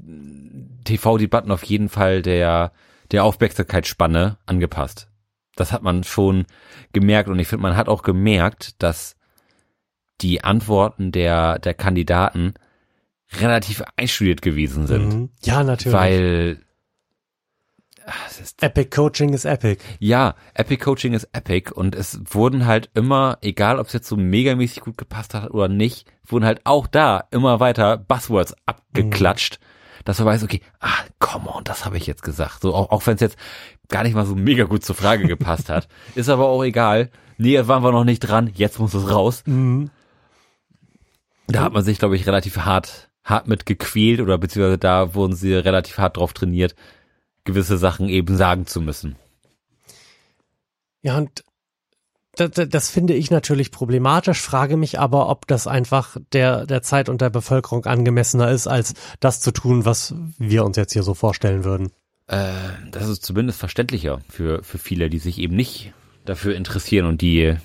TV-Debatten 0.84 1.49
auf 1.49 1.63
jeden 1.63 1.88
Fall 1.88 2.21
der, 2.21 2.73
der 3.11 3.23
Aufmerksamkeitsspanne 3.23 4.38
angepasst. 4.45 5.07
Das 5.55 5.71
hat 5.71 5.82
man 5.82 6.03
schon 6.03 6.45
gemerkt 6.91 7.30
und 7.30 7.39
ich 7.39 7.47
finde, 7.47 7.63
man 7.63 7.77
hat 7.77 7.88
auch 7.88 8.03
gemerkt, 8.03 8.82
dass 8.84 9.15
die 10.19 10.43
Antworten 10.43 11.13
der, 11.13 11.57
der 11.59 11.73
Kandidaten 11.73 12.53
relativ 13.39 13.82
einstudiert 13.95 14.41
gewesen 14.41 14.86
sind. 14.86 15.13
Mhm. 15.13 15.30
Ja, 15.43 15.63
natürlich. 15.63 15.97
Weil 15.97 16.59
Ist 18.41 18.64
Epic 18.64 18.89
Coaching 18.89 19.34
ist 19.34 19.45
Epic. 19.45 19.84
ja, 19.99 20.36
Epic 20.53 20.84
Coaching 20.84 21.14
ist 21.14 21.30
Epic 21.34 21.72
und 21.74 21.95
es 21.95 22.20
wurden 22.26 22.66
halt 22.66 22.89
immer, 22.93 23.38
egal 23.41 23.80
ob 23.80 23.88
es 23.88 23.93
jetzt 23.93 24.07
so 24.07 24.16
megamäßig 24.16 24.82
gut 24.82 24.97
gepasst 24.97 25.34
hat 25.34 25.51
oder 25.51 25.68
nicht, 25.68 26.07
wurden 26.26 26.45
halt 26.45 26.62
auch 26.64 26.88
da 26.88 27.26
immer 27.32 27.60
weiter 27.60 27.97
Buzzwords 27.97 28.55
abgeklatscht, 28.66 29.60
dass 30.05 30.20
man 30.20 30.28
weiß, 30.28 30.43
okay, 30.43 30.62
ah, 30.80 31.03
come 31.20 31.49
on, 31.49 31.64
das 31.64 31.86
habe 31.86 31.97
ich 31.97 32.07
jetzt 32.07 32.24
gesagt. 32.24 32.62
So, 32.62 32.74
auch, 32.74 32.91
auch 32.91 33.05
wenn 33.05 33.16
es 33.16 33.22
jetzt 33.22 33.38
gar 33.89 34.03
nicht 34.03 34.16
mal 34.16 34.26
so 34.26 34.36
mega 34.36 34.64
gut 34.64 34.86
zur 34.86 34.95
Frage 34.95 35.28
gepasst 35.28 35.70
hat. 35.70 35.88
Ist 36.16 36.30
aber 36.30 36.47
auch 36.47 36.64
egal. 36.64 37.10
Nee, 37.38 37.68
waren 37.68 37.84
wir 37.84 37.91
noch 37.91 38.03
nicht 38.03 38.20
dran, 38.20 38.51
jetzt 38.53 38.80
muss 38.80 38.93
es 38.93 39.10
raus. 39.10 39.43
Mhm. 39.45 39.89
Da 41.47 41.64
hat 41.64 41.74
man 41.74 41.84
sich, 41.84 41.99
glaube 41.99 42.16
ich, 42.16 42.28
relativ 42.28 42.57
hart, 42.57 43.10
hart 43.24 43.47
mit 43.47 43.66
gequält 43.66 44.22
oder 44.22 44.38
beziehungsweise 44.38 44.78
da 44.78 45.16
wurden 45.16 45.36
sie 45.36 45.53
relativ 45.53 45.97
hart 45.97 46.18
drauf 46.18 46.34
trainiert, 46.34 46.76
gewisse 47.49 47.77
Sachen 47.77 48.09
eben 48.09 48.37
sagen 48.37 48.67
zu 48.67 48.81
müssen. 48.81 49.15
Ja, 51.01 51.17
und 51.17 51.43
das, 52.35 52.51
das 52.69 52.89
finde 52.89 53.15
ich 53.15 53.31
natürlich 53.31 53.71
problematisch, 53.71 54.41
frage 54.41 54.77
mich 54.77 54.99
aber, 54.99 55.29
ob 55.29 55.47
das 55.47 55.67
einfach 55.67 56.17
der, 56.31 56.65
der 56.65 56.81
Zeit 56.81 57.09
und 57.09 57.21
der 57.21 57.29
Bevölkerung 57.29 57.85
angemessener 57.85 58.49
ist, 58.51 58.67
als 58.67 58.93
das 59.19 59.41
zu 59.41 59.51
tun, 59.51 59.85
was 59.85 60.13
wir 60.37 60.63
uns 60.63 60.77
jetzt 60.77 60.93
hier 60.93 61.03
so 61.03 61.13
vorstellen 61.13 61.63
würden. 61.63 61.91
Äh, 62.27 62.51
das 62.91 63.09
ist 63.09 63.25
zumindest 63.25 63.59
verständlicher 63.59 64.21
für, 64.29 64.63
für 64.63 64.77
viele, 64.77 65.09
die 65.09 65.19
sich 65.19 65.39
eben 65.39 65.55
nicht 65.55 65.93
dafür 66.25 66.55
interessieren 66.55 67.07
und 67.07 67.21
die 67.21 67.57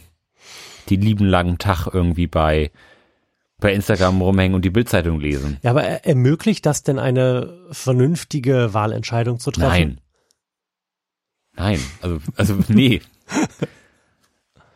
die 0.88 0.96
lieben 0.96 1.24
langen 1.24 1.58
Tag 1.58 1.86
irgendwie 1.92 2.26
bei, 2.26 2.70
bei 3.58 3.72
Instagram 3.72 4.20
rumhängen 4.20 4.54
und 4.54 4.64
die 4.64 4.70
Bildzeitung 4.70 5.20
lesen. 5.20 5.58
Ja, 5.62 5.70
aber 5.70 5.84
er- 5.84 6.06
ermöglicht 6.06 6.66
das 6.66 6.82
denn 6.82 6.98
eine 6.98 7.58
vernünftige 7.70 8.74
Wahlentscheidung 8.74 9.38
zu 9.38 9.50
treffen? 9.50 9.68
Nein. 9.70 10.00
Nein, 11.56 11.80
also, 12.02 12.18
also 12.36 12.58
nee. 12.68 13.00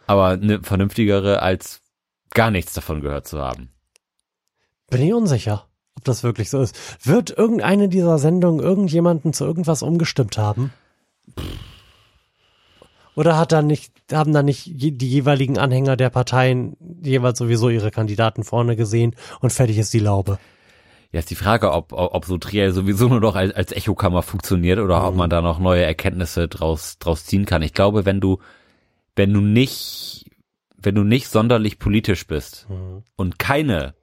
Aber 0.07 0.29
eine 0.29 0.63
vernünftigere 0.63 1.43
als 1.43 1.81
gar 2.35 2.51
nichts 2.51 2.73
davon 2.73 3.01
gehört 3.01 3.27
zu 3.27 3.39
haben. 3.41 3.71
Bin 4.89 5.03
ich 5.03 5.13
unsicher, 5.13 5.67
ob 5.97 6.05
das 6.05 6.23
wirklich 6.23 6.49
so 6.49 6.61
ist. 6.63 7.05
Wird 7.07 7.31
irgendeine 7.31 7.89
dieser 7.89 8.19
Sendungen 8.19 8.61
irgendjemanden 8.65 9.33
zu 9.33 9.45
irgendwas 9.45 9.83
umgestimmt 9.83 10.39
haben? 10.39 10.73
Oder 13.19 13.37
hat 13.37 13.51
da 13.51 13.63
nicht, 13.63 13.93
haben 14.13 14.33
da 14.33 14.45
nicht 14.45 14.67
die 14.67 15.09
jeweiligen 15.09 15.59
Anhänger 15.59 15.97
der 15.97 16.09
Parteien 16.09 16.77
jeweils 17.03 17.37
sowieso 17.39 17.69
ihre 17.69 17.91
Kandidaten 17.91 18.45
vorne 18.45 18.77
gesehen 18.77 19.17
und 19.41 19.53
fertig 19.53 19.77
ist 19.79 19.93
die 19.93 19.99
Laube? 19.99 20.39
Ja, 21.11 21.19
ist 21.19 21.29
die 21.29 21.35
Frage, 21.35 21.73
ob, 21.73 21.93
ob, 21.93 22.25
so 22.27 22.39
Triel 22.39 22.71
sowieso 22.71 23.09
nur 23.09 23.19
noch 23.19 23.35
als, 23.35 23.53
als 23.53 23.73
Echokammer 23.73 24.23
funktioniert 24.23 24.79
oder 24.79 25.05
ob 25.05 25.17
man 25.17 25.31
da 25.31 25.43
noch 25.43 25.59
neue 25.59 25.83
Erkenntnisse 25.83 26.47
draus, 26.47 26.99
draus 27.01 27.25
ziehen 27.25 27.45
kann. 27.45 27.63
Ich 27.63 27.73
glaube, 27.75 28.05
wenn 28.05 28.21
du, 28.21 28.39
wenn 29.17 29.33
du 29.35 29.41
nicht, 29.41 30.31
wenn 30.77 30.95
du 30.95 31.03
nicht 31.03 31.27
sonderlich 31.29 31.81
politisch 31.81 32.25
bist 32.25 32.69
und 33.17 33.39
keine, 33.41 33.95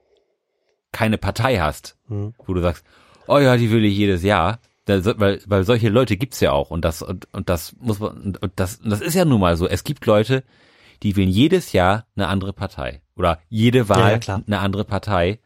keine 0.92 1.18
Partei 1.18 1.60
hast, 1.60 1.96
Mhm. 2.10 2.34
wo 2.46 2.54
du 2.54 2.60
sagst, 2.62 2.84
oh 3.28 3.38
ja, 3.40 3.56
die 3.56 3.72
will 3.72 3.86
ich 3.86 3.96
jedes 3.96 4.24
Jahr, 4.24 4.60
da, 4.86 5.20
weil, 5.20 5.42
weil 5.46 5.64
solche 5.64 5.90
Leute 5.90 6.18
gibt's 6.18 6.40
ja 6.40 6.52
auch 6.52 6.70
und 6.70 6.86
das, 6.86 7.02
und, 7.02 7.28
und 7.34 7.50
das 7.50 7.76
muss 7.80 8.00
man, 8.00 8.36
und, 8.40 8.52
das, 8.56 8.78
und 8.78 8.90
das 8.90 9.02
ist 9.02 9.16
ja 9.16 9.26
nun 9.26 9.40
mal 9.40 9.58
so. 9.58 9.68
Es 9.68 9.84
gibt 9.84 10.06
Leute, 10.06 10.44
die 11.04 11.16
wählen 11.16 11.30
jedes 11.30 11.74
Jahr 11.74 12.06
eine 12.16 12.28
andere 12.28 12.54
Partei 12.54 13.02
oder 13.16 13.40
jede 13.50 13.90
Wahl 13.90 14.12
ja, 14.12 14.18
klar. 14.20 14.44
eine 14.46 14.60
andere 14.60 14.86
Partei 14.86 15.40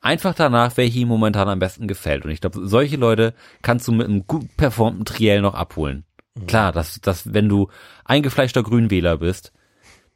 einfach 0.00 0.34
danach, 0.34 0.76
welche 0.76 1.00
ihm 1.00 1.08
momentan 1.08 1.48
am 1.48 1.58
besten 1.58 1.88
gefällt. 1.88 2.24
Und 2.24 2.30
ich 2.30 2.40
glaube, 2.40 2.66
solche 2.66 2.96
Leute 2.96 3.34
kannst 3.62 3.88
du 3.88 3.92
mit 3.92 4.06
einem 4.06 4.26
gut 4.26 4.56
performten 4.56 5.04
Triell 5.04 5.40
noch 5.40 5.54
abholen. 5.54 6.04
Klar, 6.46 6.72
dass, 6.72 7.00
dass 7.00 7.34
wenn 7.34 7.48
du 7.48 7.68
eingefleischter 8.04 8.62
Grünwähler 8.62 9.18
bist, 9.18 9.52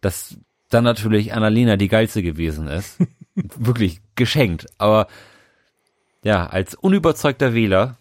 dass 0.00 0.38
dann 0.70 0.84
natürlich 0.84 1.32
Annalena 1.32 1.76
die 1.76 1.88
geilste 1.88 2.22
gewesen 2.22 2.68
ist. 2.68 2.98
Wirklich 3.34 4.00
geschenkt. 4.14 4.66
Aber 4.78 5.08
ja, 6.22 6.46
als 6.46 6.74
unüberzeugter 6.74 7.54
Wähler 7.54 7.96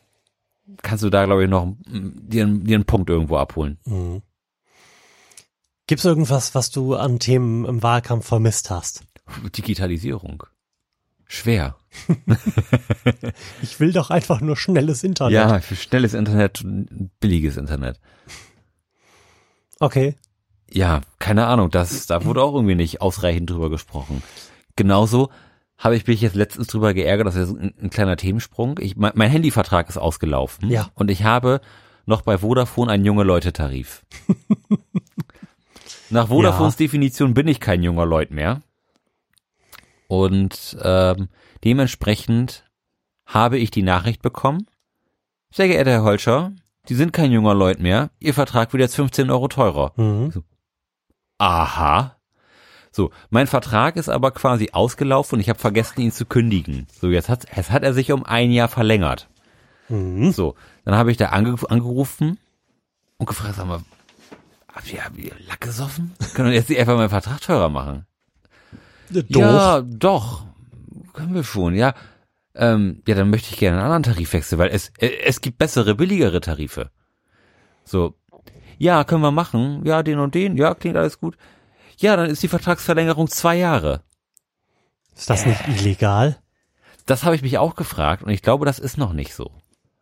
kannst 0.81 1.03
du 1.03 1.09
da, 1.09 1.25
glaube 1.25 1.43
ich, 1.43 1.49
noch 1.49 1.75
dir, 1.87 2.43
einen- 2.43 2.63
dir 2.65 2.75
einen 2.75 2.85
Punkt 2.85 3.09
irgendwo 3.09 3.37
abholen. 3.37 3.77
Gibt's 5.87 6.05
irgendwas, 6.05 6.55
was 6.55 6.69
du 6.71 6.95
an 6.95 7.19
Themen 7.19 7.65
im 7.65 7.83
Wahlkampf 7.83 8.25
vermisst 8.27 8.69
hast? 8.69 9.03
Digitalisierung. 9.55 10.43
Schwer. 11.27 11.75
Ich 13.61 13.79
will 13.79 13.91
doch 13.93 14.09
einfach 14.09 14.41
nur 14.41 14.55
schnelles 14.57 15.03
Internet. 15.03 15.33
Ja, 15.33 15.59
für 15.59 15.75
schnelles 15.75 16.13
Internet, 16.13 16.63
billiges 17.19 17.57
Internet. 17.57 17.99
Okay. 19.79 20.15
Ja, 20.71 21.01
keine 21.19 21.47
Ahnung, 21.47 21.69
das, 21.69 22.05
da 22.07 22.23
wurde 22.25 22.41
auch 22.43 22.53
irgendwie 22.55 22.75
nicht 22.75 23.01
ausreichend 23.01 23.49
drüber 23.49 23.69
gesprochen. 23.69 24.23
Genauso 24.75 25.29
habe 25.81 25.95
ich 25.97 26.07
mich 26.07 26.21
jetzt 26.21 26.35
letztens 26.35 26.67
drüber 26.67 26.93
geärgert, 26.93 27.27
das 27.27 27.35
ist 27.35 27.49
ein, 27.49 27.73
ein 27.81 27.89
kleiner 27.89 28.15
Themensprung. 28.15 28.77
Ich, 28.79 28.95
mein, 28.95 29.11
mein 29.15 29.29
Handyvertrag 29.29 29.89
ist 29.89 29.97
ausgelaufen 29.97 30.69
Ja. 30.69 30.89
und 30.95 31.11
ich 31.11 31.23
habe 31.23 31.59
noch 32.05 32.21
bei 32.21 32.37
Vodafone 32.37 32.91
einen 32.91 33.03
junge 33.05 33.23
Leute 33.23 33.51
Tarif. 33.51 34.05
Nach 36.09 36.29
Vodafones 36.29 36.75
Definition 36.75 37.33
bin 37.33 37.47
ich 37.47 37.59
kein 37.59 37.83
junger 37.83 38.05
Leut 38.05 38.31
mehr. 38.31 38.61
Und 40.07 40.77
ähm, 40.83 41.29
dementsprechend 41.63 42.65
habe 43.25 43.57
ich 43.57 43.71
die 43.71 43.83
Nachricht 43.83 44.21
bekommen, 44.21 44.67
sehr 45.53 45.67
geehrter 45.67 45.91
Herr 45.91 46.03
Holscher, 46.03 46.51
Sie 46.85 46.95
sind 46.95 47.13
kein 47.13 47.31
junger 47.31 47.53
Leut 47.53 47.79
mehr, 47.79 48.09
Ihr 48.19 48.33
Vertrag 48.33 48.73
wird 48.73 48.81
jetzt 48.81 48.95
15 48.95 49.29
Euro 49.29 49.47
teurer. 49.47 49.93
Mhm. 49.95 50.43
Aha. 51.37 52.17
So, 52.91 53.11
mein 53.29 53.47
Vertrag 53.47 53.95
ist 53.95 54.09
aber 54.09 54.31
quasi 54.31 54.69
ausgelaufen 54.73 55.35
und 55.35 55.39
ich 55.39 55.49
habe 55.49 55.59
vergessen, 55.59 56.01
ihn 56.01 56.11
zu 56.11 56.25
kündigen. 56.25 56.87
So, 56.99 57.07
jetzt 57.07 57.29
hat, 57.29 57.45
jetzt 57.55 57.71
hat 57.71 57.83
er 57.83 57.93
sich 57.93 58.11
um 58.11 58.25
ein 58.25 58.51
Jahr 58.51 58.67
verlängert. 58.67 59.29
Mhm. 59.87 60.31
So, 60.31 60.55
dann 60.83 60.95
habe 60.95 61.11
ich 61.11 61.17
da 61.17 61.27
ange, 61.27 61.55
angerufen 61.69 62.37
und 63.17 63.27
gefragt, 63.27 63.55
sag 63.55 63.67
mal, 63.67 63.81
habt 64.73 64.91
ihr, 64.91 65.05
habt 65.05 65.17
ihr 65.17 65.31
Lack 65.47 65.61
gesoffen? 65.61 66.13
Können 66.33 66.49
wir 66.49 66.55
jetzt 66.55 66.69
nicht 66.69 66.79
einfach 66.79 66.97
meinen 66.97 67.09
Vertrag 67.09 67.39
teurer 67.41 67.69
machen? 67.69 68.05
Doch. 69.09 69.39
Ja, 69.39 69.81
doch. 69.81 70.45
Können 71.13 71.33
wir 71.33 71.43
schon, 71.43 71.75
ja. 71.75 71.93
Ähm, 72.55 73.01
ja, 73.07 73.15
dann 73.15 73.29
möchte 73.29 73.49
ich 73.51 73.59
gerne 73.59 73.77
einen 73.77 73.85
anderen 73.85 74.03
Tarif 74.03 74.33
wechseln, 74.33 74.59
weil 74.59 74.69
es, 74.69 74.91
äh, 74.97 75.11
es 75.25 75.39
gibt 75.39 75.57
bessere, 75.57 75.95
billigere 75.95 76.41
Tarife. 76.41 76.89
So. 77.85 78.15
Ja, 78.77 79.03
können 79.03 79.21
wir 79.21 79.31
machen. 79.31 79.85
Ja, 79.85 80.03
den 80.03 80.19
und 80.19 80.35
den. 80.35 80.57
Ja, 80.57 80.73
klingt 80.73 80.97
alles 80.97 81.19
gut. 81.19 81.37
Ja, 82.01 82.15
dann 82.15 82.29
ist 82.29 82.41
die 82.41 82.47
Vertragsverlängerung 82.47 83.27
zwei 83.27 83.57
Jahre. 83.57 84.01
Ist 85.15 85.29
das 85.29 85.45
nicht 85.45 85.67
illegal? 85.67 86.37
Das 87.05 87.23
habe 87.23 87.35
ich 87.35 87.41
mich 87.41 87.57
auch 87.57 87.75
gefragt 87.75 88.23
und 88.23 88.29
ich 88.29 88.41
glaube, 88.41 88.65
das 88.65 88.79
ist 88.79 88.97
noch 88.97 89.13
nicht 89.13 89.33
so. 89.33 89.51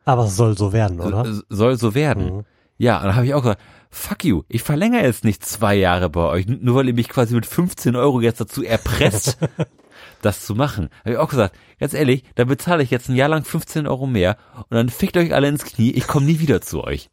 Aber 0.06 0.26
es 0.26 0.36
soll 0.36 0.58
so 0.58 0.72
werden, 0.74 1.02
oder? 1.02 1.26
Soll 1.50 1.78
so 1.78 1.94
werden. 1.94 2.38
Mhm. 2.38 2.46
Ja, 2.78 2.98
und 2.98 3.08
dann 3.08 3.16
habe 3.16 3.26
ich 3.26 3.34
auch 3.34 3.42
gesagt, 3.42 3.62
fuck 3.90 4.24
you, 4.24 4.44
ich 4.48 4.64
verlängere 4.64 5.04
jetzt 5.04 5.26
nicht 5.26 5.44
zwei 5.44 5.76
Jahre 5.76 6.10
bei 6.10 6.22
euch, 6.22 6.48
nur 6.48 6.76
weil 6.76 6.88
ihr 6.88 6.94
mich 6.94 7.10
quasi 7.10 7.36
mit 7.36 7.46
15 7.46 7.98
Euro 7.98 8.22
jetzt 8.22 8.40
dazu 8.40 8.64
erpresst, 8.64 9.38
das 10.22 10.46
zu 10.46 10.56
machen. 10.56 10.90
Habe 11.00 11.12
ich 11.12 11.18
auch 11.18 11.30
gesagt, 11.30 11.56
ganz 11.80 11.94
ehrlich, 11.94 12.24
da 12.36 12.46
bezahle 12.46 12.82
ich 12.82 12.92
jetzt 12.92 13.10
ein 13.10 13.16
Jahr 13.16 13.28
lang 13.28 13.44
15 13.44 13.88
Euro 13.88 14.08
mehr 14.08 14.38
und 14.56 14.72
dann 14.72 14.90
fickt 14.90 15.18
euch 15.18 15.34
alle 15.34 15.50
ins 15.50 15.66
Knie, 15.66 15.92
ich 15.92 16.08
komme 16.08 16.26
nie 16.26 16.40
wieder 16.40 16.62
zu 16.62 16.82
euch. 16.82 17.10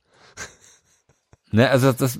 Ne, 1.53 1.70
also 1.70 1.87
das, 1.93 1.97
das 1.97 2.18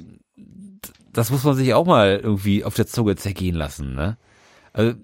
muss 1.31 1.45
man 1.45 1.55
sich 1.57 1.73
auch 1.75 1.87
mal 1.87 2.21
irgendwie 2.23 2.65
auf 2.65 2.75
der 2.75 2.87
Zunge 2.87 3.17
zergehen 3.17 3.55
lassen, 3.57 3.95
ne? 3.95 4.17
Also, 4.73 4.95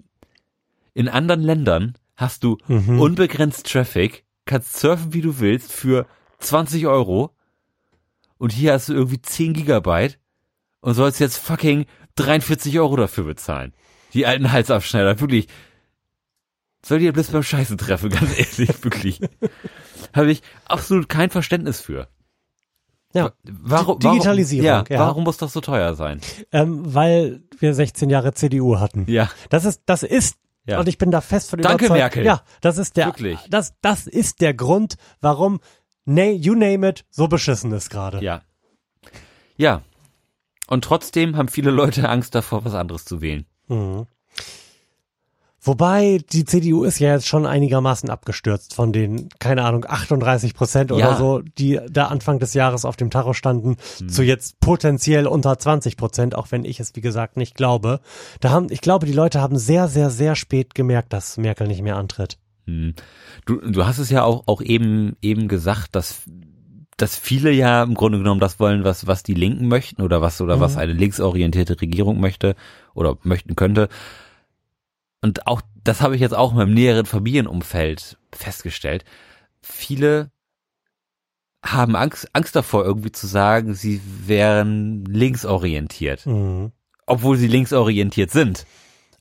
in 0.93 1.09
anderen 1.09 1.41
Ländern 1.41 1.95
hast 2.15 2.43
du 2.43 2.57
Mhm. 2.67 2.99
unbegrenzt 2.99 3.65
Traffic, 3.71 4.23
kannst 4.45 4.77
surfen, 4.77 5.13
wie 5.13 5.21
du 5.21 5.39
willst, 5.39 5.71
für 5.71 6.05
20 6.39 6.85
Euro 6.87 7.31
und 8.37 8.51
hier 8.53 8.73
hast 8.73 8.89
du 8.89 8.93
irgendwie 8.93 9.21
10 9.21 9.53
Gigabyte 9.53 10.19
und 10.81 10.93
sollst 10.93 11.19
jetzt 11.19 11.37
fucking 11.37 11.85
43 12.15 12.77
Euro 12.79 12.95
dafür 12.95 13.23
bezahlen. 13.23 13.73
Die 14.13 14.25
alten 14.27 14.51
Halsabschneider, 14.51 15.19
wirklich. 15.19 15.47
Soll 16.85 16.99
die 16.99 17.05
ja 17.05 17.11
bloß 17.11 17.29
beim 17.31 17.43
Scheißen 17.43 17.77
treffen, 17.77 18.09
ganz 18.11 18.37
ehrlich, 18.37 18.83
wirklich. 18.83 19.21
Habe 20.13 20.31
ich 20.31 20.43
absolut 20.65 21.09
kein 21.09 21.29
Verständnis 21.31 21.79
für. 21.81 22.07
Ja. 23.13 23.31
Warum, 23.43 23.99
Di- 23.99 24.07
Digitalisierung, 24.09 24.67
Warum, 24.69 24.85
ja, 24.89 24.95
ja. 24.95 24.99
warum 24.99 25.23
muss 25.23 25.37
das 25.37 25.53
so 25.53 25.61
teuer 25.61 25.95
sein? 25.95 26.19
Ähm, 26.51 26.81
weil 26.93 27.43
wir 27.59 27.73
16 27.73 28.09
Jahre 28.09 28.33
CDU 28.33 28.79
hatten. 28.79 29.05
Ja. 29.07 29.29
Das 29.49 29.65
ist, 29.65 29.81
das 29.85 30.03
ist, 30.03 30.37
Ja. 30.65 30.79
und 30.79 30.87
ich 30.87 30.97
bin 30.97 31.11
da 31.11 31.21
fest 31.21 31.49
von 31.51 31.61
Danke, 31.61 31.85
überzeugt. 31.85 31.99
Merkel. 31.99 32.25
Ja, 32.25 32.41
das 32.61 32.77
ist 32.77 32.97
der, 32.97 33.07
Wirklich. 33.07 33.39
das, 33.49 33.73
das 33.81 34.07
ist 34.07 34.41
der 34.41 34.53
Grund, 34.53 34.95
warum, 35.21 35.59
na, 36.05 36.25
you 36.25 36.53
name 36.55 36.87
it, 36.89 37.05
so 37.11 37.27
beschissen 37.27 37.71
ist 37.71 37.89
gerade. 37.89 38.21
Ja. 38.23 38.41
Ja. 39.57 39.81
Und 40.67 40.83
trotzdem 40.83 41.37
haben 41.37 41.49
viele 41.49 41.71
Leute 41.71 42.09
Angst 42.09 42.33
davor, 42.35 42.65
was 42.65 42.73
anderes 42.73 43.05
zu 43.05 43.21
wählen. 43.21 43.45
Mhm. 43.67 44.07
Wobei 45.65 46.19
die 46.33 46.43
CDU 46.43 46.83
ist 46.83 46.99
ja 46.99 47.13
jetzt 47.13 47.27
schon 47.27 47.45
einigermaßen 47.45 48.09
abgestürzt 48.09 48.73
von 48.73 48.91
den, 48.91 49.29
keine 49.39 49.63
Ahnung, 49.63 49.85
38 49.87 50.53
Prozent 50.53 50.91
oder 50.91 50.99
Ja. 51.11 51.15
so, 51.15 51.39
die 51.57 51.79
da 51.89 52.07
Anfang 52.07 52.39
des 52.39 52.53
Jahres 52.53 52.83
auf 52.83 52.97
dem 52.97 53.09
Tacho 53.09 53.31
standen, 53.33 53.77
Hm. 53.99 54.09
zu 54.09 54.23
jetzt 54.23 54.59
potenziell 54.59 55.25
unter 55.25 55.57
20 55.57 55.95
Prozent, 55.95 56.35
auch 56.35 56.51
wenn 56.51 56.65
ich 56.65 56.79
es 56.81 56.93
wie 56.95 57.01
gesagt 57.01 57.37
nicht 57.37 57.55
glaube. 57.55 58.01
Da 58.41 58.49
haben, 58.49 58.67
ich 58.71 58.81
glaube, 58.81 59.05
die 59.05 59.13
Leute 59.13 59.39
haben 59.39 59.57
sehr, 59.57 59.87
sehr, 59.87 60.09
sehr 60.09 60.35
spät 60.35 60.75
gemerkt, 60.75 61.13
dass 61.13 61.37
Merkel 61.37 61.67
nicht 61.67 61.81
mehr 61.81 61.95
antritt. 61.95 62.37
Hm. 62.67 62.93
Du, 63.45 63.55
du 63.61 63.85
hast 63.85 63.99
es 63.99 64.09
ja 64.09 64.23
auch, 64.23 64.43
auch 64.47 64.61
eben, 64.61 65.15
eben 65.21 65.47
gesagt, 65.47 65.95
dass, 65.95 66.23
dass 66.97 67.17
viele 67.17 67.51
ja 67.51 67.83
im 67.83 67.93
Grunde 67.93 68.17
genommen 68.17 68.39
das 68.41 68.59
wollen, 68.59 68.83
was, 68.83 69.07
was 69.07 69.23
die 69.23 69.33
Linken 69.33 69.67
möchten 69.69 70.01
oder 70.01 70.21
was, 70.21 70.41
oder 70.41 70.59
was 70.59 70.75
eine 70.77 70.93
linksorientierte 70.93 71.79
Regierung 71.79 72.19
möchte 72.19 72.55
oder 72.93 73.17
möchten 73.23 73.55
könnte. 73.55 73.87
Und 75.23 75.47
auch, 75.47 75.61
das 75.83 76.01
habe 76.01 76.15
ich 76.15 76.21
jetzt 76.21 76.35
auch 76.35 76.51
in 76.51 76.57
meinem 76.57 76.73
näheren 76.73 77.05
Familienumfeld 77.05 78.17
festgestellt. 78.33 79.05
Viele 79.61 80.29
haben 81.65 81.95
Angst, 81.95 82.27
Angst 82.33 82.55
davor, 82.57 82.83
irgendwie 82.83 83.11
zu 83.13 83.25
sagen, 83.25 83.73
sie 83.73 84.01
wären 84.25 85.05
linksorientiert, 85.05 86.25
Mhm. 86.25 86.73
obwohl 87.05 87.37
sie 87.37 87.47
linksorientiert 87.47 88.31
sind. 88.31 88.65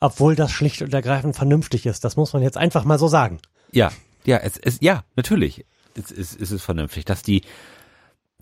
Obwohl 0.00 0.34
das 0.34 0.50
schlicht 0.50 0.82
und 0.82 0.92
ergreifend 0.92 1.36
vernünftig 1.36 1.86
ist. 1.86 2.04
Das 2.04 2.16
muss 2.16 2.32
man 2.32 2.42
jetzt 2.42 2.56
einfach 2.56 2.84
mal 2.84 2.98
so 2.98 3.06
sagen. 3.06 3.38
Ja, 3.70 3.92
ja, 4.24 4.38
es 4.38 4.56
ist, 4.56 4.82
ja, 4.82 5.04
natürlich. 5.14 5.64
Es 5.94 6.10
ist, 6.10 6.40
es 6.40 6.50
ist 6.50 6.62
vernünftig, 6.64 7.04
dass 7.04 7.22
die, 7.22 7.42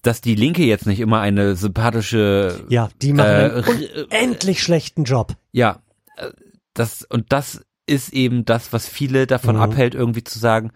dass 0.00 0.22
die 0.22 0.34
Linke 0.34 0.62
jetzt 0.64 0.86
nicht 0.86 1.00
immer 1.00 1.20
eine 1.20 1.56
sympathische, 1.56 2.64
Ja, 2.70 2.88
die 3.02 3.12
machen 3.12 3.28
Äh, 3.28 3.62
einen 3.66 4.04
unendlich 4.06 4.62
schlechten 4.62 5.04
Job. 5.04 5.36
ja, 5.52 5.82
äh, 6.16 6.30
das, 6.74 7.02
und 7.04 7.32
das 7.32 7.64
ist 7.86 8.12
eben 8.12 8.44
das, 8.44 8.72
was 8.72 8.88
viele 8.88 9.26
davon 9.26 9.56
Mhm. 9.56 9.62
abhält, 9.62 9.94
irgendwie 9.94 10.24
zu 10.24 10.38
sagen, 10.38 10.70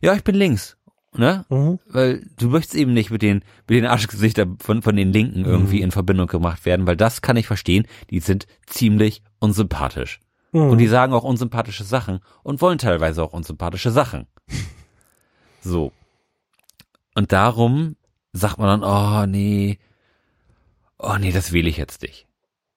ja, 0.00 0.14
ich 0.14 0.22
bin 0.24 0.34
links, 0.34 0.76
ne? 1.16 1.44
Mhm. 1.48 1.78
Weil 1.86 2.26
du 2.38 2.48
möchtest 2.48 2.74
eben 2.74 2.92
nicht 2.92 3.10
mit 3.10 3.22
den, 3.22 3.42
mit 3.68 3.76
den 3.76 3.86
Arschgesichtern 3.86 4.58
von, 4.60 4.82
von 4.82 4.94
den 4.96 5.12
Linken 5.12 5.44
irgendwie 5.44 5.80
in 5.80 5.90
Verbindung 5.90 6.26
gemacht 6.26 6.64
werden, 6.66 6.86
weil 6.86 6.96
das 6.96 7.22
kann 7.22 7.36
ich 7.36 7.46
verstehen, 7.46 7.86
die 8.10 8.20
sind 8.20 8.46
ziemlich 8.66 9.22
unsympathisch. 9.38 10.20
Mhm. 10.52 10.70
Und 10.70 10.78
die 10.78 10.86
sagen 10.86 11.12
auch 11.12 11.24
unsympathische 11.24 11.84
Sachen 11.84 12.20
und 12.42 12.60
wollen 12.60 12.78
teilweise 12.78 13.22
auch 13.22 13.32
unsympathische 13.32 13.90
Sachen. 13.90 14.26
So. 15.60 15.92
Und 17.16 17.32
darum 17.32 17.96
sagt 18.32 18.58
man 18.58 18.80
dann, 18.80 18.88
oh 18.88 19.26
nee, 19.26 19.80
oh 20.98 21.16
nee, 21.18 21.32
das 21.32 21.52
wähle 21.52 21.68
ich 21.68 21.76
jetzt 21.76 22.02
nicht. 22.02 22.27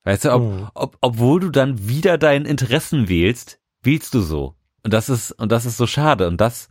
Weißt 0.03 0.25
du, 0.25 0.33
ob, 0.33 0.41
Mhm. 0.41 0.67
ob, 0.73 0.97
obwohl 1.01 1.39
du 1.39 1.49
dann 1.49 1.87
wieder 1.87 2.17
deinen 2.17 2.45
Interessen 2.45 3.07
wählst, 3.07 3.59
wählst 3.83 4.13
du 4.13 4.21
so. 4.21 4.55
Und 4.83 4.93
das 4.93 5.09
ist, 5.09 5.31
und 5.33 5.51
das 5.51 5.65
ist 5.65 5.77
so 5.77 5.85
schade. 5.87 6.27
Und 6.27 6.41
das 6.41 6.69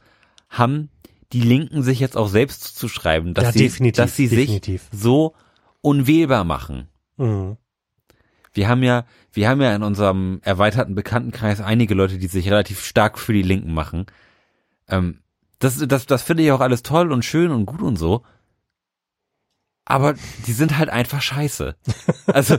haben 0.48 0.90
die 1.32 1.40
Linken 1.42 1.82
sich 1.84 2.00
jetzt 2.00 2.16
auch 2.16 2.26
selbst 2.28 2.62
zuzuschreiben, 2.64 3.34
dass 3.34 3.44
Ja, 3.44 3.52
sie, 3.52 3.58
definitiv, 3.60 3.96
dass 3.96 4.16
sie 4.16 4.28
definitiv. 4.28 4.88
sich 4.90 5.00
so 5.00 5.34
unwählbar 5.80 6.42
machen. 6.44 6.88
Mhm. 7.18 7.56
Wir 8.52 8.68
haben 8.68 8.82
ja, 8.82 9.04
wir 9.32 9.48
haben 9.48 9.60
ja 9.60 9.72
in 9.76 9.84
unserem 9.84 10.40
erweiterten 10.42 10.96
Bekanntenkreis 10.96 11.60
einige 11.60 11.94
Leute, 11.94 12.18
die 12.18 12.26
sich 12.26 12.50
relativ 12.50 12.84
stark 12.84 13.16
für 13.16 13.32
die 13.32 13.42
Linken 13.42 13.72
machen. 13.72 14.06
Ähm, 14.88 15.20
das, 15.60 15.78
das, 15.86 16.06
das 16.06 16.22
finde 16.22 16.42
ich 16.42 16.50
auch 16.50 16.60
alles 16.60 16.82
toll 16.82 17.12
und 17.12 17.24
schön 17.24 17.52
und 17.52 17.66
gut 17.66 17.80
und 17.82 17.94
so. 17.96 18.22
Aber 19.90 20.14
die 20.46 20.52
sind 20.52 20.78
halt 20.78 20.90
einfach 20.90 21.20
scheiße. 21.22 21.76
Also, 22.26 22.58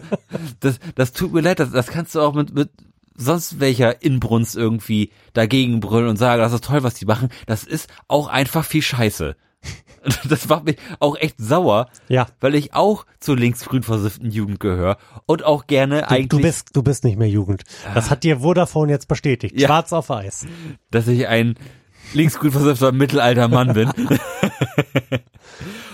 das, 0.60 0.80
das 0.96 1.14
tut 1.14 1.34
mir 1.34 1.42
leid, 1.42 1.60
das, 1.60 1.72
das 1.72 1.88
kannst 1.88 2.16
du 2.16 2.22
auch 2.22 2.34
mit, 2.34 2.54
mit 2.54 2.70
sonst 3.16 3.60
welcher 3.60 4.02
Inbrunst 4.02 4.56
irgendwie 4.56 5.12
dagegen 5.34 5.80
brüllen 5.80 6.10
und 6.10 6.18
sagen, 6.18 6.42
das 6.42 6.54
ist 6.54 6.64
toll, 6.64 6.84
was 6.84 6.96
die 6.96 7.06
machen. 7.06 7.30
Das 7.46 7.64
ist 7.64 7.90
auch 8.08 8.28
einfach 8.28 8.66
viel 8.66 8.82
Scheiße. 8.82 9.36
Das 10.28 10.48
macht 10.50 10.66
mich 10.66 10.78
auch 11.00 11.16
echt 11.16 11.36
sauer, 11.38 11.88
Ja, 12.10 12.26
weil 12.40 12.56
ich 12.56 12.74
auch 12.74 13.06
zur 13.20 13.38
linksgrün 13.38 13.84
versifften 13.84 14.32
Jugend 14.32 14.60
gehöre 14.60 14.98
und 15.28 15.44
auch 15.44 15.68
gerne 15.68 16.00
du, 16.00 16.10
eigentlich, 16.10 16.30
du 16.30 16.42
bist, 16.42 16.70
du 16.76 16.82
bist 16.82 17.04
nicht 17.04 17.20
mehr 17.20 17.30
Jugend. 17.30 17.66
Das 17.94 18.10
hat 18.10 18.24
dir 18.24 18.40
Vodafone 18.40 18.92
jetzt 18.92 19.08
bestätigt. 19.08 19.60
Ja. 19.60 19.68
Schwarz 19.68 19.94
auf 19.94 20.10
weiß. 20.10 20.48
dass 20.90 21.08
ich 21.08 21.28
ein 21.28 21.56
linksgrün 22.14 22.52
versiffter 22.52 22.92
mittelalter 22.92 23.48
Mann 23.48 23.74
bin. 23.74 23.92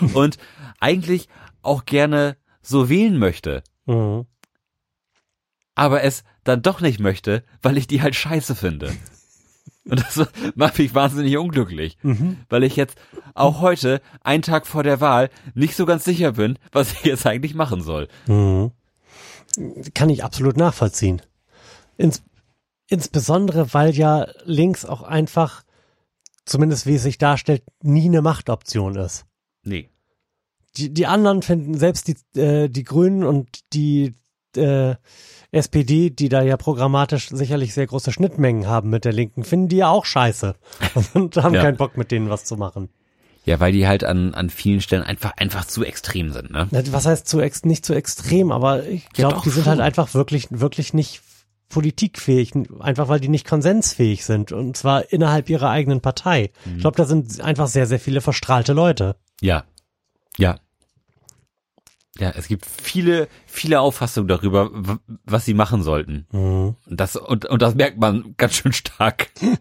und 0.13 0.37
eigentlich 0.79 1.27
auch 1.61 1.85
gerne 1.85 2.37
so 2.61 2.89
wählen 2.89 3.17
möchte, 3.17 3.63
Mhm. 3.85 4.25
aber 5.75 6.03
es 6.03 6.23
dann 6.43 6.61
doch 6.61 6.81
nicht 6.81 6.99
möchte, 6.99 7.43
weil 7.61 7.77
ich 7.77 7.87
die 7.87 8.01
halt 8.01 8.15
scheiße 8.15 8.55
finde. 8.55 8.95
Und 9.89 10.01
das 10.01 10.27
macht 10.55 10.79
mich 10.79 10.93
wahnsinnig 10.93 11.37
unglücklich, 11.37 11.97
weil 12.49 12.63
ich 12.63 12.75
jetzt 12.75 12.97
auch 13.35 13.61
heute, 13.61 14.01
einen 14.21 14.41
Tag 14.43 14.67
vor 14.67 14.83
der 14.83 14.99
Wahl, 14.99 15.29
nicht 15.53 15.77
so 15.77 15.85
ganz 15.85 16.03
sicher 16.03 16.33
bin, 16.33 16.59
was 16.73 16.91
ich 16.91 17.03
jetzt 17.05 17.25
eigentlich 17.25 17.55
machen 17.55 17.81
soll. 17.81 18.09
Mhm. 18.27 18.71
Kann 19.93 20.09
ich 20.09 20.25
absolut 20.25 20.57
nachvollziehen. 20.57 21.21
Ins, 21.95 22.21
insbesondere, 22.89 23.73
weil 23.73 23.95
ja 23.95 24.27
links 24.43 24.83
auch 24.83 25.03
einfach, 25.03 25.63
zumindest 26.43 26.85
wie 26.85 26.95
es 26.95 27.03
sich 27.03 27.17
darstellt, 27.17 27.63
nie 27.81 28.05
eine 28.09 28.21
Machtoption 28.21 28.97
ist. 28.97 29.25
Nee. 29.63 29.89
Die, 30.77 30.93
die 30.93 31.05
anderen 31.07 31.41
finden, 31.41 31.77
selbst 31.77 32.07
die, 32.07 32.39
äh, 32.39 32.69
die 32.69 32.83
Grünen 32.83 33.23
und 33.23 33.47
die 33.73 34.13
äh, 34.55 34.95
SPD, 35.51 36.09
die 36.09 36.29
da 36.29 36.41
ja 36.41 36.57
programmatisch 36.57 37.29
sicherlich 37.29 37.73
sehr 37.73 37.87
große 37.87 38.11
Schnittmengen 38.11 38.67
haben 38.67 38.89
mit 38.89 39.05
der 39.05 39.13
Linken, 39.13 39.43
finden 39.43 39.69
die 39.69 39.77
ja 39.77 39.89
auch 39.89 40.05
scheiße 40.05 40.55
und 41.13 41.37
haben 41.37 41.55
Ja. 41.55 41.61
keinen 41.63 41.77
Bock 41.77 41.97
mit 41.97 42.11
denen 42.11 42.29
was 42.29 42.45
zu 42.45 42.57
machen. 42.57 42.89
Ja, 43.45 43.61
weil 43.61 43.71
die 43.71 43.87
halt 43.87 44.03
an, 44.03 44.33
an 44.33 44.49
vielen 44.49 44.81
Stellen 44.81 45.03
einfach, 45.03 45.31
einfach 45.37 45.63
zu 45.65 45.85
extrem 45.85 46.31
sind, 46.33 46.51
ne? 46.51 46.67
Was 46.91 47.05
heißt 47.05 47.27
zu 47.29 47.39
ex 47.39 47.63
nicht 47.63 47.85
zu 47.85 47.93
extrem, 47.93 48.51
aber 48.51 48.85
ich 48.85 49.03
Ja, 49.03 49.09
glaube, 49.29 49.35
doch 49.35 49.43
die 49.43 49.51
sind 49.51 49.63
schon. 49.63 49.71
halt 49.71 49.79
einfach 49.81 50.13
wirklich, 50.13 50.47
wirklich 50.51 50.93
nicht 50.93 51.21
politikfähig, 51.69 52.53
einfach 52.79 53.07
weil 53.07 53.19
die 53.21 53.29
nicht 53.29 53.47
konsensfähig 53.47 54.25
sind 54.25 54.51
und 54.51 54.75
zwar 54.75 55.11
innerhalb 55.13 55.49
ihrer 55.49 55.69
eigenen 55.69 56.01
Partei. 56.01 56.51
Mhm. 56.65 56.75
Ich 56.75 56.81
glaube, 56.81 56.97
da 56.97 57.05
sind 57.05 57.39
einfach 57.41 57.67
sehr, 57.67 57.85
sehr 57.87 57.99
viele 57.99 58.19
verstrahlte 58.21 58.73
Leute. 58.73 59.15
Ja. 59.41 59.63
Ja. 60.37 60.59
Ja, 62.19 62.31
es 62.31 62.47
gibt 62.47 62.65
viele, 62.65 63.27
viele 63.45 63.79
Auffassungen 63.79 64.27
darüber, 64.27 64.71
was 65.25 65.45
sie 65.45 65.53
machen 65.53 65.83
sollten. 65.83 66.25
Mhm. 66.31 66.75
Und 66.85 66.99
das, 66.99 67.15
und, 67.15 67.45
und 67.45 67.61
das 67.61 67.75
merkt 67.75 67.99
man 67.99 68.33
ganz 68.37 68.55
schön 68.55 68.73
stark. 68.73 69.29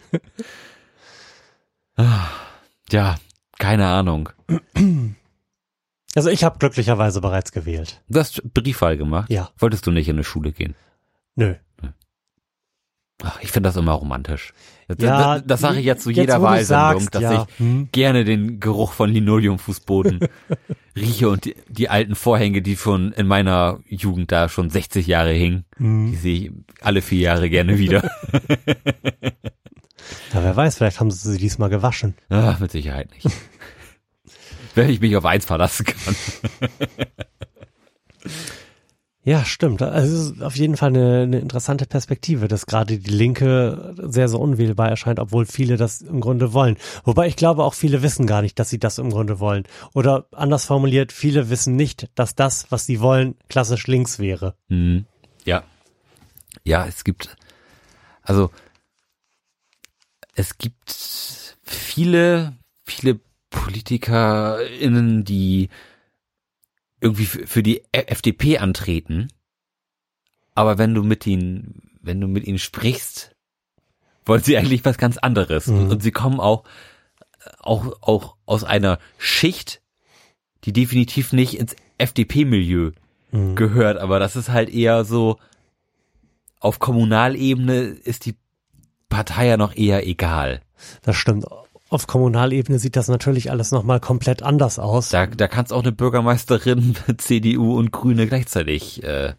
Ah, 1.98 2.28
ja, 2.90 3.14
keine 3.58 3.86
Ahnung. 3.86 4.28
Also 6.14 6.28
ich 6.28 6.44
habe 6.44 6.58
glücklicherweise 6.58 7.22
bereits 7.22 7.52
gewählt. 7.52 8.02
Du 8.10 8.20
hast 8.20 8.42
Briefwahl 8.52 8.98
gemacht? 8.98 9.30
Ja. 9.30 9.48
Wolltest 9.56 9.86
du 9.86 9.90
nicht 9.90 10.06
in 10.06 10.16
eine 10.16 10.24
Schule 10.24 10.52
gehen? 10.52 10.74
Nö. 11.36 11.54
Ach, 13.22 13.40
ich 13.40 13.50
finde 13.50 13.68
das 13.68 13.76
immer 13.76 13.92
romantisch. 13.92 14.52
Das, 14.88 14.96
Ja, 15.00 15.34
das, 15.38 15.46
das 15.46 15.60
sage 15.60 15.80
ich 15.80 15.84
jetzt 15.84 16.02
zu 16.04 16.10
jetzt, 16.10 16.18
jeder 16.18 16.40
Wahlsendung, 16.42 17.08
dass 17.10 17.22
ja. 17.22 17.42
ich 17.48 17.58
Hm. 17.58 17.88
gerne 17.92 18.24
den 18.24 18.60
Geruch 18.60 18.92
von 18.92 19.10
Linoleumfußboden 19.10 20.20
rieche 20.96 21.28
und 21.28 21.44
die, 21.44 21.56
die 21.68 21.88
alten 21.88 22.14
Vorhänge, 22.14 22.62
die 22.62 22.76
schon 22.76 23.12
in 23.12 23.26
meiner 23.26 23.80
Jugend 23.88 24.30
da 24.30 24.48
schon 24.48 24.70
60 24.70 25.06
Jahre 25.06 25.32
hingen, 25.32 25.64
Hm. 25.76 26.10
die 26.12 26.16
sehe 26.16 26.34
ich 26.38 26.52
alle 26.80 27.02
vier 27.02 27.20
Jahre 27.20 27.50
gerne 27.50 27.78
wieder. 27.78 28.08
Ja, 30.32 30.42
wer 30.44 30.54
weiß, 30.54 30.76
vielleicht 30.76 31.00
haben 31.00 31.10
sie 31.10 31.32
sie 31.32 31.38
diesmal 31.38 31.68
gewaschen. 31.70 32.14
ah, 32.28 32.56
mit 32.60 32.70
Sicherheit 32.70 33.10
nicht. 33.12 33.26
Wenn 34.76 34.90
ich 34.90 35.00
mich 35.00 35.16
auf 35.16 35.24
eins 35.24 35.44
verlassen 35.46 35.84
kann. 35.86 36.14
Ja, 39.26 39.44
stimmt. 39.44 39.82
Also 39.82 40.14
es 40.14 40.30
ist 40.36 40.42
auf 40.42 40.54
jeden 40.54 40.76
Fall 40.76 40.90
eine, 40.90 41.22
eine 41.22 41.40
interessante 41.40 41.84
Perspektive, 41.84 42.46
dass 42.46 42.66
gerade 42.66 42.96
die 42.96 43.10
Linke 43.10 43.96
sehr, 44.00 44.28
sehr 44.28 44.38
unwählbar 44.38 44.88
erscheint, 44.88 45.18
obwohl 45.18 45.46
viele 45.46 45.76
das 45.76 46.00
im 46.00 46.20
Grunde 46.20 46.52
wollen. 46.52 46.76
Wobei 47.02 47.26
ich 47.26 47.34
glaube, 47.34 47.64
auch 47.64 47.74
viele 47.74 48.02
wissen 48.02 48.28
gar 48.28 48.40
nicht, 48.40 48.56
dass 48.60 48.70
sie 48.70 48.78
das 48.78 48.98
im 48.98 49.10
Grunde 49.10 49.40
wollen. 49.40 49.64
Oder 49.94 50.28
anders 50.30 50.66
formuliert, 50.66 51.10
viele 51.10 51.50
wissen 51.50 51.74
nicht, 51.74 52.08
dass 52.14 52.36
das, 52.36 52.70
was 52.70 52.86
sie 52.86 53.00
wollen, 53.00 53.34
klassisch 53.48 53.88
links 53.88 54.20
wäre. 54.20 54.54
Mhm. 54.68 55.06
Ja. 55.44 55.64
Ja, 56.62 56.86
es 56.86 57.02
gibt, 57.02 57.36
also, 58.22 58.52
es 60.36 60.56
gibt 60.56 60.94
viele, 61.64 62.52
viele 62.84 63.18
PolitikerInnen, 63.50 65.24
die 65.24 65.68
irgendwie 67.00 67.26
für 67.26 67.62
die 67.62 67.82
FDP 67.92 68.58
antreten. 68.58 69.28
Aber 70.54 70.78
wenn 70.78 70.94
du 70.94 71.02
mit 71.02 71.26
ihnen, 71.26 71.98
wenn 72.00 72.20
du 72.20 72.28
mit 72.28 72.46
ihnen 72.46 72.58
sprichst, 72.58 73.34
wollen 74.24 74.42
sie 74.42 74.56
eigentlich 74.56 74.84
was 74.84 74.98
ganz 74.98 75.18
anderes. 75.18 75.66
Mhm. 75.66 75.90
Und 75.90 76.02
sie 76.02 76.12
kommen 76.12 76.40
auch, 76.40 76.64
auch, 77.60 78.02
auch 78.02 78.36
aus 78.46 78.64
einer 78.64 78.98
Schicht, 79.18 79.82
die 80.64 80.72
definitiv 80.72 81.32
nicht 81.32 81.54
ins 81.54 81.76
FDP-Milieu 81.98 82.92
Mhm. 83.32 83.56
gehört, 83.56 83.98
aber 83.98 84.18
das 84.18 84.36
ist 84.36 84.48
halt 84.50 84.70
eher 84.70 85.04
so, 85.04 85.38
auf 86.60 86.78
Kommunalebene 86.78 87.80
ist 87.82 88.24
die 88.24 88.36
Partei 89.08 89.48
ja 89.48 89.56
noch 89.56 89.76
eher 89.76 90.06
egal. 90.06 90.60
Das 91.02 91.16
stimmt. 91.16 91.44
Auf 91.88 92.06
Kommunalebene 92.06 92.78
sieht 92.78 92.96
das 92.96 93.08
natürlich 93.08 93.50
alles 93.50 93.70
nochmal 93.70 94.00
komplett 94.00 94.42
anders 94.42 94.78
aus. 94.78 95.10
Da, 95.10 95.26
da 95.26 95.46
kannst 95.46 95.72
auch 95.72 95.82
eine 95.82 95.92
Bürgermeisterin 95.92 96.96
CDU 97.18 97.76
und 97.78 97.92
Grüne 97.92 98.26
gleichzeitig 98.26 99.04
äh, 99.04 99.34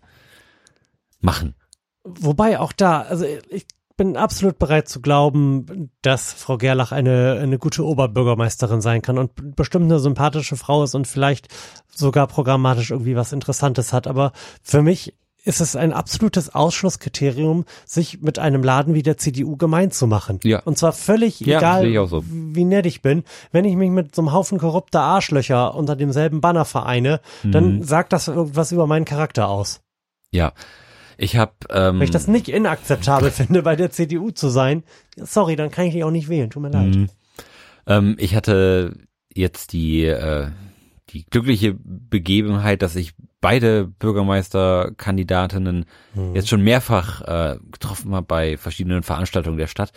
machen. 1.20 1.56
Wobei 2.04 2.60
auch 2.60 2.72
da, 2.72 3.02
also 3.02 3.26
ich 3.50 3.66
bin 3.98 4.16
absolut 4.16 4.60
bereit 4.60 4.88
zu 4.88 5.02
glauben, 5.02 5.92
dass 6.04 6.32
Frau 6.32 6.58
Gerlach 6.58 6.92
eine, 6.92 7.40
eine 7.42 7.58
gute 7.58 7.84
Oberbürgermeisterin 7.84 8.80
sein 8.80 9.02
kann 9.02 9.18
und 9.18 9.56
bestimmt 9.56 9.86
eine 9.86 10.00
sympathische 10.00 10.56
Frau 10.56 10.84
ist 10.84 10.94
und 10.94 11.08
vielleicht 11.08 11.48
sogar 11.94 12.28
programmatisch 12.28 12.92
irgendwie 12.92 13.16
was 13.16 13.34
Interessantes 13.34 13.92
hat. 13.92 14.08
Aber 14.08 14.32
für 14.62 14.84
mich 14.84 15.16
ist 15.44 15.62
es 15.62 15.76
ein 15.78 15.94
absolutes 15.94 16.54
Ausschlusskriterium, 16.54 17.66
sich 17.86 18.22
mit 18.22 18.38
einem 18.40 18.64
Laden 18.64 18.94
wie 18.94 19.04
der 19.04 19.18
CDU 19.18 19.56
gemein 19.56 19.92
zu 19.92 20.06
machen. 20.08 20.40
Ja. 20.44 20.60
Und 20.64 20.78
zwar 20.78 20.92
völlig 20.92 21.40
Ja, 21.40 21.58
egal, 21.60 22.08
so. 22.08 22.24
wie 22.28 22.66
nett 22.66 22.86
ich 22.86 23.02
bin. 23.02 23.24
Wenn 23.52 23.64
ich 23.66 23.76
mich 23.76 23.90
mit 23.90 24.14
so 24.14 24.22
einem 24.22 24.34
Haufen 24.34 24.58
korrupter 24.58 25.02
Arschlöcher 25.02 25.74
unter 25.76 25.96
demselben 25.96 26.42
Banner 26.42 26.66
vereine, 26.66 27.22
Mhm. 27.44 27.52
dann 27.52 27.84
sagt 27.84 28.12
das 28.14 28.28
irgendwas 28.28 28.72
über 28.72 28.88
meinen 28.88 29.06
Charakter 29.06 29.48
aus. 29.48 29.82
Ja. 30.32 30.52
Ich 31.18 31.36
habe 31.38 31.54
ähm, 31.70 31.96
Wenn 31.96 32.04
ich 32.04 32.12
das 32.12 32.28
nicht 32.28 32.50
inakzeptabel 32.50 33.32
finde, 33.32 33.64
bei 33.64 33.76
der 33.76 33.90
CDU 33.92 34.32
zu 34.32 34.50
sein, 34.50 34.84
sorry, 35.16 35.56
dann 35.56 35.72
kann 35.72 35.86
ich 35.86 35.94
die 35.94 36.04
auch 36.04 36.12
nicht 36.12 36.30
wählen. 36.30 36.50
Tut 36.50 36.62
mir 36.62 36.70
leid. 36.72 36.96
Mhm. 36.96 37.10
Ähm, 37.88 38.16
ich 38.20 38.36
hatte 38.36 38.96
jetzt 39.34 39.72
die, 39.72 40.04
äh, 40.06 40.50
die 41.12 41.24
glückliche 41.26 41.74
Begebenheit, 41.82 42.82
dass 42.82 42.96
ich 42.98 43.14
beide 43.42 43.86
Bürgermeisterkandidatinnen 43.86 45.86
Mhm. 46.16 46.36
jetzt 46.36 46.50
schon 46.50 46.64
mehrfach 46.64 47.22
äh, 47.22 47.58
getroffen 47.72 48.16
habe 48.16 48.26
bei 48.26 48.58
verschiedenen 48.58 49.04
Veranstaltungen 49.04 49.58
der 49.58 49.68
Stadt. 49.68 49.92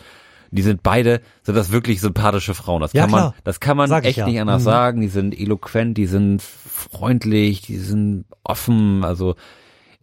Die 0.53 0.61
sind 0.63 0.83
beide, 0.83 1.21
sind 1.43 1.55
das 1.55 1.71
wirklich 1.71 2.01
sympathische 2.01 2.53
Frauen. 2.53 2.81
Das 2.81 2.91
Ja, 2.93 3.03
kann 3.03 3.11
man, 3.11 3.19
klar. 3.21 3.35
das 3.45 3.59
kann 3.61 3.77
man 3.77 3.87
Sag 3.89 4.03
echt 4.05 4.17
ja. 4.17 4.27
nicht 4.27 4.39
anders 4.41 4.61
Mhm. 4.63 4.65
sagen. 4.65 5.01
Die 5.01 5.07
sind 5.07 5.39
eloquent, 5.39 5.97
die 5.97 6.07
sind 6.07 6.41
freundlich, 6.41 7.61
die 7.61 7.77
sind 7.77 8.25
offen. 8.43 9.05
Also 9.05 9.35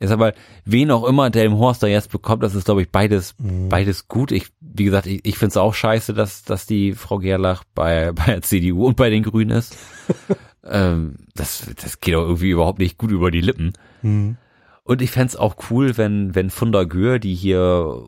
ist 0.00 0.10
aber 0.10 0.32
wen 0.64 0.90
auch 0.90 1.04
immer 1.04 1.28
der 1.28 1.44
im 1.44 1.58
Horst 1.58 1.82
da 1.82 1.86
jetzt 1.88 2.10
bekommt, 2.10 2.42
das 2.44 2.54
ist 2.54 2.64
glaube 2.64 2.80
ich 2.82 2.90
beides 2.90 3.34
Mhm. 3.38 3.68
beides 3.68 4.08
gut. 4.08 4.32
Ich 4.32 4.46
wie 4.60 4.84
gesagt, 4.84 5.06
ich, 5.06 5.20
ich 5.26 5.36
finde 5.36 5.50
es 5.50 5.56
auch 5.58 5.74
scheiße, 5.74 6.14
dass 6.14 6.44
dass 6.44 6.64
die 6.66 6.92
Frau 6.94 7.18
Gerlach 7.18 7.64
bei 7.74 8.12
bei 8.16 8.24
der 8.26 8.42
CDU 8.42 8.86
und 8.86 8.96
bei 8.96 9.10
den 9.10 9.24
Grünen 9.24 9.50
ist. 9.58 9.76
ähm, 10.70 11.16
das 11.34 11.70
das 11.80 12.00
geht 12.00 12.14
auch 12.14 12.22
irgendwie 12.22 12.50
überhaupt 12.50 12.78
nicht 12.78 12.98
gut 12.98 13.10
über 13.10 13.30
die 13.30 13.40
Lippen. 13.40 13.72
Mhm. 14.02 14.36
Und 14.84 15.02
ich 15.02 15.10
fänd's 15.10 15.36
auch 15.36 15.56
cool, 15.70 15.96
wenn 15.96 16.34
wenn 16.34 16.50
Funda 16.50 16.84
Gür, 16.84 17.18
die 17.18 17.34
hier 17.34 18.02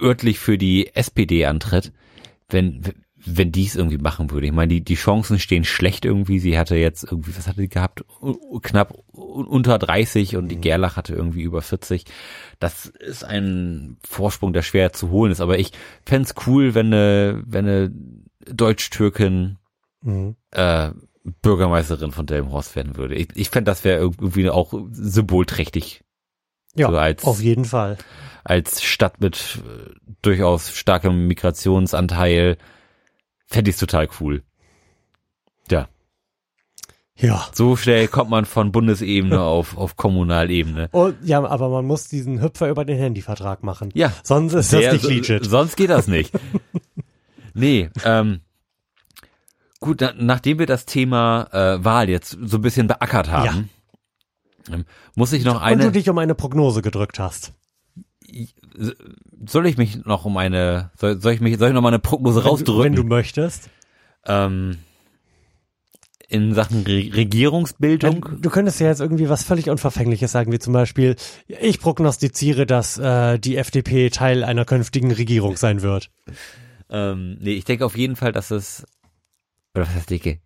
örtlich 0.00 0.38
für 0.38 0.58
die 0.58 0.94
SPD 0.94 1.46
antritt, 1.46 1.92
wenn 2.48 2.82
wenn 3.28 3.50
die 3.50 3.66
es 3.66 3.74
irgendwie 3.74 3.98
machen 3.98 4.30
würde. 4.30 4.46
Ich 4.46 4.52
meine, 4.52 4.68
die 4.72 4.84
die 4.84 4.94
Chancen 4.94 5.40
stehen 5.40 5.64
schlecht 5.64 6.04
irgendwie. 6.04 6.38
Sie 6.38 6.56
hatte 6.56 6.76
jetzt 6.76 7.02
irgendwie, 7.02 7.36
was 7.36 7.48
hatte 7.48 7.60
sie 7.60 7.68
gehabt? 7.68 8.04
Knapp 8.62 8.94
unter 9.12 9.78
30 9.78 10.36
und 10.36 10.48
die 10.48 10.60
Gerlach 10.60 10.96
hatte 10.96 11.14
irgendwie 11.14 11.42
über 11.42 11.60
40. 11.60 12.04
Das 12.60 12.86
ist 12.86 13.24
ein 13.24 13.96
Vorsprung, 14.06 14.52
der 14.52 14.62
schwer 14.62 14.92
zu 14.92 15.10
holen 15.10 15.32
ist. 15.32 15.40
Aber 15.40 15.58
ich 15.58 15.72
fänd's 16.04 16.34
cool, 16.46 16.74
wenn 16.76 16.86
eine, 16.86 17.42
wenn 17.44 17.66
eine 17.66 17.92
Deutsch-Türkin 18.48 19.58
Mhm. 20.02 20.36
äh, 20.52 20.90
Bürgermeisterin 21.42 22.12
von 22.12 22.26
Delmenhorst 22.26 22.76
werden 22.76 22.96
würde. 22.96 23.14
Ich, 23.14 23.28
ich 23.34 23.50
fände, 23.50 23.70
das 23.70 23.84
wäre 23.84 23.98
irgendwie 24.00 24.48
auch 24.50 24.72
symbolträchtig. 24.92 26.02
Ja, 26.74 26.90
So 26.90 26.96
als- 26.98 27.24
auf 27.24 27.40
jeden 27.40 27.64
Fall. 27.64 27.96
Als 28.44 28.82
Stadt 28.82 29.20
mit 29.20 29.58
äh, 29.64 29.90
durchaus 30.22 30.70
starkem 30.76 31.26
Migrationsanteil 31.26 32.58
fände 33.46 33.70
ich 33.70 33.76
total 33.76 34.08
cool. 34.20 34.44
Ja, 35.70 35.88
Ja. 37.16 37.46
so 37.52 37.74
schnell 37.76 38.06
kommt 38.08 38.30
man 38.30 38.44
von 38.44 38.70
Bundesebene 38.70 39.40
auf, 39.42 39.76
auf 39.76 39.96
Kommunalebene. 39.96 40.88
Und, 40.92 41.16
ja, 41.24 41.44
aber 41.44 41.68
man 41.70 41.86
muss 41.86 42.06
diesen 42.08 42.40
Hüpfer 42.42 42.68
über 42.68 42.84
den 42.84 42.98
Handyvertrag 42.98 43.62
machen. 43.64 43.90
Ja, 43.94 44.12
Sonst 44.22 44.52
ist 44.52 44.72
Der- 44.72 44.92
das 44.92 45.02
nicht 45.02 45.28
legit. 45.28 45.44
Sonst 45.46 45.76
geht 45.76 45.90
das 45.90 46.06
nicht. 46.06 46.30
nee, 47.54 47.90
ähm, 48.04 48.40
gut, 49.80 50.00
na, 50.00 50.12
nachdem 50.16 50.58
wir 50.58 50.66
das 50.66 50.86
Thema 50.86 51.48
äh, 51.52 51.84
Wahl 51.84 52.08
jetzt 52.08 52.36
so 52.42 52.58
ein 52.58 52.62
bisschen 52.62 52.86
beackert 52.86 53.30
haben, 53.30 53.70
ähm, 54.70 54.84
muss 55.14 55.32
ich 55.32 55.44
noch 55.44 55.54
Und 55.54 55.78
du 55.78 55.84
eine, 55.84 55.92
dich 55.92 56.08
um 56.08 56.18
eine 56.18 56.34
Prognose 56.34 56.82
gedrückt 56.82 57.18
hast. 57.18 57.52
soll 59.46 59.66
ich 59.66 59.76
mich 59.76 60.04
noch 60.04 60.24
um 60.24 60.36
eine, 60.36 60.90
soll, 60.98 61.20
soll 61.20 61.32
ich 61.32 61.40
mich, 61.40 61.58
soll 61.58 61.68
ich 61.68 61.74
noch 61.74 61.82
mal 61.82 61.88
eine 61.88 61.98
Prognose 61.98 62.42
Wenn 62.42 62.50
rausdrücken? 62.50 62.84
wenn 62.84 62.94
du 62.94 63.04
möchtest. 63.04 63.70
ähm, 64.26 64.78
in 66.28 66.54
Sachen 66.54 66.82
Re 66.82 67.10
Regierungsbildung? 67.14 68.40
Du 68.40 68.50
könntest 68.50 68.80
ja 68.80 68.88
jetzt 68.88 69.00
irgendwie 69.00 69.28
was 69.28 69.44
völlig 69.44 69.70
Unverfängliches 69.70 70.32
sagen, 70.32 70.52
wie 70.52 70.58
zum 70.58 70.72
Beispiel, 70.72 71.16
ich 71.46 71.78
prognostiziere, 71.78 72.66
dass 72.66 72.98
äh, 72.98 73.38
die 73.38 73.56
FDP 73.56 74.10
Teil 74.10 74.42
einer 74.42 74.64
künftigen 74.64 75.12
Regierung 75.12 75.56
sein 75.56 75.82
wird. 75.82 76.10
Ähm, 76.90 77.38
nee, 77.40 77.52
ich 77.52 77.64
denke 77.64 77.84
auf 77.86 77.96
jeden 77.96 78.16
Fall, 78.16 78.32
dass 78.32 78.50
es, 78.50 78.84
oder 79.76 79.86
was 79.86 79.94
heißt 79.94 80.10
dicke? 80.10 80.40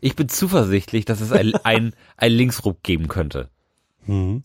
Ich 0.00 0.16
bin 0.16 0.28
zuversichtlich, 0.28 1.04
dass 1.04 1.20
es 1.20 1.32
ein, 1.32 1.54
ein, 1.64 1.94
ein 2.16 2.32
Linksruck 2.32 2.82
geben 2.82 3.08
könnte. 3.08 3.50
Mhm. 4.06 4.42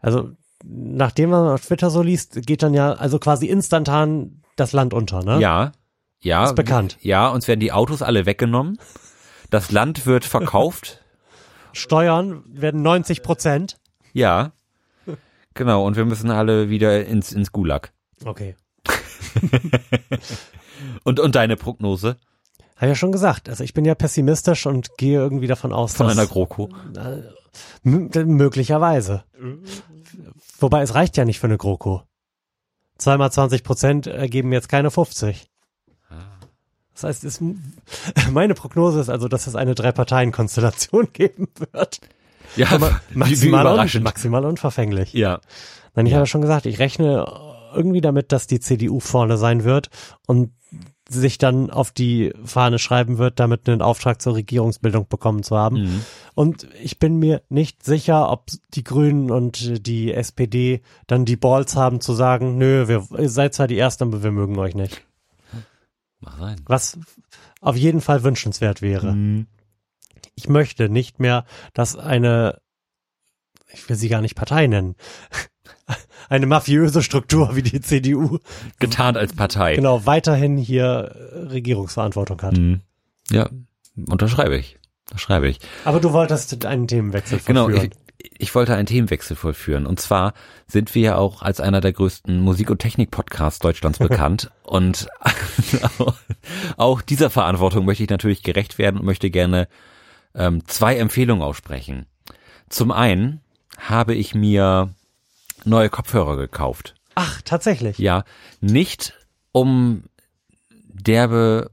Also, 0.00 0.30
nachdem 0.64 1.30
man 1.30 1.48
auf 1.48 1.66
Twitter 1.66 1.90
so 1.90 2.02
liest, 2.02 2.46
geht 2.46 2.62
dann 2.62 2.74
ja 2.74 2.92
also 2.92 3.18
quasi 3.18 3.46
instantan 3.46 4.42
das 4.56 4.72
Land 4.72 4.94
unter, 4.94 5.22
ne? 5.22 5.40
Ja, 5.40 5.72
ja. 6.20 6.46
Ist 6.46 6.56
bekannt. 6.56 6.98
Ja, 7.00 7.28
uns 7.28 7.46
werden 7.46 7.60
die 7.60 7.72
Autos 7.72 8.02
alle 8.02 8.26
weggenommen. 8.26 8.78
Das 9.50 9.70
Land 9.70 10.06
wird 10.06 10.24
verkauft. 10.24 11.04
Steuern 11.72 12.42
werden 12.46 12.82
90 12.82 13.22
Prozent. 13.22 13.78
ja. 14.12 14.52
Genau, 15.54 15.84
und 15.84 15.96
wir 15.96 16.04
müssen 16.04 16.30
alle 16.30 16.70
wieder 16.70 17.04
ins, 17.04 17.32
ins 17.32 17.50
Gulag. 17.50 17.92
Okay. 18.24 18.54
Und, 21.02 21.18
und 21.18 21.34
deine 21.34 21.56
Prognose 21.56 22.16
Habe 22.78 22.86
ja 22.88 22.94
schon 22.94 23.12
gesagt. 23.12 23.48
Also 23.48 23.62
ich 23.64 23.74
bin 23.74 23.84
ja 23.84 23.94
pessimistisch 23.94 24.64
und 24.66 24.96
gehe 24.96 25.18
irgendwie 25.18 25.46
davon 25.48 25.72
aus, 25.72 25.94
von 25.94 26.06
dass 26.06 26.16
einer 26.16 26.26
GroKo? 26.26 26.70
Möglicherweise. 27.82 29.24
Wobei 30.58 30.82
es 30.82 30.94
reicht 30.94 31.16
ja 31.16 31.24
nicht 31.24 31.38
für 31.40 31.46
eine 31.46 31.58
GroKo. 31.58 32.02
Zweimal 32.98 33.30
20 33.30 33.62
Prozent 33.62 34.06
ergeben 34.06 34.52
jetzt 34.52 34.68
keine 34.68 34.90
50. 34.90 35.48
Das 36.94 37.04
heißt, 37.04 37.24
es, 37.24 37.40
meine 38.32 38.54
Prognose 38.54 39.00
ist 39.00 39.08
also, 39.08 39.28
dass 39.28 39.46
es 39.46 39.54
eine 39.54 39.74
Drei-Parteien-Konstellation 39.74 41.08
geben 41.12 41.48
wird. 41.72 42.00
Ja, 42.56 42.72
Aber 42.72 43.00
wie, 43.10 43.14
wie 43.14 43.18
maximal, 43.18 43.60
überraschend. 43.66 44.04
maximal 44.04 44.44
unverfänglich. 44.44 45.12
Ja. 45.12 45.40
Nein, 45.94 46.06
ich 46.06 46.12
Ja. 46.12 46.16
habe 46.16 46.22
ja 46.22 46.26
schon 46.26 46.40
gesagt, 46.42 46.66
ich 46.66 46.78
rechne 46.80 47.24
irgendwie 47.74 48.00
damit, 48.00 48.32
dass 48.32 48.46
die 48.46 48.58
CDU 48.60 48.98
vorne 48.98 49.36
sein 49.36 49.62
wird 49.64 49.90
und 50.26 50.52
sich 51.10 51.38
dann 51.38 51.70
auf 51.70 51.90
die 51.90 52.32
Fahne 52.44 52.78
schreiben 52.78 53.18
wird, 53.18 53.40
damit 53.40 53.68
einen 53.68 53.82
Auftrag 53.82 54.20
zur 54.20 54.34
Regierungsbildung 54.34 55.08
bekommen 55.08 55.42
zu 55.42 55.56
haben. 55.56 55.82
Mhm. 55.82 56.04
Und 56.34 56.68
ich 56.82 56.98
bin 56.98 57.18
mir 57.18 57.42
nicht 57.48 57.84
sicher, 57.84 58.30
ob 58.30 58.46
die 58.74 58.84
Grünen 58.84 59.30
und 59.30 59.86
die 59.86 60.12
SPD 60.12 60.82
dann 61.06 61.24
die 61.24 61.36
Balls 61.36 61.76
haben 61.76 62.00
zu 62.00 62.12
sagen, 62.12 62.58
nö, 62.58 62.88
wir, 62.88 63.06
ihr 63.18 63.30
seid 63.30 63.54
zwar 63.54 63.68
die 63.68 63.78
Ersten, 63.78 64.04
aber 64.04 64.22
wir 64.22 64.32
mögen 64.32 64.58
euch 64.58 64.74
nicht. 64.74 65.02
Mach 66.20 66.38
sein. 66.38 66.60
Was 66.66 66.98
auf 67.60 67.76
jeden 67.76 68.00
Fall 68.00 68.22
wünschenswert 68.22 68.82
wäre. 68.82 69.12
Mhm. 69.12 69.46
Ich 70.34 70.48
möchte 70.48 70.88
nicht 70.88 71.20
mehr, 71.20 71.44
dass 71.72 71.96
eine 71.96 72.60
ich 73.72 73.88
will 73.88 73.96
sie 73.96 74.08
gar 74.08 74.20
nicht 74.20 74.34
Partei 74.34 74.66
nennen, 74.66 74.94
eine 76.28 76.46
mafiöse 76.46 77.02
Struktur 77.02 77.56
wie 77.56 77.62
die 77.62 77.80
CDU, 77.80 78.38
Getarnt 78.78 79.16
als 79.16 79.32
Partei. 79.32 79.76
genau, 79.76 80.04
weiterhin 80.06 80.56
hier 80.56 81.14
äh, 81.34 81.38
Regierungsverantwortung 81.48 82.40
hat. 82.42 82.56
Mhm. 82.56 82.80
Ja, 83.30 83.48
unterschreibe 84.08 84.56
ich. 84.56 84.78
Unterschreibe 85.10 85.48
ich. 85.48 85.58
Aber 85.84 86.00
du 86.00 86.12
wolltest 86.12 86.64
einen 86.66 86.86
Themenwechsel 86.86 87.40
Genau, 87.46 87.64
vollführen. 87.64 87.90
ich, 88.18 88.30
ich 88.40 88.54
wollte 88.54 88.74
einen 88.74 88.86
Themenwechsel 88.86 89.36
vollführen. 89.36 89.86
Und 89.86 90.00
zwar 90.00 90.34
sind 90.66 90.94
wir 90.94 91.02
ja 91.02 91.16
auch 91.16 91.40
als 91.42 91.60
einer 91.60 91.80
der 91.80 91.92
größten 91.94 92.40
Musik- 92.40 92.70
und 92.70 92.78
Technik-Podcasts 92.80 93.58
Deutschlands 93.60 93.98
bekannt. 94.00 94.50
und 94.64 95.08
auch 96.76 97.00
dieser 97.02 97.30
Verantwortung 97.30 97.84
möchte 97.84 98.02
ich 98.04 98.10
natürlich 98.10 98.42
gerecht 98.42 98.78
werden 98.78 98.98
und 99.00 99.06
möchte 99.06 99.30
gerne 99.30 99.68
ähm, 100.34 100.62
zwei 100.66 100.96
Empfehlungen 100.98 101.42
aussprechen. 101.42 102.06
Zum 102.68 102.90
einen 102.92 103.40
habe 103.78 104.14
ich 104.14 104.34
mir 104.34 104.90
neue 105.68 105.90
Kopfhörer 105.90 106.36
gekauft. 106.36 106.94
Ach, 107.14 107.42
tatsächlich. 107.42 107.98
Ja, 107.98 108.24
nicht 108.60 109.14
um 109.52 110.04
derbe 110.86 111.70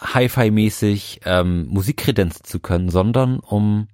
Hi-Fi-mäßig 0.00 1.20
ähm, 1.24 1.66
Musik 1.68 1.96
kredenzen 1.98 2.44
zu 2.44 2.60
können, 2.60 2.88
sondern 2.88 3.40
um 3.40 3.88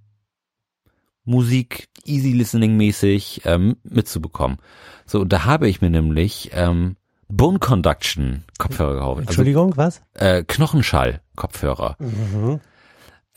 Musik 1.24 1.88
easy 2.04 2.32
listening 2.32 2.76
mäßig 2.76 3.42
ähm, 3.44 3.76
mitzubekommen. 3.82 4.58
So, 5.06 5.20
und 5.20 5.32
da 5.32 5.44
habe 5.44 5.68
ich 5.68 5.80
mir 5.80 5.90
nämlich 5.90 6.50
ähm, 6.52 6.96
Bone 7.28 7.58
Conduction 7.58 8.44
Kopfhörer 8.58 8.94
gekauft. 8.94 9.18
Also 9.20 9.28
Entschuldigung, 9.28 9.76
was? 9.76 10.02
äh, 10.14 10.44
Knochenschall 10.44 11.22
Kopfhörer. 11.36 11.96
Mhm. 11.98 12.60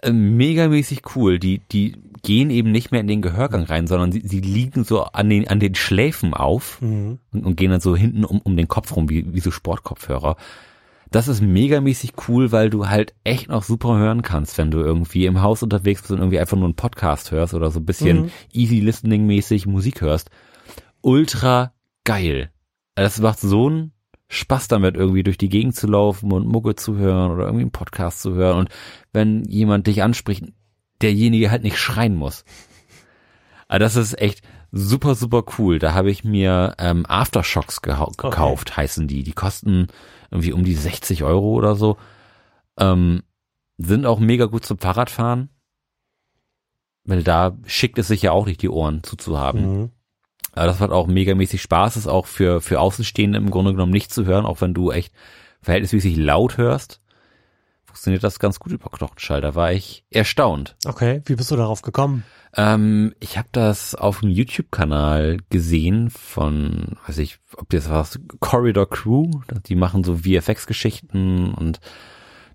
Äh, 0.02 0.12
megamäßig 0.12 1.02
cool. 1.16 1.40
Die, 1.40 1.60
die 1.72 1.96
gehen 2.24 2.50
eben 2.50 2.72
nicht 2.72 2.92
mehr 2.92 3.02
in 3.02 3.08
den 3.08 3.22
Gehörgang 3.22 3.64
rein, 3.64 3.88
sondern 3.88 4.12
sie, 4.12 4.22
sie 4.26 4.42
liegen 4.42 4.84
so 4.84 5.04
an 5.04 5.30
den, 5.30 5.48
an 5.48 5.60
den 5.60 5.76
Schläfen 5.76 6.34
auf 6.34 6.82
Mhm. 6.82 7.20
und, 7.32 7.46
und 7.46 7.56
gehen 7.56 7.72
dann 7.72 7.80
so 7.82 7.96
hinten 7.96 8.24
um, 8.26 8.40
um 8.42 8.58
den 8.58 8.68
Kopf 8.68 8.96
rum, 8.96 9.10
wie, 9.10 9.34
wie 9.34 9.40
so 9.40 9.50
Sportkopfhörer. 9.52 10.36
Das 11.10 11.30
ist 11.30 11.42
megamäßig 11.42 12.14
cool, 12.28 12.52
weil 12.52 12.70
du 12.70 12.90
halt 12.90 13.14
echt 13.24 13.48
noch 13.48 13.64
super 13.64 13.98
hören 13.98 14.24
kannst, 14.24 14.58
wenn 14.58 14.72
du 14.72 14.80
irgendwie 14.80 15.26
im 15.26 15.42
Haus 15.42 15.64
unterwegs 15.64 16.02
bist 16.02 16.12
und 16.12 16.18
irgendwie 16.20 16.40
einfach 16.40 16.58
nur 16.58 16.66
einen 16.66 16.76
Podcast 16.76 17.32
hörst 17.32 17.54
oder 17.54 17.72
so 17.72 17.80
ein 17.80 17.86
bisschen 17.86 18.24
Mhm. 18.24 18.32
easy 18.52 18.80
listening 18.82 19.26
mäßig 19.26 19.66
Musik 19.68 20.02
hörst. 20.02 20.30
Ultra 21.02 21.74
geil. 22.04 22.52
Es 22.96 23.20
macht 23.22 23.40
so 23.40 23.68
einen 23.68 23.94
Spaß 24.30 24.68
damit, 24.68 24.96
irgendwie 24.96 25.24
durch 25.24 25.38
die 25.38 25.50
Gegend 25.50 25.76
zu 25.76 25.88
laufen 25.88 26.32
und 26.32 26.48
Mucke 26.48 26.76
zu 26.76 26.98
hören 26.98 27.32
oder 27.32 27.46
irgendwie 27.46 27.64
einen 27.64 27.72
Podcast 27.72 28.22
zu 28.22 28.34
hören. 28.34 28.58
Und 28.58 28.70
wenn 29.14 29.46
jemand 29.46 29.88
dich 29.88 30.04
anspricht, 30.04 30.46
derjenige 31.02 31.50
halt 31.52 31.64
nicht 31.64 31.78
schreien 31.78 32.16
muss. 32.16 32.44
Aber 33.68 33.80
das 33.80 33.96
ist 33.96 34.20
echt 34.20 34.42
super, 34.72 35.16
super 35.16 35.44
cool. 35.58 35.80
Da 35.80 35.94
habe 35.94 36.12
ich 36.12 36.24
mir 36.24 36.76
ähm, 36.78 37.06
Aftershocks 37.08 37.82
gekauft, 37.82 38.76
heißen 38.76 39.08
die. 39.08 39.24
Die 39.24 39.34
kosten 39.34 39.88
irgendwie 40.32 40.54
um 40.54 40.64
die 40.64 40.74
60 40.76 41.24
Euro 41.24 41.54
oder 41.54 41.76
so. 41.76 41.98
Ähm, 42.78 43.24
sind 43.78 44.06
auch 44.06 44.20
mega 44.20 44.46
gut 44.46 44.66
zum 44.66 44.78
Fahrradfahren. 44.78 45.50
Weil 47.04 47.24
da 47.24 47.58
schickt 47.66 47.98
es 48.00 48.08
sich 48.08 48.24
ja 48.24 48.32
auch 48.32 48.46
nicht, 48.46 48.62
die 48.62 48.70
Ohren 48.70 49.04
zuzuhaben. 49.04 49.82
Mhm. 49.82 49.92
Aber 50.58 50.68
das 50.68 50.80
hat 50.80 50.92
auch 50.92 51.08
megamäßig 51.08 51.62
Spaß, 51.62 51.98
ist 51.98 52.08
auch 52.08 52.26
für, 52.26 52.62
für 52.62 52.80
Außenstehende 52.80 53.38
im 53.38 53.50
Grunde 53.52 53.72
genommen 53.72 53.92
nicht 53.92 54.14
zu 54.14 54.26
hören, 54.26 54.46
auch 54.46 54.62
wenn 54.62 54.74
du 54.74 54.92
echt 54.92 55.14
verhältnismäßig 55.62 56.18
laut 56.18 56.58
hörst. 56.58 57.00
Funktioniert 57.86 58.24
das 58.24 58.40
ganz 58.40 58.60
gut 58.60 58.72
über 58.74 58.90
Knochenschall. 58.90 59.42
Da 59.42 59.56
war 59.56 59.72
ich 59.72 60.04
erstaunt. 60.12 60.76
Okay, 60.86 61.22
wie 61.26 61.36
bist 61.36 61.50
du 61.52 61.56
darauf 61.56 61.82
gekommen? 61.82 62.24
Ähm, 62.56 63.14
ich 63.20 63.38
habe 63.38 63.48
das 63.52 63.96
auf 63.96 64.20
dem 64.22 64.30
YouTube-Kanal 64.30 65.38
gesehen 65.50 66.10
von, 66.10 66.98
weiß 67.08 67.18
ich, 67.20 67.40
ob 67.56 67.70
das 67.70 67.90
was, 67.90 68.20
Corridor 68.40 68.90
Crew. 68.90 69.30
Die 69.68 69.76
machen 69.76 70.04
so 70.04 70.18
VFX-Geschichten 70.18 71.54
und 71.54 71.80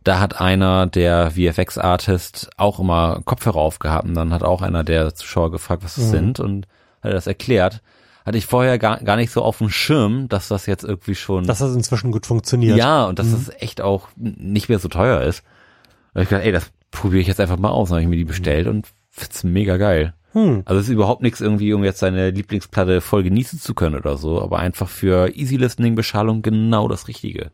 da 0.05 0.19
hat 0.19 0.41
einer, 0.41 0.87
der 0.87 1.31
VFX-Artist, 1.33 2.51
auch 2.57 2.81
immer 2.81 3.21
Kopfhörer 3.25 3.57
aufgehabt 3.57 4.07
und 4.07 4.15
dann 4.15 4.33
hat 4.33 4.43
auch 4.43 4.63
einer 4.63 4.83
der 4.85 5.15
Zuschauer 5.15 5.51
gefragt, 5.53 5.85
was 5.85 5.95
das 5.95 6.07
Mhm. 6.07 6.11
sind 6.11 6.41
und 6.41 6.67
hat 7.03 7.11
er 7.11 7.15
das 7.15 7.27
erklärt. 7.27 7.83
Hatte 8.25 8.39
ich 8.39 8.47
vorher 8.47 8.79
gar, 8.79 8.99
gar 9.03 9.17
nicht 9.17 9.33
so 9.33 9.43
auf 9.43 9.59
dem 9.59 9.69
Schirm, 9.69 10.29
dass 10.29 10.47
das 10.49 10.67
jetzt 10.67 10.85
irgendwie 10.85 11.17
schon 11.17 11.45
Dass 11.45 11.59
das 11.59 11.75
inzwischen 11.75 12.13
gut 12.13 12.25
funktioniert. 12.27 12.77
ja, 12.79 13.05
und 13.07 13.19
dass 13.19 13.33
es 13.33 13.51
echt 13.59 13.81
auch 13.81 14.09
nicht 14.17 14.69
mehr 14.69 14.79
so 14.79 14.89
teuer 14.89 15.23
ist. 15.23 15.43
Da 16.15 16.21
hab 16.21 16.23
ich 16.23 16.29
gedacht, 16.29 16.45
ey, 16.47 16.53
das 16.53 16.71
probiere 16.93 17.21
ich 17.23 17.27
jetzt 17.27 17.41
einfach 17.41 17.59
mal 17.59 17.71
aus. 17.71 17.89
Dann 17.89 17.97
habe 17.97 18.03
ich 18.03 18.09
mir 18.09 18.17
die 18.17 18.25
bestellt 18.25 18.69
und 18.69 18.87
find's 19.11 19.43
mega 19.43 19.77
geil. 19.77 20.15
Hm. 20.35 20.63
Also 20.65 20.81
es 20.81 20.87
ist 20.87 20.93
überhaupt 20.93 21.21
nichts 21.23 21.41
irgendwie, 21.41 21.73
um 21.75 21.83
jetzt 21.85 21.99
seine 21.99 22.31
Lieblingsplatte 22.31 23.01
voll 23.01 23.23
genießen 23.25 23.59
zu 23.59 23.75
können 23.75 23.97
oder 23.97 24.17
so, 24.17 24.41
aber 24.41 24.61
einfach 24.61 24.89
für 24.89 25.35
Easy 25.37 25.57
Listening 25.57 25.95
Beschallung 25.97 26.43
genau 26.43 26.87
das 26.89 27.09
Richtige. 27.09 27.51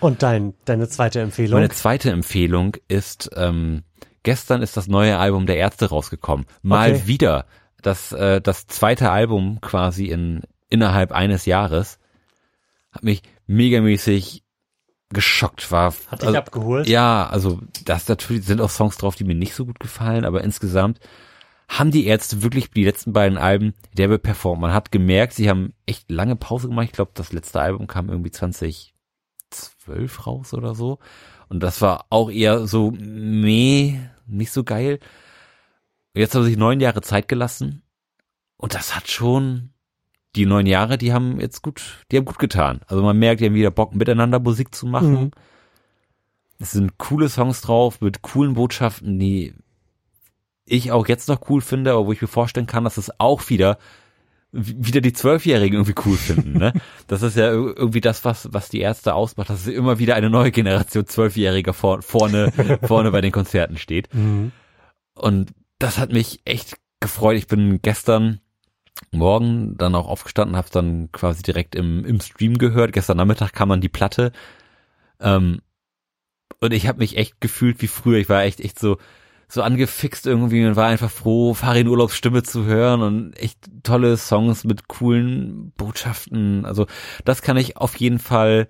Und 0.00 0.22
dein, 0.22 0.54
deine 0.64 0.88
zweite 0.88 1.20
Empfehlung? 1.20 1.54
Meine 1.58 1.70
zweite 1.70 2.10
Empfehlung 2.10 2.76
ist, 2.86 3.30
ähm, 3.36 3.82
gestern 4.22 4.62
ist 4.62 4.76
das 4.76 4.86
neue 4.86 5.18
Album 5.18 5.46
der 5.46 5.56
Ärzte 5.56 5.86
rausgekommen. 5.86 6.46
Mal 6.62 6.92
Okay. 6.92 7.02
wieder. 7.06 7.46
Das, 7.82 8.12
äh, 8.12 8.40
das 8.40 8.66
zweite 8.66 9.10
Album 9.10 9.60
quasi 9.60 10.06
in, 10.06 10.42
innerhalb 10.68 11.12
eines 11.12 11.46
Jahres 11.46 11.98
hat 12.90 13.04
mich 13.04 13.22
megamäßig 13.46 14.44
geschockt 15.10 15.70
war. 15.72 15.94
Hat 16.08 16.22
dich 16.22 16.28
also, 16.28 16.38
abgeholt? 16.38 16.86
ja, 16.88 17.26
also 17.26 17.60
das 17.84 18.08
natürlich 18.08 18.44
sind 18.44 18.60
auch 18.60 18.70
Songs 18.70 18.96
drauf, 18.98 19.14
die 19.16 19.24
mir 19.24 19.34
nicht 19.34 19.54
so 19.54 19.64
gut 19.64 19.80
gefallen, 19.80 20.24
aber 20.24 20.44
insgesamt 20.44 21.00
haben 21.68 21.90
die 21.90 22.06
Ärzte 22.06 22.42
wirklich 22.42 22.70
die 22.70 22.84
letzten 22.84 23.12
beiden 23.12 23.36
Alben 23.38 23.74
derbe 23.92 24.18
performt. 24.18 24.62
Man 24.62 24.72
hat 24.72 24.90
gemerkt, 24.90 25.34
sie 25.34 25.50
haben 25.50 25.74
echt 25.86 26.10
lange 26.10 26.34
Pause 26.34 26.68
gemacht. 26.68 26.86
Ich 26.86 26.92
glaube, 26.92 27.10
das 27.14 27.32
letzte 27.32 27.60
Album 27.60 27.86
kam 27.86 28.08
irgendwie 28.08 28.30
2012 28.30 28.92
raus 30.26 30.54
oder 30.54 30.74
so. 30.74 30.98
Und 31.48 31.62
das 31.62 31.80
war 31.82 32.06
auch 32.10 32.30
eher 32.30 32.66
so 32.66 32.90
meh, 32.90 33.98
nicht 34.26 34.50
so 34.50 34.64
geil. 34.64 34.98
Jetzt 36.18 36.34
haben 36.34 36.42
sie 36.44 36.50
sich 36.50 36.58
neun 36.58 36.80
Jahre 36.80 37.00
Zeit 37.02 37.28
gelassen. 37.28 37.82
Und 38.56 38.74
das 38.74 38.96
hat 38.96 39.08
schon, 39.10 39.70
die 40.36 40.46
neun 40.46 40.66
Jahre, 40.66 40.98
die 40.98 41.12
haben 41.12 41.40
jetzt 41.40 41.62
gut, 41.62 42.04
die 42.10 42.16
haben 42.16 42.24
gut 42.24 42.38
getan. 42.38 42.80
Also 42.86 43.02
man 43.02 43.18
merkt, 43.18 43.40
die 43.40 43.46
haben 43.46 43.54
wieder 43.54 43.70
Bock, 43.70 43.94
miteinander 43.94 44.40
Musik 44.40 44.74
zu 44.74 44.86
machen. 44.86 45.12
Mhm. 45.12 45.30
Es 46.58 46.72
sind 46.72 46.98
coole 46.98 47.28
Songs 47.28 47.60
drauf 47.60 48.00
mit 48.00 48.22
coolen 48.22 48.54
Botschaften, 48.54 49.18
die 49.18 49.54
ich 50.64 50.90
auch 50.92 51.06
jetzt 51.06 51.28
noch 51.28 51.48
cool 51.48 51.60
finde, 51.60 51.92
aber 51.92 52.06
wo 52.06 52.12
ich 52.12 52.20
mir 52.20 52.28
vorstellen 52.28 52.66
kann, 52.66 52.84
dass 52.84 52.96
es 52.96 53.12
auch 53.20 53.48
wieder 53.48 53.78
wieder 54.50 55.02
die 55.02 55.12
Zwölfjährigen 55.12 55.78
irgendwie 55.78 56.00
cool 56.06 56.16
finden. 56.16 56.54
Ne? 56.58 56.72
Das 57.06 57.20
ist 57.22 57.36
ja 57.36 57.50
ir- 57.52 57.76
irgendwie 57.76 58.00
das, 58.00 58.24
was 58.24 58.48
was 58.52 58.70
die 58.70 58.80
Ärzte 58.80 59.14
ausmacht, 59.14 59.50
dass 59.50 59.60
es 59.60 59.66
immer 59.68 59.98
wieder 59.98 60.14
eine 60.16 60.30
neue 60.30 60.50
Generation 60.50 61.06
Zwölfjähriger 61.06 61.74
vor, 61.74 62.00
vorne 62.02 62.50
vorne 62.82 63.10
bei 63.12 63.20
den 63.20 63.30
Konzerten 63.30 63.76
steht. 63.76 64.12
Mhm. 64.14 64.52
Und 65.14 65.52
das 65.78 65.98
hat 65.98 66.12
mich 66.12 66.40
echt 66.44 66.76
gefreut. 67.00 67.36
Ich 67.36 67.46
bin 67.46 67.80
gestern 67.82 68.40
Morgen 69.12 69.76
dann 69.78 69.94
auch 69.94 70.08
aufgestanden, 70.08 70.56
habe 70.56 70.68
dann 70.72 71.12
quasi 71.12 71.42
direkt 71.42 71.76
im, 71.76 72.04
im 72.04 72.20
Stream 72.20 72.58
gehört. 72.58 72.92
Gestern 72.92 73.16
Nachmittag 73.18 73.52
kam 73.52 73.68
dann 73.68 73.80
die 73.80 73.88
Platte. 73.88 74.32
Ähm, 75.20 75.60
und 76.60 76.72
ich 76.72 76.88
habe 76.88 76.98
mich 76.98 77.16
echt 77.16 77.40
gefühlt 77.40 77.80
wie 77.80 77.86
früher. 77.86 78.18
Ich 78.18 78.28
war 78.28 78.42
echt 78.42 78.60
echt 78.60 78.78
so 78.78 78.98
so 79.50 79.62
angefixt 79.62 80.26
irgendwie 80.26 80.66
und 80.66 80.76
war 80.76 80.88
einfach 80.88 81.10
froh, 81.10 81.54
Farin 81.54 81.88
Urlaubs 81.88 82.14
Stimme 82.14 82.42
zu 82.42 82.66
hören 82.66 83.00
und 83.00 83.32
echt 83.38 83.58
tolle 83.82 84.18
Songs 84.18 84.64
mit 84.64 84.88
coolen 84.88 85.72
Botschaften. 85.76 86.66
Also 86.66 86.86
das 87.24 87.40
kann 87.40 87.56
ich 87.56 87.78
auf 87.78 87.96
jeden 87.96 88.18
Fall 88.18 88.68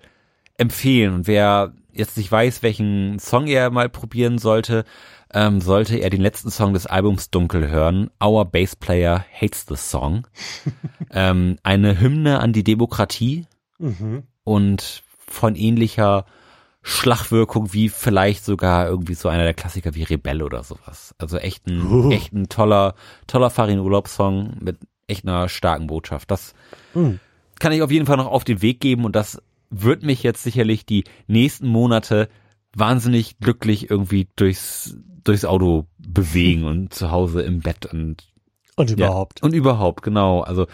empfehlen. 0.57 1.13
Und 1.13 1.27
wer 1.27 1.73
jetzt 1.91 2.15
nicht 2.17 2.31
weiß, 2.31 2.63
welchen 2.63 3.19
Song 3.19 3.47
er 3.47 3.71
mal 3.71 3.89
probieren 3.89 4.37
sollte, 4.37 4.85
ähm, 5.33 5.61
sollte 5.61 5.97
er 5.97 6.09
den 6.09 6.21
letzten 6.21 6.49
Song 6.51 6.73
des 6.73 6.85
Albums 6.85 7.29
Dunkel 7.29 7.69
hören. 7.69 8.09
Our 8.23 8.45
Bass 8.45 8.75
Player 8.75 9.23
Hates 9.39 9.65
the 9.67 9.75
Song. 9.75 10.27
ähm, 11.11 11.57
eine 11.63 11.99
Hymne 11.99 12.39
an 12.39 12.53
die 12.53 12.63
Demokratie 12.63 13.45
Mhm. 13.77 14.23
und 14.43 15.03
von 15.27 15.55
ähnlicher 15.55 16.25
Schlagwirkung 16.81 17.73
wie 17.73 17.89
vielleicht 17.89 18.43
sogar 18.45 18.87
irgendwie 18.87 19.13
so 19.13 19.29
einer 19.29 19.43
der 19.43 19.53
Klassiker 19.53 19.95
wie 19.95 20.03
Rebell 20.03 20.41
oder 20.41 20.63
sowas. 20.63 21.13
Also 21.17 21.37
echt 21.37 21.67
ein, 21.67 21.85
Uh. 21.85 22.11
echt 22.11 22.33
ein 22.33 22.49
toller, 22.49 22.95
toller 23.27 23.49
Farin 23.49 23.79
Urlaubssong 23.79 24.57
mit 24.61 24.77
echt 25.07 25.25
einer 25.25 25.49
starken 25.49 25.87
Botschaft. 25.87 26.31
Das 26.31 26.53
Mhm. 26.93 27.19
kann 27.59 27.71
ich 27.73 27.81
auf 27.81 27.91
jeden 27.91 28.05
Fall 28.05 28.17
noch 28.17 28.27
auf 28.27 28.43
den 28.43 28.61
Weg 28.61 28.79
geben 28.79 29.05
und 29.05 29.15
das 29.15 29.41
wird 29.69 30.03
mich 30.03 30.23
jetzt 30.23 30.43
sicherlich 30.43 30.85
die 30.85 31.03
nächsten 31.27 31.67
Monate 31.67 32.27
wahnsinnig 32.75 33.39
glücklich 33.39 33.89
irgendwie 33.89 34.27
durchs, 34.35 34.97
durchs 35.29 35.45
Auto 35.45 35.85
bewegen 35.97 36.63
und 36.65 36.93
zu 36.93 37.11
Hause 37.11 37.41
im 37.41 37.59
Bett 37.61 37.85
und 37.85 38.27
Und 38.75 38.91
überhaupt. 38.91 39.39
ja, 39.39 39.45
und 39.45 39.53
überhaupt, 39.53 40.03
genau. 40.03 40.41
Also 40.41 40.67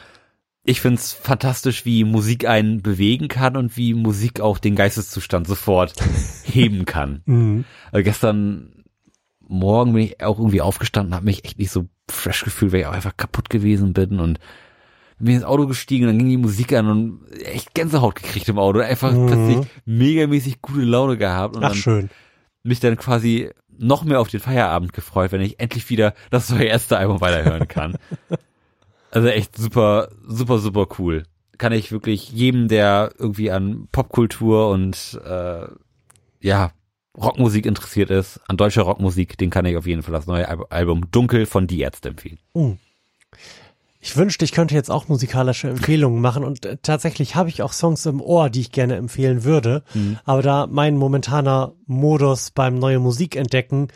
ich 0.64 0.82
find's 0.82 1.14
fantastisch, 1.14 1.86
wie 1.86 2.04
Musik 2.04 2.48
einen 2.48 2.82
bewegen 2.82 3.28
kann 3.28 3.56
und 3.56 3.78
wie 3.78 3.94
Musik 3.94 4.42
auch 4.42 4.58
den 4.58 4.76
Geisteszustand 4.76 5.46
sofort 5.48 5.94
heben 6.44 6.86
kann. 6.86 7.22
Mhm. 7.26 7.66
Also 7.92 8.04
gestern 8.04 8.72
Morgen 9.48 9.94
bin 9.94 10.02
ich 10.06 10.24
auch 10.24 10.40
irgendwie 10.40 10.62
aufgestanden, 10.62 11.14
habe 11.14 11.26
mich 11.26 11.46
echt 11.46 11.60
nicht 11.60 11.70
so 11.70 11.86
Fresh-Gefühl, 12.10 12.72
weil 12.72 12.80
ich 12.80 12.86
auch 12.88 12.94
einfach 12.94 13.16
kaputt 13.16 13.52
gewesen 13.52 13.94
bin 13.94 14.20
und 14.20 14.40
bin 15.20 15.36
ins 15.36 15.44
Auto 15.44 15.68
gestiegen, 15.68 16.08
dann 16.08 16.18
ging 16.18 16.30
die 16.30 16.38
Musik 16.38 16.74
an 16.74 16.88
und 16.90 17.32
echt 17.44 17.74
Gänsehaut 17.76 18.16
gekriegt 18.16 18.50
im 18.50 18.58
Auto. 18.58 18.80
Einfach 18.80 19.14
Mhm. 19.14 19.28
plötzlich 19.28 19.58
megamäßig 19.86 20.62
gute 20.64 20.82
Laune 20.82 21.16
gehabt 21.18 21.56
und 21.56 21.64
Ach, 21.64 21.70
dann 21.70 21.78
schön. 21.78 22.10
Mich 22.66 22.80
dann 22.80 22.98
quasi 22.98 23.50
noch 23.78 24.04
mehr 24.04 24.20
auf 24.20 24.30
den 24.30 24.40
Feierabend 24.40 24.94
gefreut, 24.94 25.32
wenn 25.32 25.42
ich 25.42 25.60
endlich 25.60 25.90
wieder 25.90 26.14
das 26.32 26.50
neue 26.50 26.66
erste 26.66 26.98
Album 26.98 27.22
weiterhören 27.22 27.68
kann. 27.68 27.98
also 29.12 29.28
echt 29.28 29.58
super, 29.58 30.10
super, 30.26 30.60
super 30.60 30.88
cool. 31.00 31.24
Kann 31.58 31.72
ich 31.74 31.92
wirklich 31.92 32.32
jedem, 32.32 32.68
der 32.68 33.14
irgendwie 33.18 33.52
an 33.52 33.88
Popkultur 33.92 34.70
und 34.70 35.20
äh, 35.26 35.68
ja, 36.42 36.72
Rockmusik 37.18 37.66
interessiert 37.66 38.10
ist, 38.10 38.42
an 38.48 38.58
deutscher 38.58 38.82
Rockmusik, 38.82 39.38
den 39.38 39.50
kann 39.50 39.66
ich 39.66 39.78
auf 39.78 39.88
jeden 39.88 40.04
Fall 40.04 40.14
das 40.14 40.28
neue 40.28 40.48
Al- 40.50 40.66
Album 40.70 41.10
Dunkel 41.12 41.46
von 41.46 41.68
Die 41.68 41.80
Ärzte 41.80 42.10
empfehlen. 42.10 42.40
Ich 44.06 44.16
wünschte, 44.16 44.46
ich 44.46 44.52
könnte 44.52 44.76
jetzt 44.76 44.92
auch 44.92 45.08
musikalische 45.08 45.68
Empfehlungen 45.68 46.22
machen 46.22 46.44
und 46.44 46.64
äh, 46.64 46.78
tatsächlich 46.80 47.36
habe 47.36 47.50
ich 47.50 47.64
auch 47.64 47.74
Songs 47.74 48.06
im 48.06 48.22
Ohr, 48.22 48.52
die 48.52 48.62
ich 48.62 48.72
gerne 48.72 48.98
empfehlen 48.98 49.44
würde. 49.44 49.84
Aber 50.26 50.44
da 50.44 50.68
mein 50.70 50.96
momentaner 50.96 51.74
Modus 51.88 52.52
beim 52.52 52.78
neue 52.78 53.00
Musik 53.00 53.36
entdecken 53.36 53.88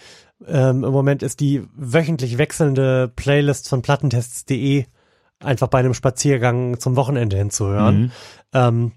ähm, 0.48 0.84
im 0.84 0.92
Moment 0.92 1.22
ist 1.22 1.40
die 1.42 1.64
wöchentlich 1.76 2.38
wechselnde 2.40 3.12
Playlist 3.16 3.70
von 3.70 3.82
plattentests.de 3.84 4.86
einfach 5.42 5.68
bei 5.68 5.80
einem 5.80 5.94
Spaziergang 5.94 6.80
zum 6.80 6.96
Wochenende 6.96 7.38
hinzuhören. 7.38 8.12
Ähm, 8.54 8.92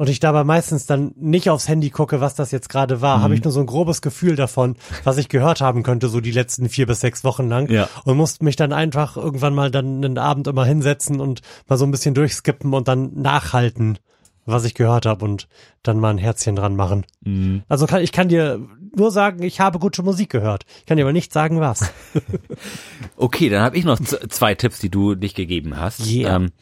und 0.00 0.08
ich 0.08 0.18
dabei 0.18 0.44
meistens 0.44 0.86
dann 0.86 1.12
nicht 1.16 1.50
aufs 1.50 1.68
Handy 1.68 1.90
gucke, 1.90 2.22
was 2.22 2.34
das 2.34 2.52
jetzt 2.52 2.70
gerade 2.70 3.02
war, 3.02 3.20
habe 3.20 3.34
ich 3.34 3.44
nur 3.44 3.52
so 3.52 3.60
ein 3.60 3.66
grobes 3.66 4.00
Gefühl 4.00 4.34
davon, 4.34 4.76
was 5.04 5.18
ich 5.18 5.28
gehört 5.28 5.60
haben 5.60 5.82
könnte, 5.82 6.08
so 6.08 6.22
die 6.22 6.30
letzten 6.30 6.70
vier 6.70 6.86
bis 6.86 7.00
sechs 7.00 7.22
Wochen 7.22 7.50
lang. 7.50 7.70
Ja. 7.70 7.86
Und 8.04 8.16
musste 8.16 8.42
mich 8.42 8.56
dann 8.56 8.72
einfach 8.72 9.18
irgendwann 9.18 9.54
mal 9.54 9.70
dann 9.70 10.02
einen 10.02 10.16
Abend 10.16 10.46
immer 10.46 10.64
hinsetzen 10.64 11.20
und 11.20 11.42
mal 11.68 11.76
so 11.76 11.84
ein 11.84 11.90
bisschen 11.90 12.14
durchskippen 12.14 12.72
und 12.72 12.88
dann 12.88 13.12
nachhalten, 13.12 13.98
was 14.46 14.64
ich 14.64 14.72
gehört 14.72 15.04
habe 15.04 15.22
und 15.22 15.48
dann 15.82 16.00
mal 16.00 16.08
ein 16.08 16.18
Herzchen 16.18 16.56
dran 16.56 16.76
machen. 16.76 17.04
Mhm. 17.20 17.64
Also 17.68 17.84
kann, 17.84 18.00
ich 18.00 18.12
kann 18.12 18.30
dir 18.30 18.58
nur 18.96 19.10
sagen, 19.10 19.42
ich 19.42 19.60
habe 19.60 19.78
gute 19.78 20.02
Musik 20.02 20.30
gehört. 20.30 20.64
Ich 20.78 20.86
kann 20.86 20.96
dir 20.96 21.04
aber 21.04 21.12
nicht 21.12 21.30
sagen, 21.30 21.60
was. 21.60 21.92
Okay, 23.16 23.50
dann 23.50 23.60
habe 23.60 23.76
ich 23.76 23.84
noch 23.84 24.00
zwei 24.00 24.54
Tipps, 24.54 24.80
die 24.80 24.88
du 24.88 25.14
nicht 25.14 25.36
gegeben 25.36 25.76
hast. 25.76 26.06
Yeah. 26.06 26.36
Ähm, 26.36 26.52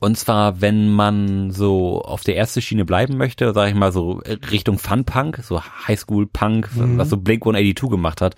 und 0.00 0.16
zwar, 0.18 0.60
wenn 0.60 0.88
man 0.92 1.50
so 1.50 2.02
auf 2.02 2.22
der 2.22 2.36
ersten 2.36 2.60
Schiene 2.62 2.84
bleiben 2.84 3.16
möchte, 3.16 3.52
sage 3.52 3.70
ich 3.70 3.76
mal 3.76 3.92
so 3.92 4.22
Richtung 4.50 4.78
Fun-Punk, 4.78 5.40
so 5.42 5.60
Highschool-Punk, 5.62 6.68
was 6.74 7.10
so 7.10 7.16
Blink-182 7.16 7.88
gemacht 7.90 8.20
hat, 8.20 8.36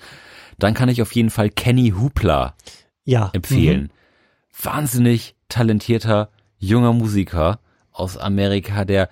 dann 0.59 0.75
kann 0.75 0.89
ich 0.89 1.03
auf 1.03 1.13
jeden 1.13 1.31
Fall 1.31 1.51
Kenny 1.51 1.91
Hoopla 1.99 2.55
Ja. 3.05 3.31
empfehlen. 3.33 3.91
Wahnsinnig 4.63 5.35
talentierter 5.49 6.31
junger 6.59 6.93
Musiker 6.93 7.61
aus 7.93 8.17
Amerika, 8.17 8.85
der 8.85 9.09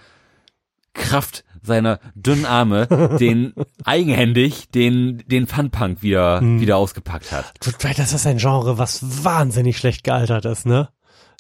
Kraft 0.95 1.45
seiner 1.63 1.99
dünnen 2.15 2.45
Arme 2.47 2.87
den 3.21 3.55
eigenhändig 3.85 4.69
den 4.71 5.23
den 5.27 5.47
Fun-Punk 5.47 6.03
wieder 6.03 6.41
wieder 6.43 6.77
ausgepackt 6.77 7.33
hat. 7.33 7.53
Mhm. 7.67 7.95
Das 7.97 8.13
ist 8.13 8.27
ein 8.27 8.39
Genre, 8.39 8.79
was 8.79 9.25
wahnsinnig 9.25 9.77
schlecht 9.79 10.05
gealtert 10.05 10.45
ist, 10.45 10.67
ne? 10.67 10.89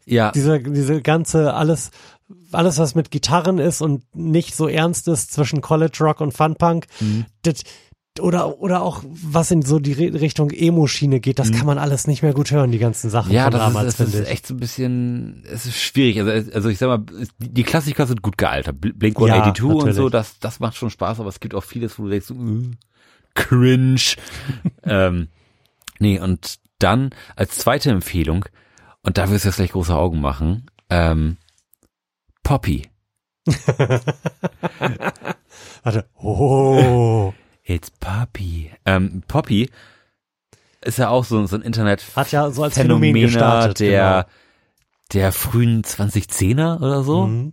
Ja, 0.07 0.30
Diese, 0.32 0.61
diese 0.61 1.00
ganze, 1.02 1.55
alles, 1.55 1.90
alles, 2.52 2.78
was 2.78 2.94
mit 2.94 3.11
Gitarren 3.11 3.59
ist 3.59 3.80
und 3.80 4.02
nicht 4.14 4.55
so 4.55 4.68
ernst 4.68 5.09
ist 5.09 5.32
zwischen 5.32 5.61
College 5.61 5.96
Rock 6.00 6.20
und 6.20 6.32
Funpunk, 6.32 6.86
das, 7.42 7.62
oder, 8.20 8.61
oder 8.61 8.82
auch 8.82 9.02
was 9.05 9.50
in 9.50 9.62
so 9.62 9.78
die 9.80 9.92
Richtung 9.92 10.50
Emo-Schiene 10.50 11.18
geht, 11.20 11.38
das 11.40 11.50
kann 11.50 11.66
man 11.66 11.78
alles 11.78 12.07
nicht 12.07 12.22
mehr 12.22 12.32
gut 12.32 12.50
hören, 12.52 12.70
die 12.70 12.78
ganzen 12.78 13.11
Sachen 13.11 13.32
Ja, 13.32 13.44
von 13.44 13.52
das, 13.52 13.61
damals, 13.61 13.88
ist, 13.88 14.00
das 14.00 14.14
ist 14.14 14.20
ich. 14.20 14.28
echt 14.28 14.46
so 14.46 14.55
ein 14.55 14.61
bisschen, 14.61 15.42
es 15.50 15.66
ist 15.66 15.82
schwierig. 15.82 16.20
Also, 16.20 16.52
also 16.52 16.68
ich 16.68 16.78
sag 16.78 16.86
mal, 16.86 17.05
die 17.38 17.62
Klassiker 17.64 18.07
sind 18.07 18.22
gut 18.22 18.38
gealtert. 18.38 18.76
Bl- 18.76 18.92
Blink 18.96 19.16
182 19.16 19.64
und 19.64 19.76
natürlich. 19.78 19.96
so, 19.96 20.09
das, 20.11 20.38
das 20.38 20.61
macht 20.61 20.76
schon 20.76 20.90
Spaß, 20.90 21.18
aber 21.18 21.28
es 21.28 21.40
gibt 21.40 21.55
auch 21.57 21.64
vieles, 21.64 21.98
wo 21.98 22.05
du 22.05 22.11
denkst, 22.11 22.26
so, 22.28 22.34
äh, 22.34 22.70
cringe. 23.34 24.00
ähm, 24.84 25.28
nee, 25.98 26.20
und 26.20 26.57
dann 26.78 27.11
als 27.34 27.57
zweite 27.59 27.90
Empfehlung, 27.90 28.44
und 29.05 29.16
da 29.18 29.30
wirst 29.30 29.44
du 29.44 29.48
jetzt 29.48 29.57
gleich 29.57 29.70
große 29.72 29.94
Augen 29.94 30.20
machen, 30.20 30.66
ähm, 30.90 31.36
Poppy. 32.42 32.88
Warte, 35.82 36.07
oh, 36.16 37.32
It's 37.62 37.90
Poppy. 37.90 38.70
Ähm, 38.84 39.22
Poppy 39.26 39.70
ist 40.82 40.98
ja 40.98 41.09
auch 41.09 41.24
so, 41.24 41.46
so 41.46 41.57
ein 41.57 41.62
Internet 41.62 42.05
hat 42.14 42.30
ja 42.32 42.50
so 42.50 42.62
als 42.62 42.74
Phänomen 42.74 43.14
Phänomener 43.14 43.26
gestartet. 43.26 43.80
der, 43.80 44.26
der 45.12 45.32
frühen 45.32 45.82
2010er 45.82 46.76
oder 46.78 47.02
so. 47.02 47.24
genau. 47.24 47.26
Mhm. 47.26 47.52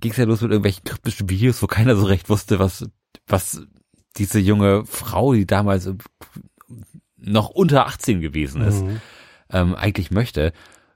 Ging's 0.00 0.16
ja 0.18 0.24
los 0.24 0.42
mit 0.42 0.50
irgendwelchen 0.50 0.84
kryptischen 0.84 1.30
Videos, 1.30 1.62
wo 1.62 1.66
keiner 1.66 1.96
so 1.96 2.04
recht 2.04 2.28
wusste, 2.28 2.58
was, 2.58 2.86
was 3.26 3.62
diese 4.18 4.38
junge 4.38 4.84
Frau, 4.84 5.32
die 5.32 5.46
damals 5.46 5.90
noch 7.16 7.48
unter 7.48 7.86
18 7.86 8.20
gewesen 8.20 8.60
ist, 8.60 8.82
Mhm. 8.84 9.00
Ähm, 9.52 9.74
eigentlich 9.74 10.10
möchte. 10.10 10.52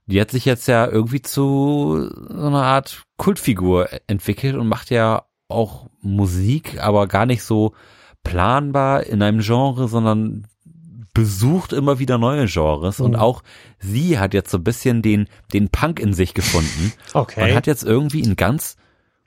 Die 0.07 0.21
hat 0.21 0.31
sich 0.31 0.45
jetzt 0.45 0.67
ja 0.67 0.87
irgendwie 0.87 1.23
zu 1.23 2.09
so 2.29 2.47
einer 2.47 2.65
Art 2.65 3.05
Kultfigur 3.17 3.89
entwickelt 4.09 4.57
und 4.57 4.67
macht 4.67 4.91
ja 4.91 5.25
auch 5.49 5.89
Musik, 6.01 6.81
aber 6.83 7.07
gar 7.07 7.27
nicht 7.27 7.43
so 7.43 7.75
planbar 8.25 9.05
in 9.05 9.23
einem 9.23 9.41
Genre, 9.41 9.89
sondern 9.89 10.47
besucht 11.15 11.73
immer 11.73 11.99
wieder 11.99 12.19
neue 12.19 12.47
Genres 12.47 13.01
und 13.01 13.13
Mhm. 13.13 13.17
auch 13.19 13.43
sie 13.79 14.19
hat 14.19 14.33
jetzt 14.33 14.51
so 14.51 14.59
ein 14.59 14.65
bisschen 14.65 15.03
den, 15.03 15.29
den 15.53 15.69
Punk 15.69 15.99
in 15.99 16.13
sich 16.13 16.35
gefunden 16.35 16.93
Okay. 17.15 17.43
und 17.51 17.57
hat 17.57 17.67
jetzt 17.67 17.83
irgendwie 17.83 18.23
ein 18.23 18.37
ganz 18.37 18.77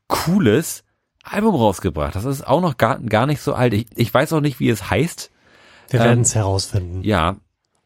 cooles 0.07 0.83
Album 1.23 1.55
rausgebracht. 1.55 2.15
Das 2.15 2.25
ist 2.25 2.45
auch 2.45 2.61
noch 2.61 2.77
gar, 2.77 2.99
gar 2.99 3.25
nicht 3.25 3.41
so 3.41 3.53
alt. 3.53 3.73
Ich, 3.73 3.87
ich 3.95 4.13
weiß 4.13 4.33
auch 4.33 4.41
nicht, 4.41 4.59
wie 4.59 4.69
es 4.69 4.89
heißt. 4.89 5.31
Wir 5.89 5.99
ähm, 5.99 6.05
werden 6.05 6.21
es 6.21 6.35
herausfinden. 6.35 7.01
Ja, 7.03 7.37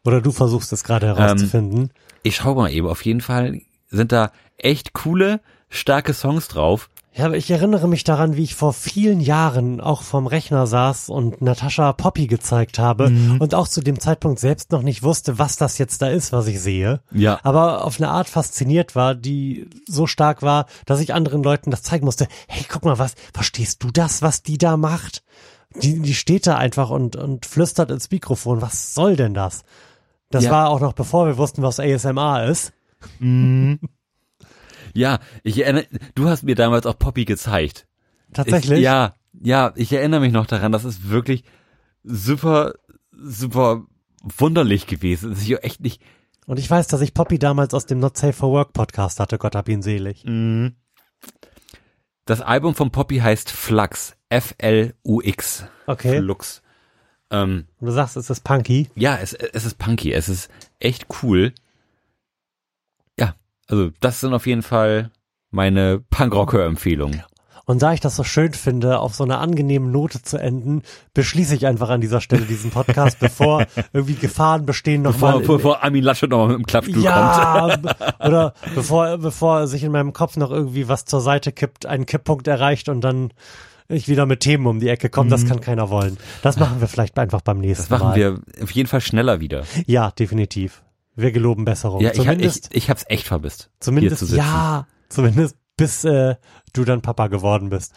Oder 0.08 0.20
du 0.20 0.32
versuchst 0.32 0.72
es 0.72 0.82
gerade 0.84 1.06
Ähm, 1.08 1.16
herauszufinden. 1.16 1.90
ich 2.22 2.36
schau 2.36 2.54
mal 2.54 2.70
eben. 2.72 2.88
Auf 2.88 3.04
jeden 3.04 3.20
Fall 3.20 3.60
sind 3.90 4.10
da 4.12 4.32
echt 4.56 4.92
coole, 4.92 5.40
starke 5.70 6.12
Songs 6.14 6.48
drauf. 6.48 6.88
Ja, 7.14 7.24
aber 7.26 7.36
ich 7.36 7.50
erinnere 7.50 7.88
mich 7.88 8.04
daran, 8.04 8.36
wie 8.36 8.44
ich 8.44 8.54
vor 8.54 8.72
vielen 8.72 9.20
Jahren 9.20 9.80
auch 9.80 10.02
vom 10.02 10.28
Rechner 10.28 10.68
saß 10.68 11.08
und 11.08 11.42
Natascha 11.42 11.92
Poppy 11.92 12.28
gezeigt 12.28 12.78
habe 12.78 13.10
Mhm. 13.10 13.40
und 13.40 13.54
auch 13.56 13.66
zu 13.66 13.80
dem 13.80 13.98
Zeitpunkt 13.98 14.38
selbst 14.38 14.70
noch 14.70 14.82
nicht 14.82 15.02
wusste, 15.02 15.36
was 15.36 15.56
das 15.56 15.78
jetzt 15.78 16.00
da 16.00 16.08
ist, 16.08 16.32
was 16.32 16.46
ich 16.46 16.60
sehe. 16.60 17.00
Ja. 17.10 17.40
Aber 17.42 17.84
auf 17.84 17.98
eine 17.98 18.10
Art 18.10 18.28
fasziniert 18.28 18.94
war, 18.94 19.16
die 19.16 19.68
so 19.88 20.06
stark 20.06 20.42
war, 20.42 20.66
dass 20.86 21.00
ich 21.00 21.12
anderen 21.12 21.42
Leuten 21.42 21.72
das 21.72 21.82
zeigen 21.82 22.04
musste. 22.04 22.28
Hey, 22.46 22.64
guck 22.68 22.84
mal, 22.84 22.98
was, 23.00 23.14
verstehst 23.34 23.82
du 23.82 23.90
das, 23.90 24.22
was 24.22 24.42
die 24.44 24.58
da 24.58 24.76
macht? 24.76 25.24
Die, 25.82 26.00
die 26.00 26.14
steht 26.14 26.46
da 26.46 26.56
einfach 26.56 26.88
und, 26.90 27.16
und 27.16 27.46
flüstert 27.46 27.90
ins 27.90 28.10
Mikrofon. 28.12 28.62
Was 28.62 28.94
soll 28.94 29.16
denn 29.16 29.34
das? 29.34 29.64
Das 30.30 30.44
Ja. 30.44 30.50
war 30.50 30.68
auch 30.70 30.80
noch 30.80 30.92
bevor 30.92 31.26
wir 31.26 31.36
wussten, 31.38 31.62
was 31.62 31.80
ASMR 31.80 32.46
ist. 32.46 32.72
Ja, 34.94 35.18
ich 35.44 35.58
erinnere, 35.62 35.86
du 36.14 36.28
hast 36.28 36.42
mir 36.42 36.54
damals 36.54 36.86
auch 36.86 36.98
Poppy 36.98 37.24
gezeigt. 37.24 37.86
Tatsächlich. 38.32 38.78
Ich, 38.78 38.84
ja, 38.84 39.14
ja, 39.40 39.72
ich 39.76 39.92
erinnere 39.92 40.20
mich 40.20 40.32
noch 40.32 40.46
daran, 40.46 40.72
das 40.72 40.84
ist 40.84 41.08
wirklich 41.10 41.44
super, 42.02 42.74
super 43.12 43.84
wunderlich 44.22 44.86
gewesen. 44.86 45.30
Das 45.30 45.40
ist 45.40 45.48
ja 45.48 45.58
echt 45.58 45.80
nicht, 45.80 46.02
Und 46.46 46.58
ich 46.58 46.68
weiß, 46.70 46.88
dass 46.88 47.00
ich 47.02 47.14
Poppy 47.14 47.38
damals 47.38 47.74
aus 47.74 47.86
dem 47.86 48.00
Not 48.00 48.16
Safe 48.16 48.32
for 48.32 48.50
Work 48.50 48.72
Podcast 48.72 49.20
hatte. 49.20 49.38
Gott 49.38 49.54
hab 49.54 49.68
ihn 49.68 49.82
selig. 49.82 50.24
das 52.24 52.40
Album 52.40 52.74
von 52.74 52.90
Poppy 52.90 53.18
heißt 53.18 53.50
Flux. 53.50 54.16
F-L-U-X. 54.30 55.66
Okay. 55.86 56.18
Flux. 56.18 56.62
Ähm, 57.30 57.66
Und 57.80 57.86
du 57.86 57.92
sagst, 57.92 58.16
es 58.16 58.30
ist 58.30 58.42
punky. 58.44 58.88
ja, 58.94 59.16
es, 59.20 59.32
es 59.34 59.64
ist 59.64 59.78
punky, 59.78 60.12
es 60.12 60.28
ist 60.28 60.50
echt 60.80 61.06
cool. 61.22 61.52
Ja, 63.18 63.34
also 63.66 63.90
das 64.00 64.20
sind 64.20 64.32
auf 64.34 64.46
jeden 64.46 64.62
Fall 64.62 65.10
meine 65.50 66.00
Punkrocker-Empfehlungen. 66.10 67.22
Und 67.64 67.82
da 67.82 67.92
ich 67.92 68.00
das 68.00 68.16
so 68.16 68.24
schön 68.24 68.54
finde, 68.54 68.98
auf 68.98 69.14
so 69.14 69.24
einer 69.24 69.40
angenehmen 69.40 69.90
Note 69.92 70.22
zu 70.22 70.38
enden, 70.38 70.80
beschließe 71.12 71.54
ich 71.54 71.66
einfach 71.66 71.90
an 71.90 72.00
dieser 72.00 72.22
Stelle 72.22 72.46
diesen 72.46 72.70
Podcast, 72.70 73.18
bevor 73.20 73.66
irgendwie 73.92 74.14
Gefahren 74.14 74.64
bestehen, 74.64 75.02
Bevor, 75.02 75.32
nochmal. 75.32 75.46
bevor 75.46 75.84
Armin 75.84 76.02
Laschet 76.02 76.30
nochmal 76.30 76.48
mit 76.48 76.56
dem 76.60 76.66
Klappstuhl 76.66 76.94
kommt. 76.94 77.04
ja, 77.04 77.76
b- 77.76 77.90
oder 78.26 78.54
bevor, 78.74 79.18
bevor 79.18 79.66
sich 79.66 79.84
in 79.84 79.92
meinem 79.92 80.14
Kopf 80.14 80.38
noch 80.38 80.50
irgendwie 80.50 80.88
was 80.88 81.04
zur 81.04 81.20
Seite 81.20 81.52
kippt, 81.52 81.84
einen 81.84 82.06
Kipppunkt 82.06 82.48
erreicht 82.48 82.88
und 82.88 83.02
dann 83.02 83.34
ich 83.88 84.08
wieder 84.08 84.26
mit 84.26 84.40
Themen 84.40 84.66
um 84.66 84.80
die 84.80 84.88
Ecke 84.88 85.08
komme, 85.08 85.30
das 85.30 85.46
kann 85.46 85.60
keiner 85.60 85.88
wollen. 85.90 86.18
Das 86.42 86.58
machen 86.58 86.80
wir 86.80 86.88
vielleicht 86.88 87.18
einfach 87.18 87.40
beim 87.40 87.58
nächsten 87.58 87.84
Mhm. 87.84 87.88
Das 87.88 88.00
machen 88.00 88.08
Mal. 88.10 88.16
wir 88.16 88.62
auf 88.62 88.70
jeden 88.70 88.88
Fall 88.88 89.00
schneller 89.00 89.40
wieder. 89.40 89.64
Ja, 89.86 90.10
definitiv. 90.10 90.82
Wir 91.16 91.32
geloben 91.32 91.64
Besserung. 91.64 92.00
Ja, 92.00 92.10
ich, 92.12 92.18
hab- 92.20 92.26
ich, 92.26 92.30
zumindest, 92.32 92.68
ich 92.74 92.90
hab's 92.90 93.04
echt 93.08 93.26
vermisst. 93.26 93.62
hier 93.62 93.70
zu 93.80 93.84
zumindest, 93.90 94.20
sitzen. 94.20 94.36
ja, 94.36 94.86
zumindest 95.08 95.56
bis 95.76 96.04
äh, 96.04 96.36
du 96.74 96.84
dann 96.84 97.02
Papa 97.02 97.26
geworden 97.28 97.70
bist. 97.70 97.94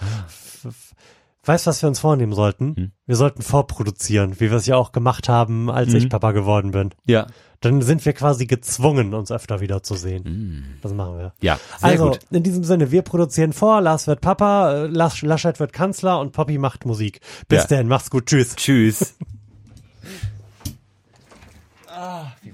Weißt 1.43 1.65
du, 1.65 1.69
was 1.69 1.81
wir 1.81 1.89
uns 1.89 1.99
vornehmen 1.99 2.33
sollten? 2.33 2.75
Hm. 2.75 2.91
Wir 3.07 3.15
sollten 3.15 3.41
vorproduzieren, 3.41 4.35
wie 4.39 4.51
wir 4.51 4.57
es 4.57 4.67
ja 4.67 4.75
auch 4.77 4.91
gemacht 4.91 5.27
haben, 5.27 5.71
als 5.71 5.89
Mhm. 5.89 5.95
ich 5.95 6.09
Papa 6.09 6.31
geworden 6.33 6.71
bin. 6.71 6.91
Ja. 7.05 7.27
Dann 7.61 7.81
sind 7.83 8.03
wir 8.05 8.13
quasi 8.13 8.47
gezwungen, 8.47 9.13
uns 9.13 9.31
öfter 9.31 9.61
wieder 9.61 9.83
zu 9.83 9.93
sehen. 9.95 10.79
Das 10.81 10.93
machen 10.93 11.17
wir. 11.17 11.33
Ja, 11.41 11.59
sehr 11.79 11.89
also, 11.91 12.09
gut. 12.09 12.19
in 12.31 12.41
diesem 12.41 12.63
Sinne, 12.63 12.91
wir 12.91 13.03
produzieren 13.03 13.53
vor, 13.53 13.81
Lars 13.81 14.07
wird 14.07 14.19
Papa, 14.19 14.73
äh, 14.73 14.87
Lars, 14.87 15.21
Laschet 15.21 15.59
wird 15.59 15.71
Kanzler 15.71 16.19
und 16.19 16.31
Poppy 16.31 16.57
macht 16.57 16.85
Musik. 16.85 17.21
Bis 17.47 17.61
Ja. 17.61 17.67
denn, 17.67 17.87
mach's 17.87 18.09
gut, 18.09 18.25
tschüss. 18.25 18.55
Tschüss. 18.55 19.15
ah, 21.87 22.31
wie 22.41 22.51